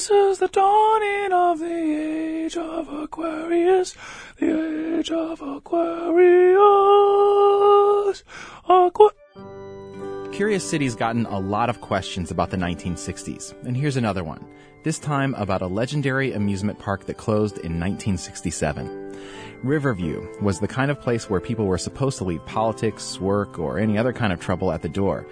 This 0.01 0.09
is 0.09 0.39
the 0.39 0.47
dawning 0.47 1.31
of 1.31 1.59
the 1.59 1.67
age 1.67 2.57
of 2.57 2.91
Aquarius, 2.91 3.95
the 4.39 4.97
age 4.97 5.11
of 5.11 5.39
Aquarius. 5.43 5.83
Aqua- 8.67 9.11
Curious 10.31 10.67
City's 10.67 10.95
gotten 10.95 11.27
a 11.27 11.37
lot 11.37 11.69
of 11.69 11.81
questions 11.81 12.31
about 12.31 12.49
the 12.49 12.57
1960s, 12.57 13.53
and 13.63 13.77
here's 13.77 13.95
another 13.95 14.23
one. 14.23 14.43
This 14.83 14.97
time 14.97 15.35
about 15.35 15.61
a 15.61 15.67
legendary 15.67 16.33
amusement 16.33 16.79
park 16.79 17.05
that 17.05 17.17
closed 17.17 17.59
in 17.59 17.79
1967. 17.79 19.15
Riverview 19.61 20.27
was 20.41 20.59
the 20.59 20.67
kind 20.67 20.89
of 20.89 20.99
place 20.99 21.29
where 21.29 21.39
people 21.39 21.67
were 21.67 21.77
supposed 21.77 22.17
to 22.17 22.23
leave 22.23 22.43
politics, 22.47 23.19
work, 23.19 23.59
or 23.59 23.77
any 23.77 23.99
other 23.99 24.13
kind 24.13 24.33
of 24.33 24.39
trouble 24.39 24.71
at 24.71 24.81
the 24.81 24.89
door 24.89 25.27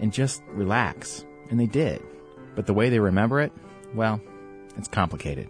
and 0.00 0.14
just 0.14 0.42
relax. 0.48 1.26
And 1.50 1.60
they 1.60 1.66
did. 1.66 2.02
But 2.54 2.66
the 2.66 2.72
way 2.72 2.88
they 2.88 3.00
remember 3.00 3.40
it, 3.40 3.52
well, 3.94 4.20
it's 4.76 4.88
complicated. 4.88 5.48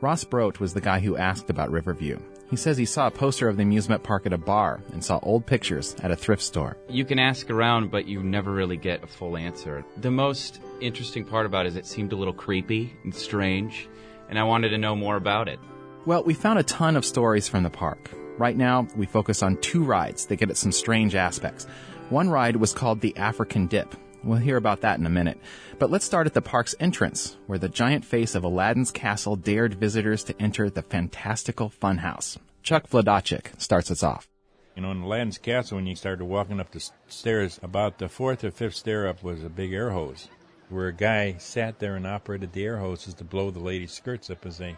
Ross 0.00 0.24
Brote 0.24 0.60
was 0.60 0.74
the 0.74 0.80
guy 0.80 1.00
who 1.00 1.16
asked 1.16 1.50
about 1.50 1.70
Riverview. 1.70 2.18
He 2.50 2.56
says 2.56 2.76
he 2.76 2.84
saw 2.84 3.06
a 3.06 3.10
poster 3.10 3.48
of 3.48 3.56
the 3.56 3.62
amusement 3.62 4.02
park 4.02 4.26
at 4.26 4.32
a 4.32 4.38
bar 4.38 4.82
and 4.92 5.02
saw 5.02 5.18
old 5.22 5.46
pictures 5.46 5.96
at 6.02 6.10
a 6.10 6.16
thrift 6.16 6.42
store. 6.42 6.76
You 6.88 7.04
can 7.04 7.18
ask 7.18 7.50
around, 7.50 7.90
but 7.90 8.06
you 8.06 8.22
never 8.22 8.52
really 8.52 8.76
get 8.76 9.02
a 9.02 9.06
full 9.06 9.36
answer. 9.36 9.84
The 9.96 10.10
most 10.10 10.60
interesting 10.80 11.24
part 11.24 11.46
about 11.46 11.66
it 11.66 11.70
is 11.70 11.76
it 11.76 11.86
seemed 11.86 12.12
a 12.12 12.16
little 12.16 12.34
creepy 12.34 12.94
and 13.02 13.14
strange, 13.14 13.88
and 14.28 14.38
I 14.38 14.44
wanted 14.44 14.68
to 14.70 14.78
know 14.78 14.94
more 14.94 15.16
about 15.16 15.48
it. 15.48 15.58
Well, 16.06 16.22
we 16.22 16.34
found 16.34 16.58
a 16.58 16.64
ton 16.64 16.96
of 16.96 17.04
stories 17.04 17.48
from 17.48 17.62
the 17.62 17.70
park. 17.70 18.10
Right 18.36 18.56
now, 18.56 18.86
we 18.94 19.06
focus 19.06 19.42
on 19.42 19.56
two 19.58 19.82
rides 19.82 20.26
that 20.26 20.36
get 20.36 20.50
at 20.50 20.56
some 20.56 20.72
strange 20.72 21.14
aspects. 21.14 21.66
One 22.10 22.28
ride 22.28 22.56
was 22.56 22.74
called 22.74 23.00
the 23.00 23.16
African 23.16 23.66
Dip. 23.66 23.94
We'll 24.24 24.38
hear 24.38 24.56
about 24.56 24.80
that 24.80 24.98
in 24.98 25.04
a 25.04 25.10
minute. 25.10 25.38
But 25.78 25.90
let's 25.90 26.04
start 26.04 26.26
at 26.26 26.32
the 26.32 26.40
park's 26.40 26.74
entrance, 26.80 27.36
where 27.46 27.58
the 27.58 27.68
giant 27.68 28.04
face 28.04 28.34
of 28.34 28.42
Aladdin's 28.42 28.90
castle 28.90 29.36
dared 29.36 29.74
visitors 29.74 30.24
to 30.24 30.40
enter 30.40 30.70
the 30.70 30.82
fantastical 30.82 31.68
funhouse. 31.70 32.38
Chuck 32.62 32.88
Vladachik 32.88 33.60
starts 33.60 33.90
us 33.90 34.02
off. 34.02 34.26
You 34.74 34.82
know, 34.82 34.90
in 34.90 35.02
Aladdin's 35.02 35.38
castle, 35.38 35.76
when 35.76 35.86
you 35.86 35.94
started 35.94 36.24
walking 36.24 36.58
up 36.58 36.70
the 36.70 36.90
stairs, 37.06 37.60
about 37.62 37.98
the 37.98 38.08
fourth 38.08 38.42
or 38.42 38.50
fifth 38.50 38.76
stair 38.76 39.06
up 39.06 39.22
was 39.22 39.44
a 39.44 39.50
big 39.50 39.72
air 39.72 39.90
hose, 39.90 40.28
where 40.70 40.88
a 40.88 40.92
guy 40.92 41.36
sat 41.38 41.78
there 41.78 41.94
and 41.94 42.06
operated 42.06 42.52
the 42.52 42.64
air 42.64 42.78
hoses 42.78 43.14
to 43.14 43.24
blow 43.24 43.50
the 43.50 43.60
ladies' 43.60 43.92
skirts 43.92 44.30
up 44.30 44.46
as 44.46 44.58
they 44.58 44.76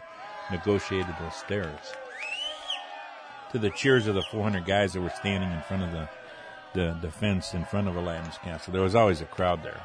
negotiated 0.51 1.15
those 1.19 1.35
stairs. 1.35 1.79
To 3.53 3.59
the 3.59 3.69
cheers 3.69 4.07
of 4.07 4.15
the 4.15 4.23
400 4.29 4.65
guys 4.65 4.93
that 4.93 5.01
were 5.01 5.09
standing 5.09 5.49
in 5.51 5.61
front 5.61 5.83
of 5.83 5.91
the, 5.91 6.09
the, 6.77 6.95
the 7.01 7.09
fence 7.09 7.55
in 7.55 7.65
front 7.65 7.87
of 7.87 7.95
Aladdin's 7.95 8.37
castle, 8.37 8.71
there 8.71 8.83
was 8.83 8.93
always 8.93 9.21
a 9.21 9.25
crowd 9.25 9.63
there. 9.63 9.81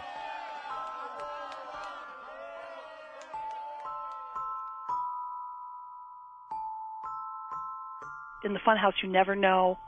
in 8.44 8.52
the 8.52 8.60
funhouse, 8.60 8.92
you 9.02 9.08
never 9.08 9.34
know 9.36 9.78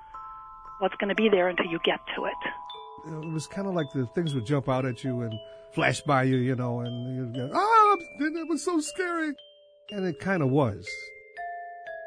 what's 0.78 0.94
going 0.96 1.08
to 1.08 1.14
be 1.14 1.28
there 1.28 1.48
until 1.48 1.66
you 1.66 1.78
get 1.84 2.00
to 2.16 2.24
it. 2.24 2.32
It 3.06 3.32
was 3.32 3.46
kind 3.46 3.66
of 3.66 3.74
like 3.74 3.86
the 3.92 4.06
things 4.14 4.34
would 4.34 4.46
jump 4.46 4.68
out 4.68 4.84
at 4.84 5.04
you 5.04 5.22
and 5.22 5.34
flash 5.72 6.00
by 6.02 6.22
you, 6.22 6.36
you 6.36 6.54
know, 6.54 6.80
and 6.80 7.16
you'd 7.16 7.34
go, 7.34 7.50
ah, 7.52 7.96
it 8.20 8.48
was 8.48 8.64
so 8.64 8.80
scary. 8.80 9.34
And 9.90 10.06
it 10.06 10.18
kind 10.20 10.42
of 10.42 10.50
was. 10.50 10.88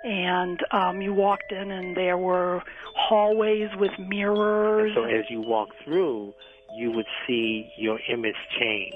And 0.04 0.60
um, 0.72 1.02
you 1.02 1.14
walked 1.14 1.52
in, 1.52 1.70
and 1.70 1.96
there 1.96 2.18
were 2.18 2.64
hallways 3.08 3.70
with 3.78 3.92
mirrors. 4.00 4.94
So 4.96 5.04
as 5.04 5.26
you 5.30 5.42
walk 5.42 5.70
through, 5.84 6.34
you 6.76 6.92
would 6.92 7.06
see 7.26 7.72
your 7.78 8.00
image 8.10 8.36
change. 8.60 8.94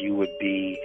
You 0.00 0.14
would 0.14 0.32
be 0.40 0.78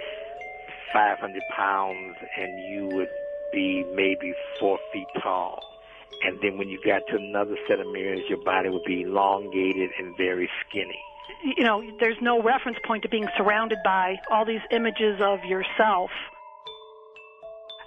500 0.92 1.42
pounds, 1.56 2.16
and 2.36 2.72
you 2.72 2.96
would 2.96 3.08
be 3.52 3.84
maybe 3.94 4.34
four 4.58 4.78
feet 4.92 5.06
tall 5.22 5.74
and 6.24 6.40
then 6.40 6.56
when 6.56 6.68
you 6.68 6.80
got 6.84 7.06
to 7.08 7.16
another 7.16 7.56
set 7.68 7.80
of 7.80 7.86
mirrors, 7.92 8.20
your 8.28 8.42
body 8.44 8.70
would 8.70 8.84
be 8.84 9.02
elongated 9.02 9.90
and 9.98 10.16
very 10.16 10.48
skinny. 10.66 11.00
You 11.56 11.64
know, 11.64 11.82
there's 12.00 12.16
no 12.22 12.42
reference 12.42 12.78
point 12.86 13.02
to 13.02 13.08
being 13.08 13.28
surrounded 13.36 13.78
by 13.84 14.16
all 14.30 14.46
these 14.46 14.62
images 14.70 15.20
of 15.20 15.44
yourself. 15.44 16.10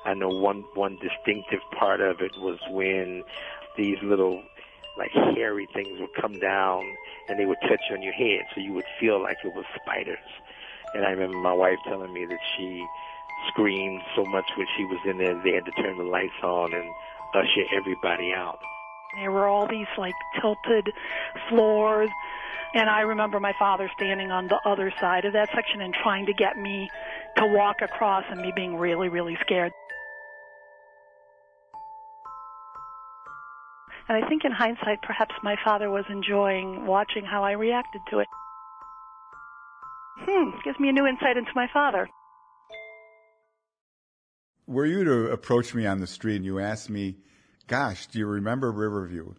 I 0.06 0.14
know 0.14 0.30
one 0.30 0.64
one 0.76 0.98
distinctive 1.02 1.60
part 1.78 2.00
of 2.00 2.22
it 2.22 2.32
was 2.38 2.60
when 2.70 3.24
these 3.76 3.98
little 4.04 4.44
like 4.98 5.12
hairy 5.36 5.68
things 5.74 6.00
would 6.00 6.14
come 6.20 6.40
down 6.40 6.96
and 7.28 7.40
they 7.40 7.46
would 7.46 7.62
touch 7.62 7.82
on 7.92 8.02
your 8.02 8.14
head, 8.14 8.46
so 8.54 8.62
you 8.62 8.74
would 8.74 8.86
feel 9.00 9.22
like 9.22 9.38
it 9.44 9.54
was 9.54 9.66
spiders. 9.82 10.18
And 10.94 11.06
I 11.06 11.12
remember 11.12 11.38
my 11.38 11.54
wife 11.54 11.78
telling 11.86 12.14
me 12.14 12.26
that 12.26 12.40
she 12.56 12.86
screamed 13.50 14.02
so 14.16 14.26
much 14.26 14.46
when 14.58 14.68
she 14.76 14.86
was 14.86 15.00
in 15.06 15.18
there, 15.18 15.40
they 15.44 15.54
had 15.54 15.66
to 15.66 15.72
turn 15.82 15.98
the 15.98 16.04
lights 16.04 16.42
on 16.44 16.74
and 16.74 16.90
usher 17.34 17.66
everybody 17.76 18.34
out. 18.34 18.60
There 19.16 19.32
were 19.32 19.48
all 19.48 19.68
these 19.68 19.88
like 19.98 20.16
tilted 20.42 20.92
floors. 21.50 22.10
And 22.74 22.90
I 22.90 23.02
remember 23.02 23.40
my 23.40 23.54
father 23.58 23.90
standing 23.96 24.30
on 24.30 24.48
the 24.48 24.60
other 24.66 24.92
side 25.00 25.26
of 25.26 25.34
that 25.34 25.50
section 25.54 25.82
and 25.82 25.94
trying 25.94 26.26
to 26.26 26.34
get 26.34 26.58
me 26.58 26.90
to 27.38 27.46
walk 27.46 27.78
across 27.82 28.24
and 28.30 28.42
me 28.42 28.52
being 28.56 28.76
really, 28.76 29.10
really 29.10 29.38
scared. 29.42 29.72
And 34.10 34.24
I 34.24 34.28
think 34.28 34.46
in 34.46 34.52
hindsight, 34.52 35.02
perhaps 35.02 35.36
my 35.44 35.56
father 35.64 35.90
was 35.90 36.06
enjoying 36.10 36.86
watching 36.86 37.26
how 37.26 37.44
I 37.44 37.52
reacted 37.52 38.02
to 38.12 38.20
it. 38.20 38.28
Hmm, 40.20 40.50
gives 40.64 40.80
me 40.80 40.90
a 40.90 40.94
new 40.94 41.06
insight 41.06 41.38
into 41.38 41.52
my 41.56 41.68
father. 41.74 42.10
Were 44.66 44.86
you 44.86 45.04
to 45.04 45.32
approach 45.32 45.74
me 45.74 45.86
on 45.86 46.00
the 46.00 46.08
street 46.08 46.38
and 46.38 46.46
you 46.46 46.60
ask 46.60 46.90
me, 46.90 47.18
Gosh, 47.68 48.08
do 48.08 48.20
you 48.20 48.28
remember 48.28 48.72
Riverview? 48.72 49.34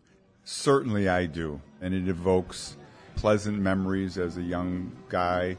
Certainly 0.44 1.08
I 1.08 1.26
do. 1.26 1.60
And 1.80 1.94
it 1.94 2.08
evokes 2.08 2.76
pleasant 3.16 3.58
memories 3.58 4.18
as 4.18 4.36
a 4.36 4.42
young 4.42 4.92
guy. 5.08 5.56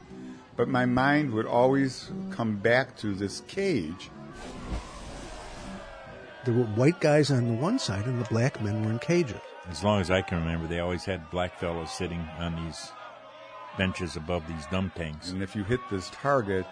But 0.55 0.67
my 0.67 0.85
mind 0.85 1.33
would 1.33 1.47
always 1.47 2.11
come 2.29 2.57
back 2.57 2.95
to 2.97 3.15
this 3.15 3.41
cage. 3.47 4.09
There 6.45 6.53
were 6.53 6.63
white 6.63 6.99
guys 6.99 7.31
on 7.31 7.47
the 7.47 7.53
one 7.53 7.79
side 7.79 8.05
and 8.05 8.19
the 8.19 8.29
black 8.29 8.61
men 8.61 8.83
were 8.85 8.91
in 8.91 8.99
cages. 8.99 9.39
As 9.69 9.83
long 9.83 9.99
as 10.01 10.09
I 10.09 10.21
can 10.21 10.39
remember, 10.39 10.67
they 10.67 10.79
always 10.79 11.03
had 11.03 11.29
black 11.29 11.59
fellows 11.59 11.91
sitting 11.91 12.21
on 12.39 12.55
these 12.65 12.91
benches 13.77 14.15
above 14.15 14.47
these 14.47 14.65
dump 14.71 14.95
tanks. 14.95 15.31
And 15.31 15.43
if 15.43 15.55
you 15.55 15.63
hit 15.63 15.79
this 15.91 16.09
target, 16.11 16.65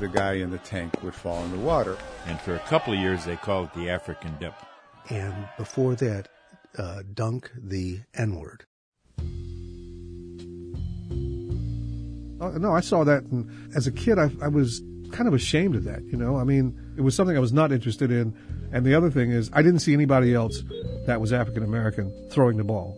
the 0.00 0.08
guy 0.08 0.34
in 0.34 0.50
the 0.50 0.58
tank 0.58 1.02
would 1.02 1.14
fall 1.14 1.44
in 1.44 1.50
the 1.52 1.58
water. 1.58 1.96
And 2.26 2.40
for 2.40 2.54
a 2.54 2.58
couple 2.60 2.92
of 2.92 2.98
years, 2.98 3.24
they 3.24 3.36
called 3.36 3.68
it 3.68 3.78
the 3.78 3.90
African 3.90 4.34
dip. 4.40 4.54
And 5.08 5.48
before 5.56 5.94
that, 5.96 6.28
uh, 6.76 7.02
dunk 7.14 7.50
the 7.56 8.00
N 8.14 8.36
word. 8.36 8.64
Oh, 12.42 12.48
no, 12.52 12.74
I 12.74 12.80
saw 12.80 13.04
that, 13.04 13.24
and 13.24 13.76
as 13.76 13.86
a 13.86 13.92
kid, 13.92 14.18
I, 14.18 14.30
I 14.40 14.48
was 14.48 14.80
kind 15.12 15.28
of 15.28 15.34
ashamed 15.34 15.76
of 15.76 15.84
that. 15.84 16.02
You 16.04 16.16
know, 16.16 16.38
I 16.38 16.44
mean, 16.44 16.78
it 16.96 17.02
was 17.02 17.14
something 17.14 17.36
I 17.36 17.40
was 17.40 17.52
not 17.52 17.70
interested 17.70 18.10
in. 18.10 18.34
And 18.72 18.86
the 18.86 18.94
other 18.94 19.10
thing 19.10 19.30
is, 19.30 19.50
I 19.52 19.62
didn't 19.62 19.80
see 19.80 19.92
anybody 19.92 20.34
else 20.34 20.62
that 21.06 21.20
was 21.20 21.32
African 21.32 21.62
American 21.64 22.12
throwing 22.30 22.56
the 22.56 22.64
ball. 22.64 22.96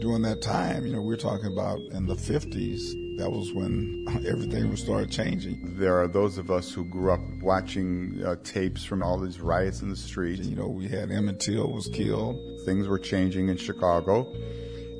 During 0.00 0.22
that 0.22 0.40
time, 0.42 0.86
you 0.86 0.92
know, 0.92 1.02
we're 1.02 1.16
talking 1.16 1.52
about 1.52 1.78
in 1.92 2.06
the 2.06 2.14
50s, 2.14 3.18
that 3.18 3.30
was 3.30 3.52
when 3.52 4.06
everything 4.26 4.70
was 4.70 4.80
started 4.80 5.10
changing. 5.12 5.76
There 5.76 6.00
are 6.00 6.08
those 6.08 6.38
of 6.38 6.50
us 6.50 6.72
who 6.72 6.84
grew 6.86 7.12
up 7.12 7.20
watching 7.42 8.22
uh, 8.24 8.36
tapes 8.42 8.82
from 8.82 9.02
all 9.02 9.18
these 9.18 9.40
riots 9.40 9.82
in 9.82 9.90
the 9.90 9.96
streets. 9.96 10.46
You 10.46 10.56
know, 10.56 10.68
we 10.68 10.88
had 10.88 11.10
Emmett 11.10 11.38
Till 11.38 11.70
was 11.70 11.88
killed. 11.88 12.36
Things 12.64 12.88
were 12.88 12.98
changing 12.98 13.48
in 13.48 13.58
Chicago. 13.58 14.26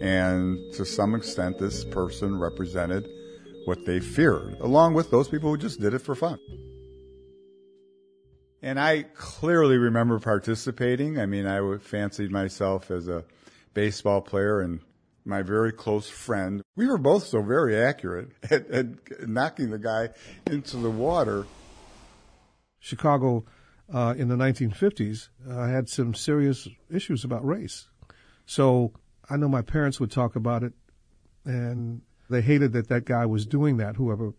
And 0.01 0.73
to 0.75 0.85
some 0.85 1.15
extent, 1.15 1.59
this 1.59 1.85
person 1.85 2.39
represented 2.39 3.09
what 3.65 3.85
they 3.87 4.01
feared, 4.01 4.59
along 4.61 4.95
with 4.95 5.11
those 5.11 5.29
people 5.29 5.51
who 5.51 5.57
just 5.57 5.81
did 5.81 5.95
it 5.95 6.01
for 6.01 6.15
fun. 6.15 6.39
And 8.63 8.79
I 8.79 9.05
clearly 9.15 9.79
remember 9.79 10.19
participating. 10.19 11.19
I 11.19 11.27
mean, 11.27 11.47
I 11.47 11.79
fancied 11.79 12.31
myself 12.31 12.91
as 12.91 13.09
a 13.09 13.25
baseball 13.73 14.21
player 14.21 14.61
and 14.61 14.81
my 15.25 15.43
very 15.43 15.73
close 15.73 16.09
friend. 16.09 16.63
We 16.77 16.87
were 16.87 16.99
both 16.99 17.27
so 17.27 17.43
very 17.43 17.77
accurate 17.77 18.31
at, 18.51 18.69
at 18.71 19.29
knocking 19.29 19.71
the 19.71 19.79
guy 19.79 20.11
into 20.47 20.77
the 20.77 20.91
water. 20.91 21.47
Chicago 22.79 23.45
uh, 23.93 24.15
in 24.17 24.29
the 24.29 24.37
1950s 24.37 25.29
uh, 25.49 25.67
had 25.67 25.89
some 25.89 26.15
serious 26.15 26.69
issues 26.91 27.25
about 27.25 27.45
race. 27.45 27.89
So 28.47 28.93
I 29.29 29.37
know 29.37 29.49
my 29.49 29.63
parents 29.63 30.01
would 30.01 30.11
talk 30.11 30.37
about 30.37 30.63
it, 30.63 30.73
and 31.45 32.03
they 32.29 32.41
hated 32.41 32.73
that 32.73 32.89
that 32.89 33.05
guy 33.05 33.27
was 33.27 33.47
doing 33.47 33.77
that, 33.79 33.97
whoever 33.97 34.33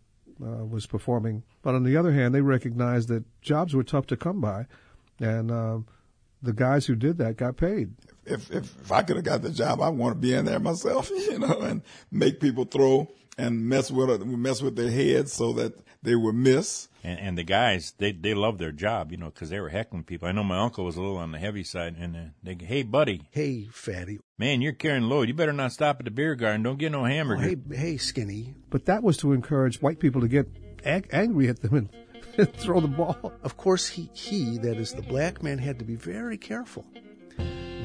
uh, 0.43 0.65
was 0.65 0.85
performing. 0.85 1.43
But 1.61 1.75
on 1.75 1.83
the 1.83 1.97
other 1.97 2.11
hand, 2.11 2.33
they 2.33 2.41
recognized 2.41 3.09
that 3.09 3.23
jobs 3.41 3.73
were 3.73 3.83
tough 3.83 4.07
to 4.07 4.17
come 4.17 4.41
by, 4.41 4.65
and 5.19 5.51
uh, 5.51 5.79
the 6.41 6.53
guys 6.53 6.85
who 6.85 6.95
did 6.95 7.17
that 7.19 7.37
got 7.37 7.57
paid. 7.57 7.93
If, 8.25 8.51
if 8.51 8.81
if 8.81 8.91
I 8.91 9.03
could 9.03 9.15
have 9.15 9.25
got 9.25 9.41
the 9.41 9.49
job, 9.49 9.81
I 9.81 9.89
want 9.89 10.15
to 10.15 10.19
be 10.19 10.33
in 10.33 10.45
there 10.45 10.59
myself, 10.59 11.09
you 11.15 11.39
know, 11.39 11.59
and 11.61 11.81
make 12.11 12.39
people 12.39 12.65
throw 12.65 13.09
and 13.37 13.67
mess 13.67 13.91
with 13.91 14.23
mess 14.25 14.61
with 14.61 14.75
their 14.75 14.91
heads 14.91 15.33
so 15.33 15.53
that 15.53 15.73
they 16.03 16.15
would 16.15 16.35
miss. 16.35 16.87
And, 17.03 17.19
and 17.19 17.37
the 17.37 17.43
guys, 17.43 17.93
they 17.97 18.11
they 18.11 18.33
love 18.33 18.57
their 18.57 18.71
job, 18.71 19.11
you 19.11 19.17
know, 19.17 19.31
because 19.31 19.49
they 19.49 19.59
were 19.59 19.69
heckling 19.69 20.03
people. 20.03 20.27
I 20.27 20.31
know 20.31 20.43
my 20.43 20.59
uncle 20.59 20.85
was 20.85 20.97
a 20.97 21.01
little 21.01 21.17
on 21.17 21.31
the 21.31 21.39
heavy 21.39 21.63
side, 21.63 21.95
and 21.97 22.15
uh, 22.15 22.19
they, 22.43 22.55
hey 22.59 22.83
buddy, 22.83 23.23
hey 23.31 23.67
fatty, 23.71 24.19
man, 24.37 24.61
you're 24.61 24.73
carrying 24.73 25.03
load. 25.03 25.27
You 25.27 25.33
better 25.33 25.53
not 25.53 25.71
stop 25.71 25.99
at 25.99 26.05
the 26.05 26.11
beer 26.11 26.35
garden. 26.35 26.63
Don't 26.63 26.77
get 26.77 26.91
no 26.91 27.05
hamburger. 27.05 27.43
Oh, 27.43 27.47
hey 27.47 27.75
hey 27.75 27.97
skinny. 27.97 28.55
But 28.69 28.85
that 28.85 29.03
was 29.03 29.17
to 29.17 29.33
encourage 29.33 29.81
white 29.81 29.99
people 29.99 30.21
to 30.21 30.27
get 30.27 30.47
ag- 30.85 31.09
angry 31.11 31.49
at 31.49 31.61
them 31.61 31.73
and, 31.75 31.89
and 32.37 32.53
throw 32.53 32.79
the 32.79 32.87
ball. 32.87 33.33
Of 33.43 33.57
course, 33.57 33.87
he 33.87 34.09
he 34.13 34.59
that 34.59 34.77
is 34.77 34.93
the 34.93 35.01
black 35.01 35.41
man 35.41 35.57
had 35.57 35.79
to 35.79 35.85
be 35.85 35.95
very 35.95 36.37
careful 36.37 36.85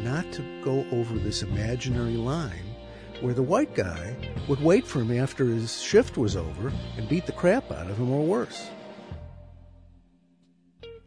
not 0.07 0.31
to 0.33 0.43
go 0.62 0.87
over 0.93 1.19
this 1.19 1.43
imaginary 1.43 2.17
line 2.17 2.77
where 3.21 3.35
the 3.35 3.43
white 3.43 3.75
guy 3.75 4.14
would 4.47 4.61
wait 4.62 4.87
for 4.87 5.01
him 5.01 5.19
after 5.19 5.47
his 5.47 5.81
shift 5.83 6.17
was 6.17 6.37
over 6.37 6.73
and 6.97 7.09
beat 7.09 7.27
the 7.27 7.33
crap 7.33 7.71
out 7.73 7.91
of 7.91 7.97
him 7.97 8.11
or 8.11 8.25
worse. 8.25 8.69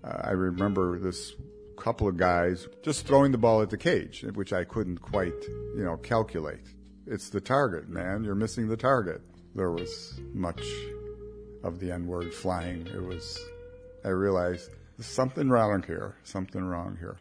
I 0.04 0.32
remember 0.32 1.00
this 1.00 1.34
couple 1.78 2.08
of 2.08 2.18
guys 2.18 2.68
just 2.84 3.08
throwing 3.08 3.32
the 3.32 3.38
ball 3.38 3.62
at 3.62 3.70
the 3.70 3.78
cage, 3.78 4.26
which 4.34 4.54
I 4.54 4.64
couldn't 4.64 5.00
quite, 5.00 5.34
you 5.76 5.84
know, 5.84 5.98
calculate. 5.98 6.66
It's 7.08 7.30
the 7.30 7.42
target, 7.42 7.90
man. 7.90 8.24
You're 8.24 8.36
missing 8.36 8.68
the 8.68 8.78
target. 8.78 9.22
There 9.56 9.72
was 9.72 10.20
much 10.34 10.62
of 11.64 11.80
the 11.80 11.92
N 11.92 12.06
word 12.06 12.34
flying. 12.34 12.86
It 12.88 13.02
was, 13.02 13.40
I 14.04 14.10
realized 14.10 14.70
something 15.00 15.50
wrong 15.50 15.84
here, 15.84 16.16
something 16.24 16.64
wrong 16.64 16.98
here. 17.00 17.18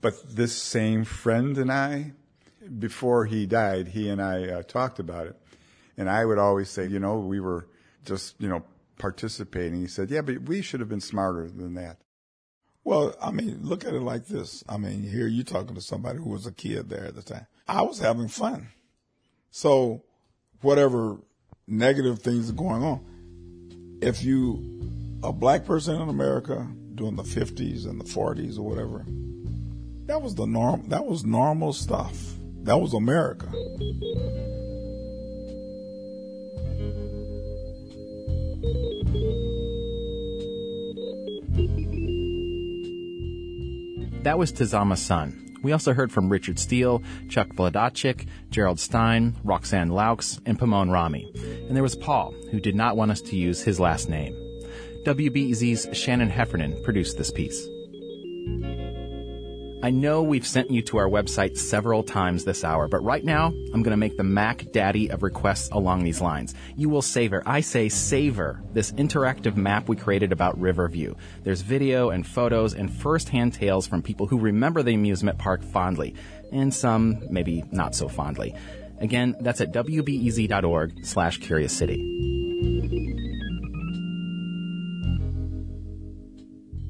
But 0.00 0.36
this 0.36 0.54
same 0.54 1.04
friend 1.04 1.56
and 1.56 1.72
I, 1.72 2.12
before 2.78 3.24
he 3.24 3.46
died, 3.46 3.88
he 3.88 4.08
and 4.08 4.20
I 4.20 4.48
uh, 4.48 4.62
talked 4.62 4.98
about 4.98 5.26
it. 5.28 5.36
And 5.96 6.10
I 6.10 6.24
would 6.24 6.38
always 6.38 6.68
say, 6.68 6.86
you 6.86 6.98
know, 6.98 7.18
we 7.18 7.40
were 7.40 7.68
just, 8.04 8.34
you 8.38 8.48
know, 8.48 8.64
participating. 9.04 9.82
He 9.82 9.86
said, 9.86 10.10
yeah, 10.10 10.22
but 10.22 10.44
we 10.44 10.62
should 10.62 10.80
have 10.80 10.88
been 10.88 11.02
smarter 11.02 11.46
than 11.46 11.74
that. 11.74 11.98
Well, 12.84 13.14
I 13.20 13.32
mean, 13.32 13.58
look 13.60 13.84
at 13.84 13.92
it 13.92 14.00
like 14.00 14.28
this. 14.28 14.64
I 14.66 14.78
mean, 14.78 15.02
here 15.02 15.26
you 15.26 15.44
talking 15.44 15.74
to 15.74 15.82
somebody 15.82 16.20
who 16.20 16.30
was 16.30 16.46
a 16.46 16.52
kid 16.52 16.88
there 16.88 17.04
at 17.04 17.14
the 17.14 17.20
time. 17.20 17.46
I 17.68 17.82
was 17.82 17.98
having 17.98 18.28
fun. 18.28 18.68
So 19.50 20.04
whatever 20.62 21.18
negative 21.66 22.20
things 22.20 22.48
are 22.48 22.54
going 22.54 22.82
on, 22.82 23.98
if 24.00 24.24
you, 24.24 25.20
a 25.22 25.34
black 25.34 25.66
person 25.66 26.00
in 26.00 26.08
America 26.08 26.66
during 26.94 27.16
the 27.16 27.24
50s 27.24 27.84
and 27.84 28.00
the 28.00 28.04
40s 28.04 28.58
or 28.58 28.62
whatever, 28.62 29.04
that 30.06 30.22
was 30.22 30.34
the 30.34 30.46
norm, 30.46 30.88
that 30.88 31.04
was 31.04 31.26
normal 31.26 31.74
stuff. 31.74 32.16
That 32.62 32.80
was 32.80 32.94
America. 32.94 33.48
That 44.24 44.38
was 44.38 44.54
Tazama 44.54 44.96
Sun. 44.96 45.58
We 45.62 45.72
also 45.72 45.92
heard 45.92 46.10
from 46.10 46.30
Richard 46.30 46.58
Steele, 46.58 47.02
Chuck 47.28 47.48
Vladachik, 47.48 48.26
Gerald 48.48 48.80
Stein, 48.80 49.36
Roxanne 49.44 49.90
Laux, 49.90 50.40
and 50.46 50.58
Pamon 50.58 50.90
Rami. 50.90 51.30
And 51.68 51.76
there 51.76 51.82
was 51.82 51.94
Paul, 51.94 52.32
who 52.50 52.58
did 52.58 52.74
not 52.74 52.96
want 52.96 53.10
us 53.10 53.20
to 53.20 53.36
use 53.36 53.60
his 53.60 53.78
last 53.78 54.08
name. 54.08 54.34
WBEZ's 55.04 55.94
Shannon 55.94 56.30
Heffernan 56.30 56.82
produced 56.82 57.18
this 57.18 57.30
piece. 57.30 57.68
I 59.84 59.90
know 59.90 60.22
we've 60.22 60.46
sent 60.46 60.70
you 60.70 60.80
to 60.80 60.96
our 60.96 61.10
website 61.10 61.58
several 61.58 62.02
times 62.02 62.46
this 62.46 62.64
hour, 62.64 62.88
but 62.88 63.04
right 63.04 63.22
now 63.22 63.48
I'm 63.48 63.82
going 63.82 63.90
to 63.90 63.98
make 63.98 64.16
the 64.16 64.24
Mac 64.24 64.72
daddy 64.72 65.10
of 65.10 65.22
requests 65.22 65.68
along 65.72 66.04
these 66.04 66.22
lines. 66.22 66.54
You 66.74 66.88
will 66.88 67.02
savor, 67.02 67.42
I 67.44 67.60
say 67.60 67.90
savor, 67.90 68.62
this 68.72 68.92
interactive 68.92 69.56
map 69.56 69.86
we 69.86 69.96
created 69.96 70.32
about 70.32 70.58
Riverview. 70.58 71.16
There's 71.42 71.60
video 71.60 72.08
and 72.08 72.26
photos 72.26 72.72
and 72.72 72.90
first-hand 72.90 73.52
tales 73.52 73.86
from 73.86 74.00
people 74.00 74.26
who 74.26 74.38
remember 74.38 74.82
the 74.82 74.94
amusement 74.94 75.36
park 75.36 75.62
fondly, 75.62 76.14
and 76.50 76.72
some 76.72 77.22
maybe 77.28 77.62
not 77.70 77.94
so 77.94 78.08
fondly. 78.08 78.54
Again, 79.00 79.36
that's 79.40 79.60
at 79.60 79.70
wbez.org 79.74 81.04
slash 81.04 81.36
curious 81.40 81.76
city. 81.76 82.00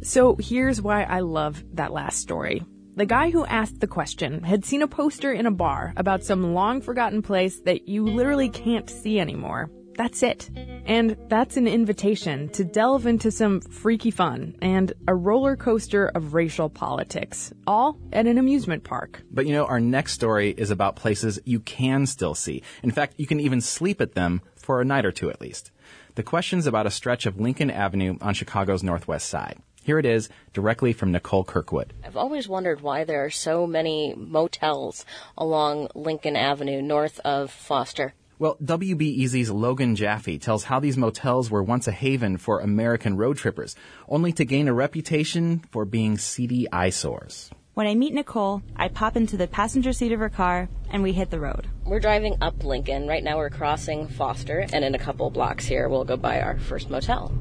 So 0.03 0.36
here's 0.38 0.80
why 0.80 1.03
I 1.03 1.18
love 1.18 1.64
that 1.72 1.92
last 1.92 2.20
story. 2.20 2.62
The 2.97 3.07
guy 3.07 3.30
who 3.30 3.45
asked 3.47 3.80
the 3.80 3.88
question 3.88 4.45
had 4.45 4.64
seen 4.64 4.80
a 4.80 4.86
poster 4.86 5.32
in 5.32 5.47
a 5.47 5.51
bar 5.51 5.92
about 5.97 6.22
some 6.22 6.55
long 6.55 6.80
forgotten 6.80 7.22
place 7.22 7.59
that 7.62 7.88
you 7.88 8.05
literally 8.07 8.49
can't 8.49 8.88
see 8.88 9.18
anymore. 9.18 9.68
That's 9.97 10.22
it. 10.22 10.49
And 10.86 11.16
that's 11.28 11.57
an 11.57 11.66
invitation 11.66 12.51
to 12.51 12.62
delve 12.62 13.07
into 13.07 13.32
some 13.32 13.62
freaky 13.62 14.12
fun 14.12 14.55
and 14.62 14.92
a 15.09 15.14
roller 15.14 15.57
coaster 15.57 16.07
of 16.07 16.34
racial 16.34 16.68
politics, 16.68 17.53
all 17.66 17.99
at 18.12 18.28
an 18.28 18.38
amusement 18.38 18.84
park. 18.84 19.22
But 19.28 19.47
you 19.47 19.53
know, 19.55 19.66
our 19.66 19.80
next 19.80 20.12
story 20.12 20.51
is 20.51 20.70
about 20.70 20.95
places 20.95 21.40
you 21.45 21.59
can 21.59 22.07
still 22.07 22.36
see. 22.36 22.62
In 22.84 22.92
fact, 22.92 23.14
you 23.16 23.26
can 23.26 23.40
even 23.40 23.61
sleep 23.61 24.01
at 24.01 24.14
them 24.14 24.40
for 24.55 24.80
a 24.80 24.84
night 24.84 25.05
or 25.05 25.12
two 25.12 25.30
at 25.30 25.40
least. 25.40 25.72
The 26.14 26.22
question's 26.22 26.68
about 26.68 26.86
a 26.86 26.92
stretch 26.92 27.26
of 27.26 27.40
Lincoln 27.40 27.72
Avenue 27.72 28.18
on 28.20 28.34
Chicago's 28.34 28.84
northwest 28.84 29.28
side. 29.28 29.59
Here 29.85 29.99
it 29.99 30.07
is, 30.07 30.30
directly 30.55 30.95
from 30.95 31.12
Nicole 31.12 31.45
Kirkwood. 31.45 31.93
I've 32.03 32.16
always 32.16 32.49
wondered 32.49 32.80
why 32.80 33.05
there 33.05 33.22
are 33.22 33.28
so 33.28 33.66
many 33.66 34.14
motels 34.16 35.05
along 35.37 35.89
Lincoln 35.95 36.37
Avenue 36.37 36.80
north 36.80 37.20
of 37.20 37.51
Foster. 37.51 38.14
Well, 38.39 38.57
WBEZ's 38.64 39.51
Logan 39.51 39.95
Jaffe 39.95 40.39
tells 40.39 40.64
how 40.64 40.80
these 40.80 40.97
motels 40.97 41.51
were 41.51 41.62
once 41.62 41.87
a 41.87 41.93
haven 41.93 42.39
for 42.39 42.61
American 42.61 43.18
road 43.18 43.37
trippers, 43.37 43.76
only 44.09 44.32
to 44.32 44.47
gain 44.47 44.68
a 44.68 44.72
reputation 44.72 45.62
for 45.70 45.85
being 45.85 46.16
seedy 46.16 46.66
eyesores. 46.72 47.51
When 47.74 47.87
I 47.87 47.95
meet 47.95 48.14
Nicole, 48.14 48.62
I 48.76 48.89
pop 48.89 49.16
into 49.16 49.37
the 49.37 49.49
passenger 49.49 49.93
seat 49.93 50.12
of 50.12 50.20
her 50.20 50.30
car 50.30 50.68
and 50.91 51.03
we 51.03 51.12
hit 51.12 51.30
the 51.30 51.41
road. 51.41 51.66
We're 51.85 52.01
driving 52.01 52.37
up 52.41 52.64
Lincoln. 52.64 53.07
Right 53.07 53.22
now 53.22 53.37
we're 53.37 53.51
crossing 53.51 54.09
Foster, 54.09 54.64
and 54.72 54.85
in 54.85 54.95
a 54.95 54.99
couple 54.99 55.28
blocks 55.28 55.66
here, 55.66 55.89
we'll 55.89 56.05
go 56.05 56.16
by 56.16 56.41
our 56.41 56.57
first 56.57 56.89
motel, 56.89 57.32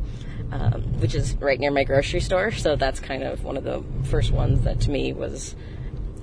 um, 0.53 0.83
which 0.99 1.15
is 1.15 1.35
right 1.37 1.59
near 1.59 1.71
my 1.71 1.83
grocery 1.83 2.19
store. 2.19 2.51
So 2.51 2.75
that's 2.75 2.99
kind 2.99 3.23
of 3.23 3.43
one 3.43 3.57
of 3.57 3.63
the 3.63 3.83
first 4.03 4.31
ones 4.31 4.63
that 4.65 4.81
to 4.81 4.91
me 4.91 5.11
was 5.11 5.55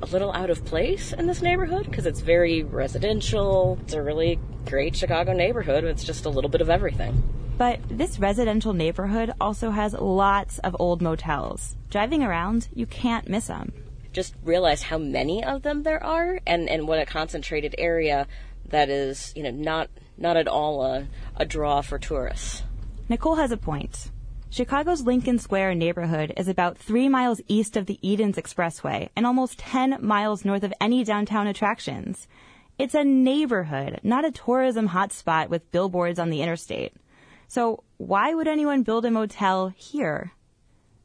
a 0.03 0.07
little 0.07 0.33
out 0.33 0.51
of 0.51 0.65
place 0.65 1.13
in 1.13 1.27
this 1.27 1.43
neighborhood 1.43 1.87
because 1.87 2.07
it's 2.07 2.21
very 2.21 2.63
residential. 2.63 3.79
It's 3.83 3.93
a 3.93 4.03
really 4.03 4.39
great 4.67 4.95
Chicago 4.95 5.33
neighborhood. 5.33 5.85
It's 5.85 6.05
just 6.05 6.27
a 6.27 6.29
little 6.29 6.49
bit 6.49 6.61
of 6.61 6.71
everything. 6.71 7.23
But 7.59 7.81
this 7.91 8.19
residential 8.19 8.73
neighborhood 8.73 9.35
also 9.41 9.71
has 9.71 9.93
lots 9.95 10.59
of 10.61 10.77
old 10.79 11.03
motels. 11.03 11.77
Driving 11.91 12.23
around, 12.23 12.69
you 12.73 12.87
can't 12.87 13.29
miss 13.29 13.49
them. 13.49 13.73
Just 14.13 14.35
realize 14.43 14.83
how 14.83 14.99
many 14.99 15.45
of 15.45 15.63
them 15.63 15.83
there 15.83 16.03
are 16.03 16.41
and, 16.47 16.69
and 16.69 16.89
what 16.89 17.01
a 17.01 17.07
concentrated 17.07 17.75
area 17.79 18.27
that 18.69 18.89
is, 18.89 19.33
you 19.37 19.43
know, 19.43 19.51
not 19.51 19.91
not 20.17 20.37
at 20.37 20.47
all 20.47 20.85
a, 20.85 21.09
a 21.37 21.45
draw 21.45 21.81
for 21.81 21.99
tourists. 21.99 22.63
Nicole 23.09 23.37
has 23.37 23.51
a 23.51 23.57
point. 23.57 24.11
Chicago's 24.53 25.03
Lincoln 25.03 25.39
Square 25.39 25.77
neighborhood 25.77 26.33
is 26.37 26.49
about 26.49 26.77
three 26.77 27.09
miles 27.09 27.41
east 27.47 27.77
of 27.77 27.87
the 27.87 28.01
Edens 28.03 28.37
Expressway 28.37 29.09
and 29.15 29.25
almost 29.25 29.61
10 29.61 29.99
miles 30.01 30.45
north 30.45 30.65
of 30.65 30.75
any 30.81 31.05
downtown 31.05 31.47
attractions. 31.47 32.27
It's 32.77 32.95
a 32.95 33.05
neighborhood, 33.05 34.01
not 34.03 34.25
a 34.25 34.33
tourism 34.33 34.89
hotspot 34.89 35.51
with 35.51 35.71
billboards 35.71 36.19
on 36.19 36.31
the 36.31 36.43
interstate. 36.43 36.93
So 37.47 37.85
why 37.99 38.35
would 38.35 38.49
anyone 38.49 38.83
build 38.83 39.05
a 39.05 39.11
motel 39.13 39.69
here? 39.69 40.33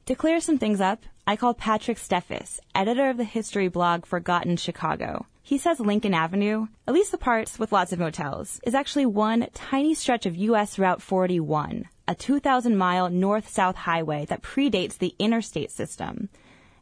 To 0.08 0.16
clear 0.16 0.40
some 0.40 0.58
things 0.58 0.82
up, 0.82 1.04
I 1.28 1.36
called 1.36 1.60
Patrick 1.60 2.00
Steffes, 2.00 2.60
editor 2.74 3.12
of 3.12 3.18
the 3.18 3.24
history 3.24 3.68
blog 3.68 4.08
Forgotten 4.08 4.58
Chicago. 4.58 5.28
He 5.44 5.60
says 5.60 5.80
Lincoln 5.80 6.16
Avenue, 6.16 6.66
at 6.88 6.96
least 6.96 7.12
the 7.12 7.20
parts 7.20 7.60
with 7.60 7.72
lots 7.72 7.94
of 7.94 8.00
motels, 8.00 8.60
is 8.66 8.74
actually 8.74 9.06
one 9.06 9.46
tiny 9.54 9.94
stretch 9.94 10.26
of 10.26 10.36
US 10.36 10.80
Route 10.80 11.00
41, 11.04 11.88
a 12.08 12.16
2,000 12.16 12.78
mile 12.78 13.10
north 13.10 13.50
south 13.50 13.76
highway 13.76 14.26
that 14.26 14.42
predates 14.42 14.98
the 14.98 15.16
interstate 15.20 15.72
system. 15.72 16.30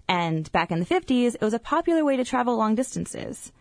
And 0.08 0.52
back 0.52 0.72
in 0.72 0.80
the 0.80 0.86
50s, 0.86 1.36
it 1.36 1.42
was 1.42 1.54
a 1.54 1.60
popular 1.60 2.04
way 2.04 2.18
to 2.18 2.26
travel 2.26 2.58
long 2.58 2.76
distances. 2.76 3.52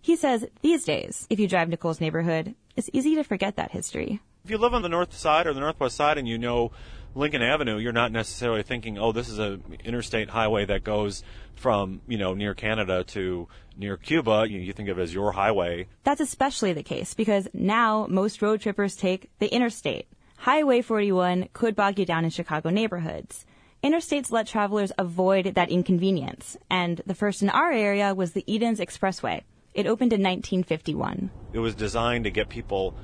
He 0.00 0.16
says 0.16 0.46
these 0.62 0.84
days, 0.84 1.26
if 1.30 1.38
you 1.38 1.46
drive 1.46 1.68
Nicole's 1.68 2.00
neighborhood, 2.00 2.54
it's 2.76 2.90
easy 2.92 3.14
to 3.14 3.22
forget 3.24 3.56
that 3.56 3.72
history. 3.72 4.20
If 4.44 4.50
you 4.50 4.58
live 4.58 4.74
on 4.74 4.82
the 4.82 4.88
north 4.88 5.16
side 5.16 5.46
or 5.46 5.52
the 5.52 5.60
northwest 5.60 5.96
side 5.96 6.18
and 6.18 6.26
you 6.26 6.38
know 6.38 6.72
Lincoln 7.14 7.42
Avenue, 7.42 7.78
you're 7.78 7.92
not 7.92 8.10
necessarily 8.10 8.62
thinking, 8.62 8.98
oh, 8.98 9.12
this 9.12 9.28
is 9.28 9.38
an 9.38 9.62
interstate 9.84 10.30
highway 10.30 10.64
that 10.64 10.82
goes 10.82 11.22
from, 11.54 12.00
you 12.08 12.18
know, 12.18 12.34
near 12.34 12.54
Canada 12.54 13.04
to 13.04 13.46
near 13.76 13.96
Cuba. 13.96 14.46
You, 14.48 14.58
you 14.58 14.72
think 14.72 14.88
of 14.88 14.98
it 14.98 15.02
as 15.02 15.14
your 15.14 15.32
highway. 15.32 15.88
That's 16.04 16.20
especially 16.20 16.72
the 16.72 16.82
case 16.82 17.14
because 17.14 17.48
now 17.52 18.06
most 18.08 18.40
road 18.40 18.60
trippers 18.60 18.96
take 18.96 19.30
the 19.38 19.54
interstate. 19.54 20.08
Highway 20.42 20.82
41 20.82 21.50
could 21.52 21.76
bog 21.76 22.00
you 22.00 22.04
down 22.04 22.24
in 22.24 22.30
Chicago 22.30 22.70
neighborhoods. 22.70 23.46
Interstates 23.84 24.32
let 24.32 24.48
travelers 24.48 24.90
avoid 24.98 25.54
that 25.54 25.70
inconvenience, 25.70 26.56
and 26.68 27.00
the 27.06 27.14
first 27.14 27.42
in 27.42 27.50
our 27.50 27.70
area 27.70 28.12
was 28.12 28.32
the 28.32 28.42
Edens 28.52 28.80
Expressway. 28.80 29.42
It 29.72 29.86
opened 29.86 30.12
in 30.12 30.20
1951. 30.20 31.30
It 31.52 31.60
was 31.60 31.76
designed 31.76 32.24
to 32.24 32.32
get 32.32 32.48
people 32.48 32.96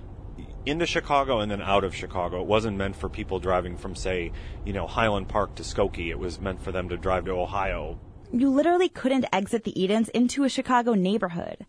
into 0.67 0.85
Chicago 0.85 1.39
and 1.39 1.49
then 1.49 1.63
out 1.63 1.85
of 1.85 1.95
Chicago. 1.95 2.41
It 2.41 2.49
wasn't 2.49 2.77
meant 2.77 2.97
for 2.97 3.09
people 3.09 3.39
driving 3.39 3.77
from, 3.77 3.95
say, 3.95 4.33
you 4.65 4.73
know, 4.73 4.89
Highland 4.89 5.29
Park 5.29 5.55
to 5.55 5.63
Skokie. 5.63 6.11
It 6.11 6.19
was 6.19 6.41
meant 6.41 6.61
for 6.61 6.73
them 6.73 6.89
to 6.89 6.97
drive 6.97 7.27
to 7.27 7.31
Ohio. 7.31 8.01
You 8.33 8.51
literally 8.51 8.89
couldn't 8.89 9.27
exit 9.33 9.63
the 9.63 9.81
Edens 9.81 10.09
into 10.09 10.43
a 10.43 10.49
Chicago 10.49 10.95
neighborhood. 10.95 11.67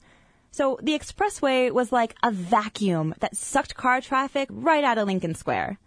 So 0.52 0.80
the 0.82 0.98
expressway 0.98 1.72
was 1.72 1.92
like 1.92 2.16
a 2.24 2.32
vacuum 2.32 3.14
that 3.20 3.36
sucked 3.36 3.76
car 3.76 4.02
traffic 4.02 4.50
right 4.52 4.84
out 4.84 4.98
of 4.98 5.08
Lincoln 5.08 5.36
Square. 5.36 5.80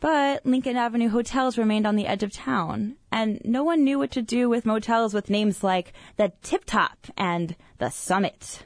But 0.00 0.46
Lincoln 0.46 0.76
Avenue 0.76 1.08
hotels 1.08 1.58
remained 1.58 1.86
on 1.86 1.96
the 1.96 2.06
edge 2.06 2.22
of 2.22 2.32
town, 2.32 2.96
and 3.10 3.40
no 3.44 3.64
one 3.64 3.82
knew 3.82 3.98
what 3.98 4.12
to 4.12 4.22
do 4.22 4.48
with 4.48 4.64
motels 4.64 5.12
with 5.12 5.28
names 5.28 5.64
like 5.64 5.92
the 6.16 6.32
Tip 6.42 6.64
Top 6.64 7.06
and 7.16 7.56
the 7.78 7.90
Summit. 7.90 8.64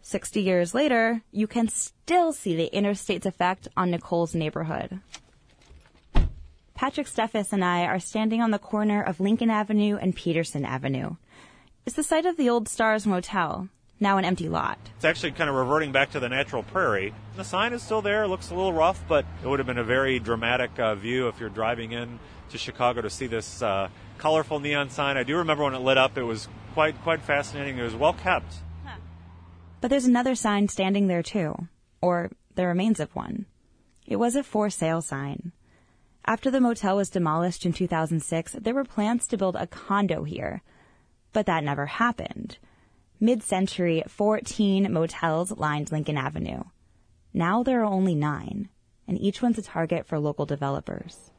60 0.00 0.40
years 0.40 0.74
later, 0.74 1.22
you 1.32 1.46
can 1.46 1.68
still 1.68 2.32
see 2.32 2.56
the 2.56 2.74
interstate's 2.74 3.26
effect 3.26 3.68
on 3.76 3.90
Nicole's 3.90 4.34
neighborhood. 4.34 5.00
Patrick 6.74 7.06
Steffes 7.06 7.52
and 7.52 7.64
I 7.64 7.84
are 7.84 8.00
standing 8.00 8.42
on 8.42 8.50
the 8.50 8.58
corner 8.58 9.02
of 9.02 9.20
Lincoln 9.20 9.50
Avenue 9.50 9.96
and 9.96 10.16
Peterson 10.16 10.64
Avenue. 10.64 11.16
It's 11.86 11.96
the 11.96 12.02
site 12.02 12.26
of 12.26 12.36
the 12.36 12.48
old 12.48 12.68
Stars 12.68 13.06
Motel, 13.06 13.68
now 14.00 14.18
an 14.18 14.24
empty 14.24 14.48
lot. 14.48 14.78
It's 14.96 15.04
actually 15.04 15.32
kind 15.32 15.48
of 15.48 15.56
reverting 15.56 15.92
back 15.92 16.10
to 16.12 16.20
the 16.20 16.28
natural 16.28 16.62
prairie. 16.62 17.14
The 17.36 17.44
sign 17.44 17.72
is 17.72 17.82
still 17.82 18.02
there. 18.02 18.24
It 18.24 18.28
looks 18.28 18.50
a 18.50 18.54
little 18.54 18.72
rough, 18.72 19.02
but 19.08 19.24
it 19.42 19.46
would 19.46 19.58
have 19.58 19.66
been 19.66 19.78
a 19.78 19.84
very 19.84 20.18
dramatic 20.18 20.78
uh, 20.78 20.94
view 20.94 21.28
if 21.28 21.40
you're 21.40 21.48
driving 21.48 21.92
in 21.92 22.18
to 22.50 22.58
Chicago 22.58 23.00
to 23.00 23.10
see 23.10 23.26
this 23.26 23.62
uh, 23.62 23.88
colorful 24.18 24.60
neon 24.60 24.90
sign. 24.90 25.16
I 25.16 25.22
do 25.22 25.36
remember 25.36 25.64
when 25.64 25.74
it 25.74 25.80
lit 25.80 25.98
up. 25.98 26.18
It 26.18 26.24
was 26.24 26.48
quite 26.74 27.00
quite 27.02 27.22
fascinating. 27.22 27.78
It 27.78 27.82
was 27.82 27.94
well 27.94 28.14
kept. 28.14 28.54
But 29.80 29.90
there's 29.90 30.06
another 30.06 30.34
sign 30.34 30.68
standing 30.68 31.08
there 31.08 31.22
too, 31.22 31.68
or 32.00 32.30
the 32.54 32.66
remains 32.66 33.00
of 33.00 33.14
one. 33.14 33.44
It 34.06 34.16
was 34.16 34.34
a 34.34 34.42
for 34.42 34.70
sale 34.70 35.02
sign. 35.02 35.52
After 36.26 36.50
the 36.50 36.60
motel 36.60 36.96
was 36.96 37.10
demolished 37.10 37.66
in 37.66 37.74
2006, 37.74 38.56
there 38.58 38.72
were 38.72 38.84
plans 38.84 39.26
to 39.26 39.36
build 39.36 39.56
a 39.56 39.66
condo 39.66 40.24
here, 40.24 40.62
but 41.34 41.44
that 41.44 41.64
never 41.64 41.84
happened. 41.84 42.56
Mid-century, 43.24 44.02
14 44.06 44.92
motels 44.92 45.50
lined 45.52 45.90
Lincoln 45.90 46.18
Avenue. 46.18 46.64
Now 47.32 47.62
there 47.62 47.80
are 47.80 47.86
only 47.86 48.14
nine, 48.14 48.68
and 49.08 49.18
each 49.18 49.40
one's 49.40 49.56
a 49.56 49.62
target 49.62 50.04
for 50.04 50.18
local 50.18 50.44
developers. 50.44 51.30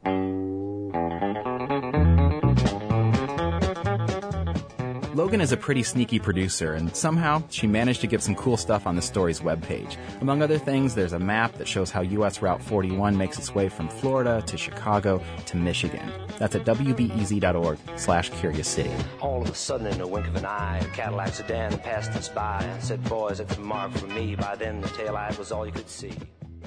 Logan 5.16 5.40
is 5.40 5.54
a 5.54 5.58
pretty 5.58 5.82
sneaky 5.82 6.20
producer, 6.20 6.74
and 6.74 6.94
somehow 6.94 7.42
she 7.50 7.68
managed 7.68 8.02
to 8.02 8.08
get 8.08 8.22
some 8.22 8.36
cool 8.36 8.58
stuff 8.58 8.86
on 8.86 8.98
the 8.98 9.02
story's 9.02 9.40
webpage. 9.40 9.96
Among 10.20 10.42
other 10.42 10.58
things, 10.58 10.94
there's 10.94 11.14
a 11.14 11.20
map 11.20 11.54
that 11.54 11.70
shows 11.70 11.90
how 11.90 12.02
U.S. 12.02 12.42
Route 12.42 12.62
41 12.62 13.16
makes 13.16 13.40
its 13.40 13.56
way 13.56 13.70
from 13.70 13.88
Florida 13.88 14.44
to 14.46 14.58
Chicago 14.58 15.24
to 15.46 15.56
Michigan. 15.56 16.12
That's 16.38 16.56
at 16.56 16.66
wbez.org 16.66 17.78
slash 17.96 18.30
curious 18.32 18.68
city. 18.68 18.92
All 19.22 19.42
of 19.42 19.50
a 19.50 19.56
sudden, 19.56 19.88
in 19.88 20.02
a 20.02 20.08
wink 20.08 20.28
of 20.28 20.36
an 20.36 20.46
eye, 20.46 20.80
a 20.80 20.88
Cadillac 20.90 21.34
sedan 21.34 21.80
passed 21.80 22.12
us 22.12 22.28
by 22.28 22.62
and 22.64 22.84
said, 22.84 23.02
boys, 23.06 23.40
it's 23.40 23.56
a 23.56 23.62
mark 23.62 23.94
for 23.94 24.08
me. 24.08 24.36
By 24.36 24.58
then, 24.58 24.82
the 24.82 24.90
taillight 24.90 25.40
was 25.40 25.50
all 25.50 25.66
you 25.66 25.72
could 25.72 25.90
see. 25.90 26.12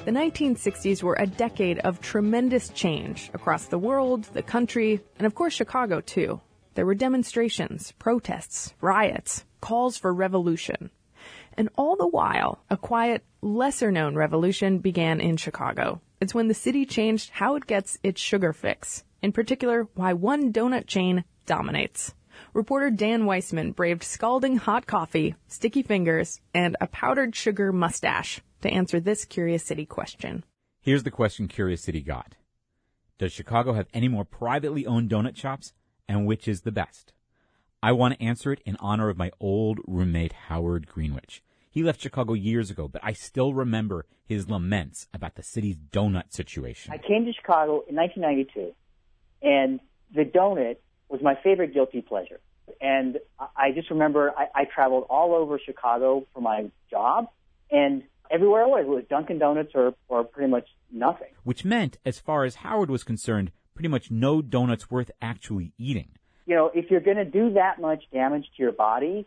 The 0.07 0.11
1960s 0.11 1.03
were 1.03 1.16
a 1.18 1.26
decade 1.26 1.80
of 1.80 2.01
tremendous 2.01 2.70
change 2.70 3.30
across 3.34 3.66
the 3.66 3.76
world, 3.76 4.24
the 4.32 4.42
country, 4.42 5.03
and 5.18 5.26
of 5.26 5.34
course 5.34 5.53
Chicago 5.53 6.01
too. 6.01 6.40
There 6.79 6.87
were 6.87 6.95
demonstrations, 6.95 7.91
protests, 7.99 8.72
riots, 8.81 9.45
calls 9.61 9.97
for 9.97 10.14
revolution. 10.14 10.91
And 11.55 11.70
all 11.74 11.97
the 11.97 12.07
while, 12.07 12.62
a 12.70 12.76
quiet, 12.76 13.24
lesser 13.43 13.91
known 13.91 14.14
revolution 14.14 14.79
began 14.79 15.20
in 15.20 15.39
Chicago. 15.39 16.01
It's 16.20 16.37
when 16.37 16.47
the 16.47 16.55
city 16.55 16.87
changed 16.87 17.31
how 17.31 17.57
it 17.57 17.66
gets 17.66 17.99
its 18.05 18.20
sugar 18.20 18.53
fix. 18.53 19.03
In 19.22 19.33
particular, 19.33 19.89
why 19.95 20.12
one 20.12 20.53
donut 20.53 20.87
chain 20.87 21.24
dominates. 21.47 22.14
Reporter 22.55 22.91
Dan 22.91 23.26
Weissman 23.26 23.72
braved 23.72 24.05
scalding 24.05 24.59
hot 24.59 24.87
coffee, 24.87 25.35
sticky 25.49 25.83
fingers, 25.83 26.41
and 26.55 26.76
a 26.81 26.87
powdered 26.87 27.35
sugar 27.35 27.72
mustache 27.72 28.41
to 28.61 28.70
answer 28.70 29.01
this 29.01 29.24
Curious 29.24 29.64
City 29.64 29.85
question. 29.85 30.45
Here's 30.81 31.03
the 31.03 31.11
question 31.11 31.49
Curious 31.49 31.83
City 31.83 32.03
got. 32.03 32.37
Does 33.18 33.33
Chicago 33.33 33.72
have 33.72 33.89
any 33.93 34.07
more 34.07 34.24
privately 34.24 34.87
owned 34.87 35.11
donut 35.11 35.35
shops 35.35 35.72
and 36.09 36.26
which 36.26 36.48
is 36.48 36.62
the 36.62 36.72
best? 36.72 37.12
I 37.82 37.92
want 37.92 38.14
to 38.14 38.24
answer 38.24 38.52
it 38.52 38.61
in 38.64 38.76
honor 38.80 39.09
of 39.09 39.16
my 39.16 39.30
old 39.38 39.78
roommate, 39.86 40.32
Howard 40.48 40.88
Greenwich. 40.88 41.42
He 41.70 41.82
left 41.82 42.00
Chicago 42.00 42.32
years 42.32 42.70
ago, 42.70 42.88
but 42.88 43.02
I 43.04 43.12
still 43.12 43.54
remember 43.54 44.06
his 44.24 44.50
laments 44.50 45.06
about 45.14 45.36
the 45.36 45.42
city's 45.42 45.76
donut 45.76 46.32
situation. 46.32 46.92
I 46.92 46.98
came 46.98 47.24
to 47.24 47.32
Chicago 47.32 47.84
in 47.88 47.94
1992, 47.94 48.74
and 49.42 49.80
the 50.12 50.24
donut 50.24 50.78
was 51.09 51.20
my 51.22 51.36
favorite 51.42 51.72
guilty 51.72 52.00
pleasure. 52.00 52.40
And 52.80 53.18
I 53.56 53.70
just 53.72 53.90
remember 53.90 54.32
I, 54.36 54.48
I 54.54 54.64
traveled 54.64 55.06
all 55.09 55.34
over 55.34 55.59
Chicago 55.64 56.26
for 56.34 56.40
my 56.40 56.70
job, 56.90 57.28
and 57.70 58.02
everywhere 58.30 58.64
I 58.64 58.66
was, 58.66 58.84
it 58.86 58.88
was 58.88 59.04
Dunkin' 59.09 59.38
Donuts 59.38 59.72
or, 59.74 59.94
or 60.09 60.24
pretty 60.24 60.50
much 60.50 60.68
nothing. 60.90 61.28
Which 61.44 61.64
meant, 61.64 61.98
as 62.04 62.18
far 62.18 62.44
as 62.44 62.56
Howard 62.56 62.90
was 62.90 63.04
concerned, 63.04 63.52
pretty 63.79 63.89
much 63.89 64.11
no 64.11 64.43
donuts 64.43 64.91
worth 64.91 65.09
actually 65.22 65.72
eating. 65.79 66.09
You 66.47 66.57
know, 66.57 66.68
if 66.74 66.91
you're 66.91 66.99
going 67.01 67.18
to 67.18 67.24
do 67.24 67.53
that 67.53 67.81
much 67.81 68.03
damage 68.12 68.45
to 68.57 68.62
your 68.64 68.72
body, 68.72 69.24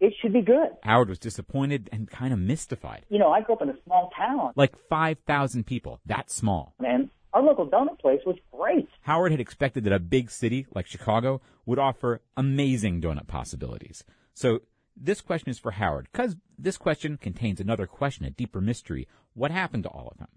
it 0.00 0.12
should 0.20 0.32
be 0.32 0.42
good. 0.42 0.70
Howard 0.82 1.08
was 1.08 1.20
disappointed 1.20 1.88
and 1.92 2.10
kind 2.10 2.32
of 2.32 2.40
mystified. 2.40 3.06
You 3.10 3.20
know, 3.20 3.30
I 3.30 3.42
grew 3.42 3.54
up 3.54 3.62
in 3.62 3.68
a 3.68 3.76
small 3.84 4.10
town, 4.16 4.54
Like 4.56 4.74
5,000 4.88 5.64
people, 5.64 6.00
that 6.06 6.32
small. 6.32 6.74
and 6.80 7.10
our 7.32 7.44
local 7.44 7.64
donut 7.64 8.00
place 8.00 8.18
was 8.26 8.34
great. 8.52 8.88
Howard 9.02 9.30
had 9.30 9.40
expected 9.40 9.84
that 9.84 9.92
a 9.92 10.00
big 10.00 10.32
city 10.32 10.66
like 10.74 10.88
Chicago 10.88 11.40
would 11.64 11.78
offer 11.78 12.22
amazing 12.36 13.00
donut 13.00 13.28
possibilities. 13.28 14.02
So 14.34 14.62
this 14.96 15.20
question 15.20 15.50
is 15.50 15.60
for 15.60 15.70
Howard, 15.70 16.08
because 16.10 16.34
this 16.58 16.76
question 16.76 17.18
contains 17.18 17.60
another 17.60 17.86
question, 17.86 18.24
a 18.26 18.30
deeper 18.30 18.60
mystery. 18.60 19.06
What 19.34 19.52
happened 19.52 19.84
to 19.84 19.90
all 19.90 20.08
of 20.10 20.18
them? 20.18 20.28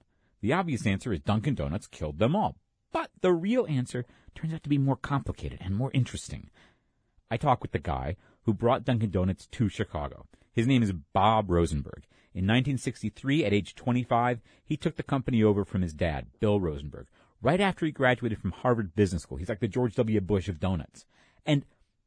The 0.42 0.54
obvious 0.54 0.86
answer 0.86 1.12
is 1.12 1.22
Dunkin' 1.22 1.56
Donuts 1.56 1.88
killed 1.88 2.20
them 2.20 2.36
all. 2.36 2.58
But 2.96 3.12
the 3.20 3.34
real 3.34 3.68
answer 3.68 4.06
turns 4.36 4.54
out 4.54 4.64
to 4.64 4.70
be 4.70 4.78
more 4.78 4.96
complicated 4.96 5.60
and 5.60 5.76
more 5.76 5.92
interesting. 5.94 6.50
I 7.30 7.36
talk 7.36 7.62
with 7.62 7.74
the 7.74 7.80
guy 7.80 8.16
who 8.44 8.54
brought 8.54 8.86
Dunkin' 8.86 9.10
Donuts 9.10 9.48
to 9.48 9.68
Chicago. 9.68 10.28
His 10.54 10.66
name 10.66 10.82
is 10.82 10.94
Bob 10.94 11.52
Rosenberg. 11.52 12.06
In 12.34 12.48
1963, 12.48 13.44
at 13.44 13.52
age 13.52 13.76
25, 13.76 14.40
he 14.64 14.78
took 14.78 14.96
the 14.96 15.04
company 15.04 15.44
over 15.44 15.66
from 15.66 15.82
his 15.82 15.94
dad, 15.94 16.28
Bill 16.40 16.62
Rosenberg, 16.62 17.08
right 17.42 17.60
after 17.60 17.86
he 17.86 17.92
graduated 17.92 18.40
from 18.40 18.52
Harvard 18.52 18.96
Business 18.96 19.24
School. 19.24 19.40
He's 19.40 19.50
like 19.50 19.60
the 19.60 19.68
George 19.68 19.96
W. 19.96 20.22
Bush 20.22 20.48
of 20.48 20.62
donuts. 20.62 21.04
And 21.46 21.66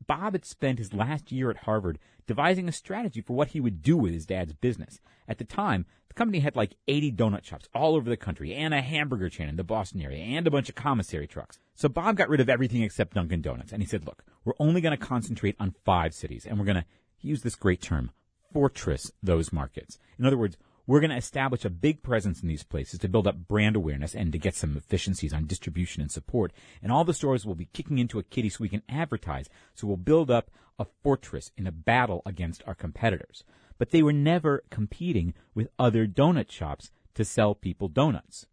Bob 0.09 0.33
had 0.33 0.45
spent 0.45 0.81
his 0.81 0.93
last 0.93 1.31
year 1.31 1.51
at 1.51 1.59
Harvard 1.59 1.99
devising 2.27 2.67
a 2.67 2.73
strategy 2.73 3.21
for 3.21 3.35
what 3.35 3.49
he 3.49 3.61
would 3.61 3.83
do 3.83 3.97
with 3.97 4.13
his 4.13 4.27
dad's 4.27 4.55
business. 4.55 5.01
At 5.29 5.39
the 5.39 5.45
time, 5.45 5.87
the 6.09 6.15
company 6.15 6.41
had 6.41 6.57
like 6.57 6.75
80 6.89 7.13
donut 7.13 7.45
shops 7.45 7.69
all 7.75 7.95
over 7.95 8.09
the 8.09 8.17
country 8.17 8.55
and 8.55 8.73
a 8.73 8.81
hamburger 8.81 9.29
chain 9.29 9.49
in 9.49 9.57
the 9.57 9.63
Boston 9.63 10.01
area 10.01 10.25
and 10.25 10.47
a 10.47 10.51
bunch 10.51 10.69
of 10.69 10.75
commissary 10.75 11.27
trucks. 11.27 11.59
So 11.75 11.89
Bob 11.89 12.17
got 12.17 12.31
rid 12.31 12.41
of 12.41 12.49
everything 12.49 12.83
except 12.83 13.15
Dunkin' 13.15 13.43
Donuts 13.43 13.73
and 13.73 13.83
he 13.83 13.87
said, 13.87 14.07
look, 14.07 14.25
we're 14.45 14.55
only 14.59 14.81
going 14.81 14.99
to 14.99 15.07
concentrate 15.07 15.57
on 15.61 15.75
five 15.85 16.15
cities 16.15 16.47
and 16.47 16.59
we're 16.59 16.65
going 16.65 16.77
to 16.77 16.87
use 17.21 17.43
this 17.43 17.55
great 17.55 17.83
term, 17.83 18.11
fortress 18.53 19.13
those 19.23 19.53
markets. 19.53 19.99
In 20.19 20.25
other 20.25 20.39
words, 20.39 20.57
we're 20.89 21.01
going 21.01 21.11
to 21.11 21.17
establish 21.17 21.67
a 21.67 21.71
big 21.71 22.03
presence 22.03 22.41
in 22.41 22.49
these 22.49 22.65
places 22.65 22.99
to 22.99 23.09
build 23.11 23.27
up 23.27 23.47
brand 23.47 23.77
awareness 23.77 24.15
and 24.15 24.33
to 24.33 24.39
get 24.39 24.55
some 24.55 24.75
efficiencies 24.75 25.35
on 25.35 25.45
distribution 25.45 26.01
and 26.01 26.11
support. 26.11 26.51
And 26.83 26.91
all 26.91 27.05
the 27.05 27.13
stores 27.13 27.45
will 27.45 27.55
be 27.55 27.69
kicking 27.75 27.99
into 27.99 28.19
a 28.19 28.23
kitty 28.23 28.49
so 28.49 28.57
we 28.63 28.71
can 28.71 28.83
advertise. 28.89 29.51
So 29.75 29.87
we'll 29.87 29.99
build 29.99 30.31
up 30.31 30.51
a 30.79 30.87
fortress 31.03 31.53
in 31.59 31.67
a 31.67 31.73
battle 31.73 32.23
against 32.25 32.63
our 32.67 32.75
competitors. 32.75 33.45
But 33.77 33.91
they 33.91 34.03
were 34.03 34.15
never 34.15 34.65
competing 34.71 35.35
with 35.55 35.69
other 35.79 36.07
donut 36.07 36.51
shops 36.51 36.91
to 37.15 37.25
sell 37.25 37.55
people 37.55 37.89
donuts. 37.89 38.47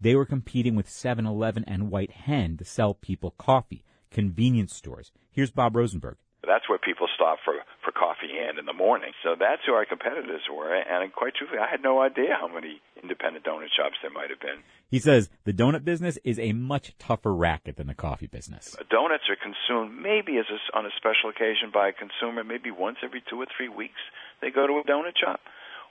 They 0.00 0.14
were 0.14 0.24
competing 0.24 0.76
with 0.76 0.88
7-Eleven 0.88 1.64
and 1.66 1.90
White 1.90 2.12
Hen 2.12 2.56
to 2.56 2.64
sell 2.64 2.94
people 2.94 3.32
coffee, 3.32 3.84
convenience 4.10 4.74
stores. 4.74 5.12
Here's 5.30 5.50
Bob 5.50 5.76
Rosenberg. 5.76 6.16
That's 6.46 6.68
where 6.68 6.78
people 6.78 7.08
stop 7.14 7.38
for, 7.44 7.54
for 7.84 7.92
coffee 7.92 8.38
and 8.38 8.58
in 8.58 8.64
the 8.64 8.72
morning. 8.72 9.12
So 9.22 9.34
that's 9.38 9.62
who 9.66 9.72
our 9.74 9.84
competitors 9.84 10.42
were. 10.46 10.74
And 10.74 11.12
quite 11.12 11.34
truthfully, 11.34 11.60
I 11.60 11.70
had 11.70 11.82
no 11.82 12.00
idea 12.00 12.38
how 12.40 12.48
many 12.48 12.80
independent 13.02 13.44
donut 13.44 13.74
shops 13.76 13.96
there 14.02 14.10
might 14.10 14.30
have 14.30 14.40
been. 14.40 14.62
He 14.88 14.98
says 14.98 15.28
the 15.44 15.52
donut 15.52 15.84
business 15.84 16.18
is 16.22 16.38
a 16.38 16.52
much 16.52 16.96
tougher 16.98 17.34
racket 17.34 17.76
than 17.76 17.88
the 17.88 17.94
coffee 17.94 18.28
business. 18.28 18.76
Donuts 18.88 19.26
are 19.28 19.36
consumed 19.36 20.00
maybe 20.00 20.38
as 20.38 20.46
a, 20.46 20.78
on 20.78 20.86
a 20.86 20.90
special 20.96 21.30
occasion 21.30 21.70
by 21.74 21.88
a 21.88 21.92
consumer, 21.92 22.44
maybe 22.44 22.70
once 22.70 22.98
every 23.02 23.22
two 23.28 23.42
or 23.42 23.46
three 23.56 23.68
weeks. 23.68 24.00
They 24.40 24.50
go 24.50 24.66
to 24.66 24.74
a 24.78 24.84
donut 24.84 25.18
shop. 25.18 25.40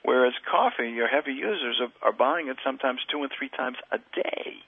Whereas 0.04 0.34
coffee, 0.50 0.92
your 0.92 1.08
heavy 1.08 1.34
users 1.34 1.82
are, 1.82 2.10
are 2.10 2.14
buying 2.14 2.48
it 2.48 2.58
sometimes 2.64 3.00
two 3.12 3.24
and 3.24 3.32
three 3.38 3.50
times 3.50 3.78
a 3.92 3.98
day. 3.98 4.62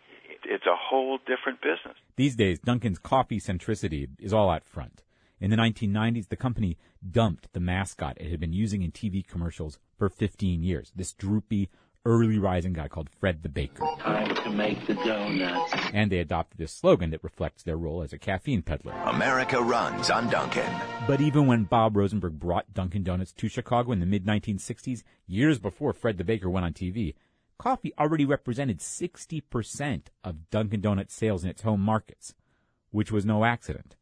It's 0.44 0.66
a 0.66 0.76
whole 0.76 1.20
different 1.20 1.62
business. 1.62 1.98
These 2.16 2.36
days, 2.36 2.60
Dunkin's 2.60 3.00
coffee 3.00 3.40
centricity 3.40 4.08
is 4.20 4.34
all 4.34 4.50
out 4.50 4.66
front. 4.66 5.04
In 5.40 5.52
the 5.52 5.58
1990s, 5.58 6.30
the 6.30 6.36
company 6.36 6.78
dumped 7.12 7.54
the 7.54 7.60
mascot 7.60 8.18
it 8.20 8.32
had 8.32 8.40
been 8.40 8.54
using 8.54 8.82
in 8.82 8.92
TV 8.92 9.26
commercials 9.26 9.78
for 9.96 10.10
15 10.10 10.64
years. 10.64 10.92
This 10.96 11.14
droopy, 11.14 11.70
early 12.06 12.40
rising 12.40 12.74
guy 12.74 12.88
called 12.88 13.10
Fred 13.10 13.44
the 13.44 13.50
Baker. 13.50 13.86
Time 14.00 14.34
to 14.34 14.50
make 14.50 14.88
the 14.88 14.96
donuts. 14.96 15.74
And 15.94 16.12
they 16.12 16.18
adopted 16.18 16.60
a 16.62 16.68
slogan 16.68 17.12
that 17.12 17.24
reflects 17.24 17.62
their 17.62 17.78
role 17.78 18.02
as 18.02 18.14
a 18.14 18.18
caffeine 18.18 18.64
peddler. 18.64 18.94
America 19.06 19.62
runs 19.62 20.10
on 20.10 20.28
Dunkin'. 20.28 20.74
But 21.06 21.22
even 21.22 21.46
when 21.46 21.66
Bob 21.66 21.96
Rosenberg 21.96 22.40
brought 22.40 22.74
Dunkin' 22.74 23.04
Donuts 23.04 23.34
to 23.34 23.48
Chicago 23.48 23.92
in 23.92 24.00
the 24.00 24.08
mid 24.08 24.26
1960s, 24.26 25.04
years 25.28 25.60
before 25.60 25.94
Fred 25.94 26.18
the 26.18 26.24
Baker 26.24 26.50
went 26.50 26.66
on 26.66 26.74
TV, 26.74 27.14
coffee 27.60 27.94
already 28.00 28.26
represented 28.26 28.80
60% 28.80 30.02
of 30.24 30.50
Dunkin' 30.50 30.82
Donuts 30.82 31.14
sales 31.14 31.44
in 31.44 31.50
its 31.52 31.62
home 31.62 31.82
markets, 31.82 32.34
which 32.90 33.12
was 33.12 33.24
no 33.24 33.46
accident. 33.46 33.96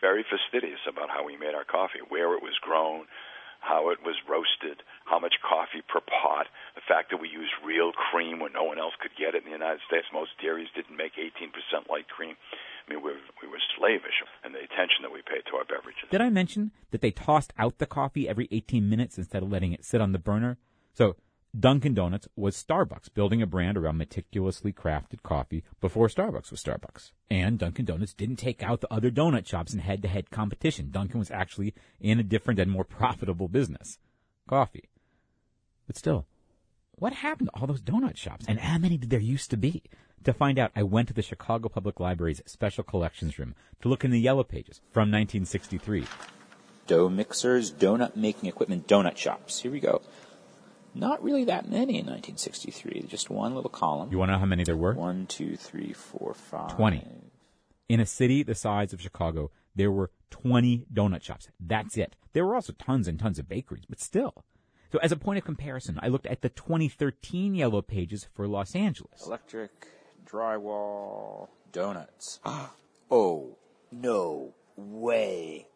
Very 0.00 0.24
fastidious 0.24 0.80
about 0.88 1.10
how 1.10 1.24
we 1.24 1.36
made 1.36 1.54
our 1.54 1.64
coffee, 1.64 2.04
where 2.08 2.34
it 2.34 2.42
was 2.42 2.58
grown, 2.60 3.06
how 3.60 3.90
it 3.90 3.98
was 4.04 4.14
roasted, 4.28 4.82
how 5.04 5.18
much 5.18 5.34
coffee 5.42 5.82
per 5.82 6.00
pot, 6.00 6.46
the 6.74 6.84
fact 6.86 7.10
that 7.10 7.20
we 7.20 7.28
used 7.28 7.52
real 7.64 7.92
cream 7.92 8.38
when 8.38 8.52
no 8.52 8.64
one 8.64 8.78
else 8.78 8.94
could 9.00 9.16
get 9.18 9.34
it 9.34 9.42
in 9.42 9.50
the 9.50 9.56
United 9.56 9.80
States. 9.86 10.06
Most 10.12 10.38
dairies 10.40 10.68
didn't 10.74 10.96
make 10.96 11.16
18% 11.16 11.50
light 11.88 12.08
cream. 12.08 12.36
I 12.86 12.94
mean, 12.94 13.02
we 13.02 13.10
were, 13.10 13.24
we 13.42 13.48
were 13.48 13.62
slavish 13.76 14.22
in 14.44 14.52
the 14.52 14.62
attention 14.62 15.02
that 15.02 15.12
we 15.12 15.22
paid 15.22 15.42
to 15.50 15.56
our 15.56 15.64
beverages. 15.64 16.06
Did 16.10 16.20
I 16.20 16.30
mention 16.30 16.70
that 16.90 17.00
they 17.00 17.10
tossed 17.10 17.52
out 17.58 17.78
the 17.78 17.86
coffee 17.86 18.28
every 18.28 18.48
18 18.52 18.88
minutes 18.88 19.18
instead 19.18 19.42
of 19.42 19.50
letting 19.50 19.72
it 19.72 19.84
sit 19.84 20.00
on 20.00 20.12
the 20.12 20.20
burner? 20.20 20.58
So 20.94 21.16
Dunkin' 21.58 21.94
Donuts 21.94 22.28
was 22.36 22.62
Starbucks, 22.62 23.14
building 23.14 23.40
a 23.40 23.46
brand 23.46 23.78
around 23.78 23.96
meticulously 23.96 24.72
crafted 24.72 25.22
coffee 25.22 25.64
before 25.80 26.08
Starbucks 26.08 26.50
was 26.50 26.62
Starbucks. 26.62 27.12
And 27.30 27.58
Dunkin' 27.58 27.86
Donuts 27.86 28.12
didn't 28.12 28.36
take 28.36 28.62
out 28.62 28.82
the 28.82 28.92
other 28.92 29.10
donut 29.10 29.46
shops 29.46 29.72
in 29.72 29.80
head-to-head 29.80 30.30
competition. 30.30 30.90
Dunkin' 30.90 31.18
was 31.18 31.30
actually 31.30 31.74
in 31.98 32.20
a 32.20 32.24
different 32.24 32.60
and 32.60 32.70
more 32.70 32.84
profitable 32.98 33.48
business. 33.48 33.98
Coffee. 34.46 34.90
But 35.86 35.96
still, 35.96 36.26
what 36.96 37.14
happened 37.14 37.48
to 37.54 37.60
all 37.60 37.66
those 37.66 37.80
donut 37.80 38.18
shops? 38.18 38.44
And 38.46 38.58
how 38.58 38.76
many 38.76 38.98
did 38.98 39.08
there 39.10 39.20
used 39.20 39.50
to 39.50 39.56
be? 39.56 39.82
To 40.24 40.34
find 40.34 40.58
out, 40.58 40.72
I 40.76 40.82
went 40.82 41.08
to 41.08 41.14
the 41.14 41.22
Chicago 41.22 41.68
Public 41.68 42.00
Library's 42.00 42.42
Special 42.44 42.84
Collections 42.84 43.38
Room 43.38 43.54
to 43.80 43.88
look 43.88 44.04
in 44.04 44.10
the 44.10 44.20
yellow 44.20 44.44
pages 44.44 44.80
from 44.92 45.10
1963. 45.12 46.04
Dough 46.86 47.08
mixers, 47.08 47.72
donut 47.72 48.14
making 48.14 48.48
equipment, 48.48 48.86
donut 48.86 49.16
shops. 49.16 49.60
Here 49.60 49.70
we 49.72 49.80
go. 49.80 50.02
Not 50.96 51.22
really 51.22 51.44
that 51.44 51.68
many 51.68 51.98
in 51.98 52.06
1963. 52.06 53.04
Just 53.06 53.28
one 53.28 53.54
little 53.54 53.70
column. 53.70 54.10
You 54.10 54.18
want 54.18 54.30
to 54.30 54.32
know 54.32 54.38
how 54.38 54.46
many 54.46 54.64
there 54.64 54.76
were? 54.76 54.94
One, 54.94 55.26
two, 55.26 55.54
three, 55.56 55.92
four, 55.92 56.32
five. 56.32 56.74
20. 56.74 57.06
In 57.90 58.00
a 58.00 58.06
city 58.06 58.42
the 58.42 58.54
size 58.54 58.94
of 58.94 59.00
Chicago, 59.02 59.50
there 59.74 59.90
were 59.90 60.10
20 60.30 60.86
donut 60.92 61.22
shops. 61.22 61.48
That's 61.60 61.98
it. 61.98 62.16
There 62.32 62.46
were 62.46 62.54
also 62.54 62.72
tons 62.72 63.06
and 63.08 63.18
tons 63.18 63.38
of 63.38 63.46
bakeries, 63.46 63.84
but 63.86 64.00
still. 64.00 64.44
So 64.90 64.98
as 65.02 65.12
a 65.12 65.16
point 65.16 65.38
of 65.38 65.44
comparison, 65.44 65.98
I 66.02 66.08
looked 66.08 66.26
at 66.26 66.40
the 66.40 66.48
2013 66.48 67.54
yellow 67.54 67.82
pages 67.82 68.26
for 68.32 68.48
Los 68.48 68.74
Angeles. 68.74 69.26
Electric, 69.26 69.88
drywall, 70.24 71.48
donuts. 71.72 72.40
oh, 73.10 73.56
no 73.92 74.54
way. 74.76 75.66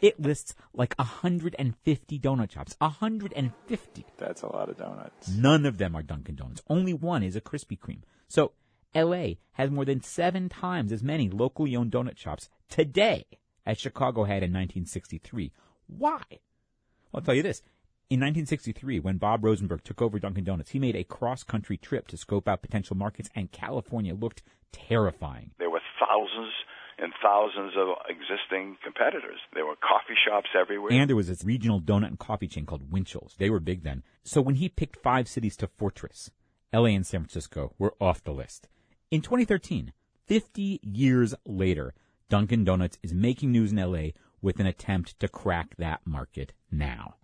It 0.00 0.20
lists 0.20 0.54
like 0.74 0.94
150 0.96 2.18
donut 2.18 2.50
shops. 2.50 2.76
150. 2.78 4.06
That's 4.18 4.42
a 4.42 4.46
lot 4.46 4.68
of 4.68 4.76
donuts. 4.76 5.28
None 5.28 5.66
of 5.66 5.78
them 5.78 5.96
are 5.96 6.02
Dunkin' 6.02 6.36
Donuts. 6.36 6.62
Only 6.68 6.92
one 6.94 7.22
is 7.22 7.36
a 7.36 7.40
Krispy 7.40 7.78
Kreme. 7.78 8.02
So 8.28 8.52
LA 8.94 9.34
has 9.52 9.70
more 9.70 9.84
than 9.84 10.02
seven 10.02 10.48
times 10.48 10.92
as 10.92 11.02
many 11.02 11.28
locally 11.28 11.74
owned 11.76 11.92
donut 11.92 12.18
shops 12.18 12.48
today 12.68 13.24
as 13.64 13.78
Chicago 13.78 14.24
had 14.24 14.42
in 14.42 14.52
1963. 14.52 15.52
Why? 15.86 16.22
Well, 16.30 16.40
I'll 17.14 17.20
tell 17.22 17.34
you 17.34 17.42
this. 17.42 17.62
In 18.10 18.20
1963, 18.20 19.00
when 19.00 19.16
Bob 19.16 19.42
Rosenberg 19.42 19.84
took 19.84 20.02
over 20.02 20.18
Dunkin' 20.18 20.44
Donuts, 20.44 20.72
he 20.72 20.78
made 20.78 20.96
a 20.96 21.04
cross-country 21.04 21.78
trip 21.78 22.08
to 22.08 22.18
scope 22.18 22.46
out 22.46 22.60
potential 22.60 22.94
markets, 22.94 23.30
and 23.34 23.50
California 23.50 24.14
looked 24.14 24.42
terrifying. 24.70 25.52
There 25.58 25.70
were 25.70 25.80
thousands 25.98 26.52
and 27.02 27.12
thousands 27.20 27.72
of 27.76 27.88
existing 28.08 28.76
competitors. 28.82 29.40
There 29.52 29.66
were 29.66 29.74
coffee 29.74 30.14
shops 30.26 30.50
everywhere. 30.58 30.92
And 30.92 31.08
there 31.08 31.16
was 31.16 31.26
this 31.26 31.44
regional 31.44 31.80
donut 31.80 32.06
and 32.06 32.18
coffee 32.18 32.46
chain 32.46 32.64
called 32.64 32.92
Winchell's. 32.92 33.34
They 33.38 33.50
were 33.50 33.58
big 33.58 33.82
then. 33.82 34.04
So 34.22 34.40
when 34.40 34.54
he 34.54 34.68
picked 34.68 35.02
five 35.02 35.26
cities 35.28 35.56
to 35.58 35.66
fortress, 35.66 36.30
LA 36.72 36.86
and 36.86 37.04
San 37.04 37.22
Francisco 37.22 37.74
were 37.76 37.94
off 38.00 38.22
the 38.22 38.32
list. 38.32 38.68
In 39.10 39.20
2013, 39.20 39.92
50 40.26 40.80
years 40.82 41.34
later, 41.44 41.92
Dunkin' 42.28 42.64
Donuts 42.64 42.98
is 43.02 43.12
making 43.12 43.50
news 43.50 43.72
in 43.72 43.78
LA 43.78 44.10
with 44.40 44.60
an 44.60 44.66
attempt 44.66 45.18
to 45.20 45.28
crack 45.28 45.76
that 45.78 46.00
market 46.06 46.52
now. 46.70 47.16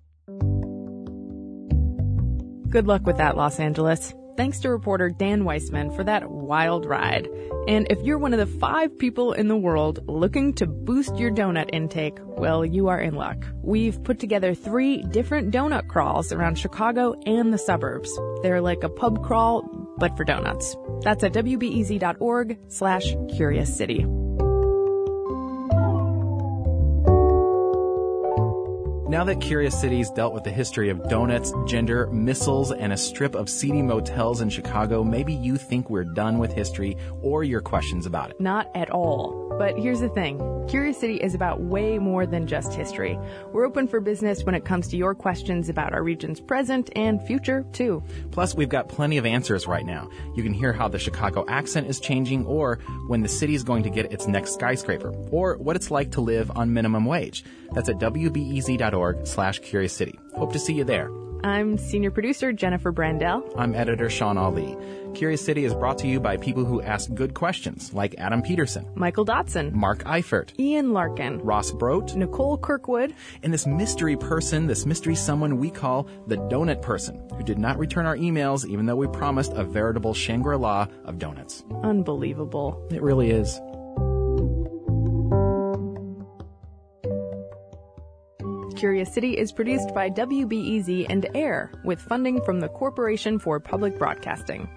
Good 2.69 2.87
luck 2.87 3.07
with 3.07 3.17
that, 3.17 3.37
Los 3.37 3.59
Angeles. 3.61 4.13
Thanks 4.39 4.61
to 4.61 4.71
reporter 4.71 5.11
Dan 5.11 5.45
Weissman 5.45 5.91
for 5.91 6.05
that 6.05 6.31
wild 6.31 6.87
ride. 6.87 7.29
And 7.67 7.89
if 7.91 8.01
you're 8.03 8.19
one 8.19 8.33
of 8.33 8.39
the 8.39 8.47
five 8.47 8.97
people 8.97 9.33
in 9.33 9.49
the 9.49 9.57
world 9.57 9.99
looking 10.07 10.55
to 10.55 10.67
boost 10.69 11.17
your 11.17 11.33
donut 11.33 11.71
intake, 11.73 12.19
well, 12.25 12.65
you 12.65 12.87
are 12.87 13.01
in 13.01 13.15
luck. 13.15 13.45
We've 13.65 14.01
put 14.05 14.21
together 14.21 14.55
three 14.55 15.03
different 15.03 15.53
donut 15.53 15.89
crawls 15.89 16.31
around 16.31 16.57
Chicago 16.57 17.17
and 17.27 17.53
the 17.53 17.59
suburbs. 17.59 18.17
They're 18.43 18.61
like 18.61 18.85
a 18.85 18.89
pub 18.89 19.25
crawl, 19.25 19.63
but 19.99 20.17
for 20.17 20.23
donuts. 20.23 20.77
That's 21.01 21.25
at 21.25 21.33
wbez.org 21.33 22.59
slash 22.69 23.17
curious 23.35 23.77
city. 23.77 24.07
Now 29.09 29.25
that 29.25 29.41
Curious 29.41 29.81
City's 29.81 30.11
dealt 30.11 30.35
with 30.35 30.45
the 30.45 30.51
history 30.51 30.91
of 30.91 31.09
donuts, 31.09 31.51
gender, 31.67 32.09
missiles, 32.09 32.73
and 32.73 32.93
a 32.93 32.97
strip 32.99 33.35
of 33.35 33.49
seedy 33.49 33.81
motels 33.81 34.43
in 34.43 34.51
Chicago, 34.51 35.03
maybe 35.03 35.33
you 35.33 35.57
think 35.57 35.89
we're 35.89 36.05
done 36.05 36.37
with 36.37 36.53
history 36.53 36.95
or 37.23 37.43
your 37.43 37.63
questions 37.63 38.05
about 38.05 38.29
it. 38.29 38.39
Not 38.39 38.71
at 38.75 38.91
all. 38.91 39.48
But 39.59 39.79
here's 39.79 40.01
the 40.01 40.09
thing 40.09 40.39
Curious 40.69 40.99
City 40.99 41.17
is 41.17 41.35
about 41.35 41.63
way 41.63 41.99
more 41.99 42.27
than 42.27 42.47
just 42.47 42.75
history. 42.75 43.19
We're 43.53 43.67
open 43.67 43.89
for 43.89 44.01
business 44.01 44.45
when 44.45 44.55
it 44.55 44.67
comes 44.67 44.87
to 44.89 44.97
your 44.97 45.15
questions 45.15 45.69
about 45.69 45.95
our 45.95 46.03
region's 46.03 46.41
present 46.41 46.91
and 46.95 47.27
future, 47.27 47.65
too. 47.73 48.03
Plus, 48.31 48.55
we've 48.55 48.69
got 48.69 48.89
plenty 48.89 49.17
of 49.17 49.25
answers 49.25 49.67
right 49.67 49.87
now. 49.87 50.11
You 50.37 50.43
can 50.43 50.53
hear 50.53 50.73
how 50.75 50.89
the 50.89 50.99
Chicago 50.99 51.45
accent 51.49 51.89
is 51.89 52.01
changing, 52.01 52.45
or 52.45 52.81
when 53.07 53.23
the 53.23 53.29
city's 53.29 53.65
going 53.65 53.83
to 53.85 53.91
get 53.91 54.13
its 54.13 54.29
next 54.29 54.55
skyscraper, 54.55 55.11
or 55.31 55.57
what 55.57 55.75
it's 55.75 55.91
like 55.91 56.13
to 56.13 56.21
live 56.21 56.51
on 56.55 56.75
minimum 56.75 57.07
wage. 57.07 57.45
That's 57.73 57.89
at 57.89 57.99
wbez.org 57.99 59.27
slash 59.27 59.59
curious 59.61 59.95
city. 59.95 60.19
Hope 60.35 60.53
to 60.53 60.59
see 60.59 60.75
you 60.75 60.85
there. 60.85 61.11
I'm 61.45 61.79
senior 61.79 62.11
producer 62.11 62.53
Jennifer 62.53 62.93
Brandel. 62.93 63.53
I'm 63.57 63.75
editor 63.75 64.11
Shawn 64.11 64.37
Allee. 64.37 64.77
Curious 65.15 65.45
City 65.45 65.65
is 65.65 65.73
brought 65.75 65.99
to 65.99 66.07
you 66.07 66.21
by 66.21 66.37
people 66.37 66.65
who 66.65 66.83
ask 66.83 67.13
good 67.15 67.33
questions, 67.35 67.95
like 67.95 68.15
Adam 68.19 68.43
Peterson, 68.43 68.87
Michael 68.95 69.25
Dotson, 69.25 69.73
Mark 69.73 70.05
Eifert, 70.05 70.59
Ian 70.59 70.93
Larkin, 70.93 71.39
Ross 71.39 71.73
Brote, 71.73 72.15
Nicole 72.15 72.59
Kirkwood, 72.59 73.15
and 73.43 73.53
this 73.53 73.67
mystery 73.67 74.17
person, 74.17 74.67
this 74.67 74.85
mystery 74.85 75.15
someone 75.15 75.59
we 75.59 75.71
call 75.71 76.09
the 76.27 76.37
Donut 76.37 76.83
Person, 76.83 77.23
who 77.37 77.43
did 77.43 77.59
not 77.59 77.79
return 77.79 78.07
our 78.07 78.17
emails 78.17 78.67
even 78.67 78.87
though 78.87 78.97
we 78.97 79.07
promised 79.09 79.53
a 79.53 79.65
veritable 79.65 80.15
Shangri-La 80.15 80.89
of 81.05 81.19
donuts. 81.19 81.65
Unbelievable. 81.83 82.87
It 82.91 83.03
really 83.03 83.31
is. 83.31 83.61
Curious 88.79 89.13
City 89.13 89.37
is 89.37 89.51
produced 89.51 89.93
by 89.93 90.09
WBEZ 90.09 91.07
and 91.11 91.27
AIR 91.35 91.73
with 91.83 92.01
funding 92.01 92.41
from 92.45 92.61
the 92.61 92.69
Corporation 92.69 93.37
for 93.37 93.59
Public 93.59 93.99
Broadcasting. 93.99 94.69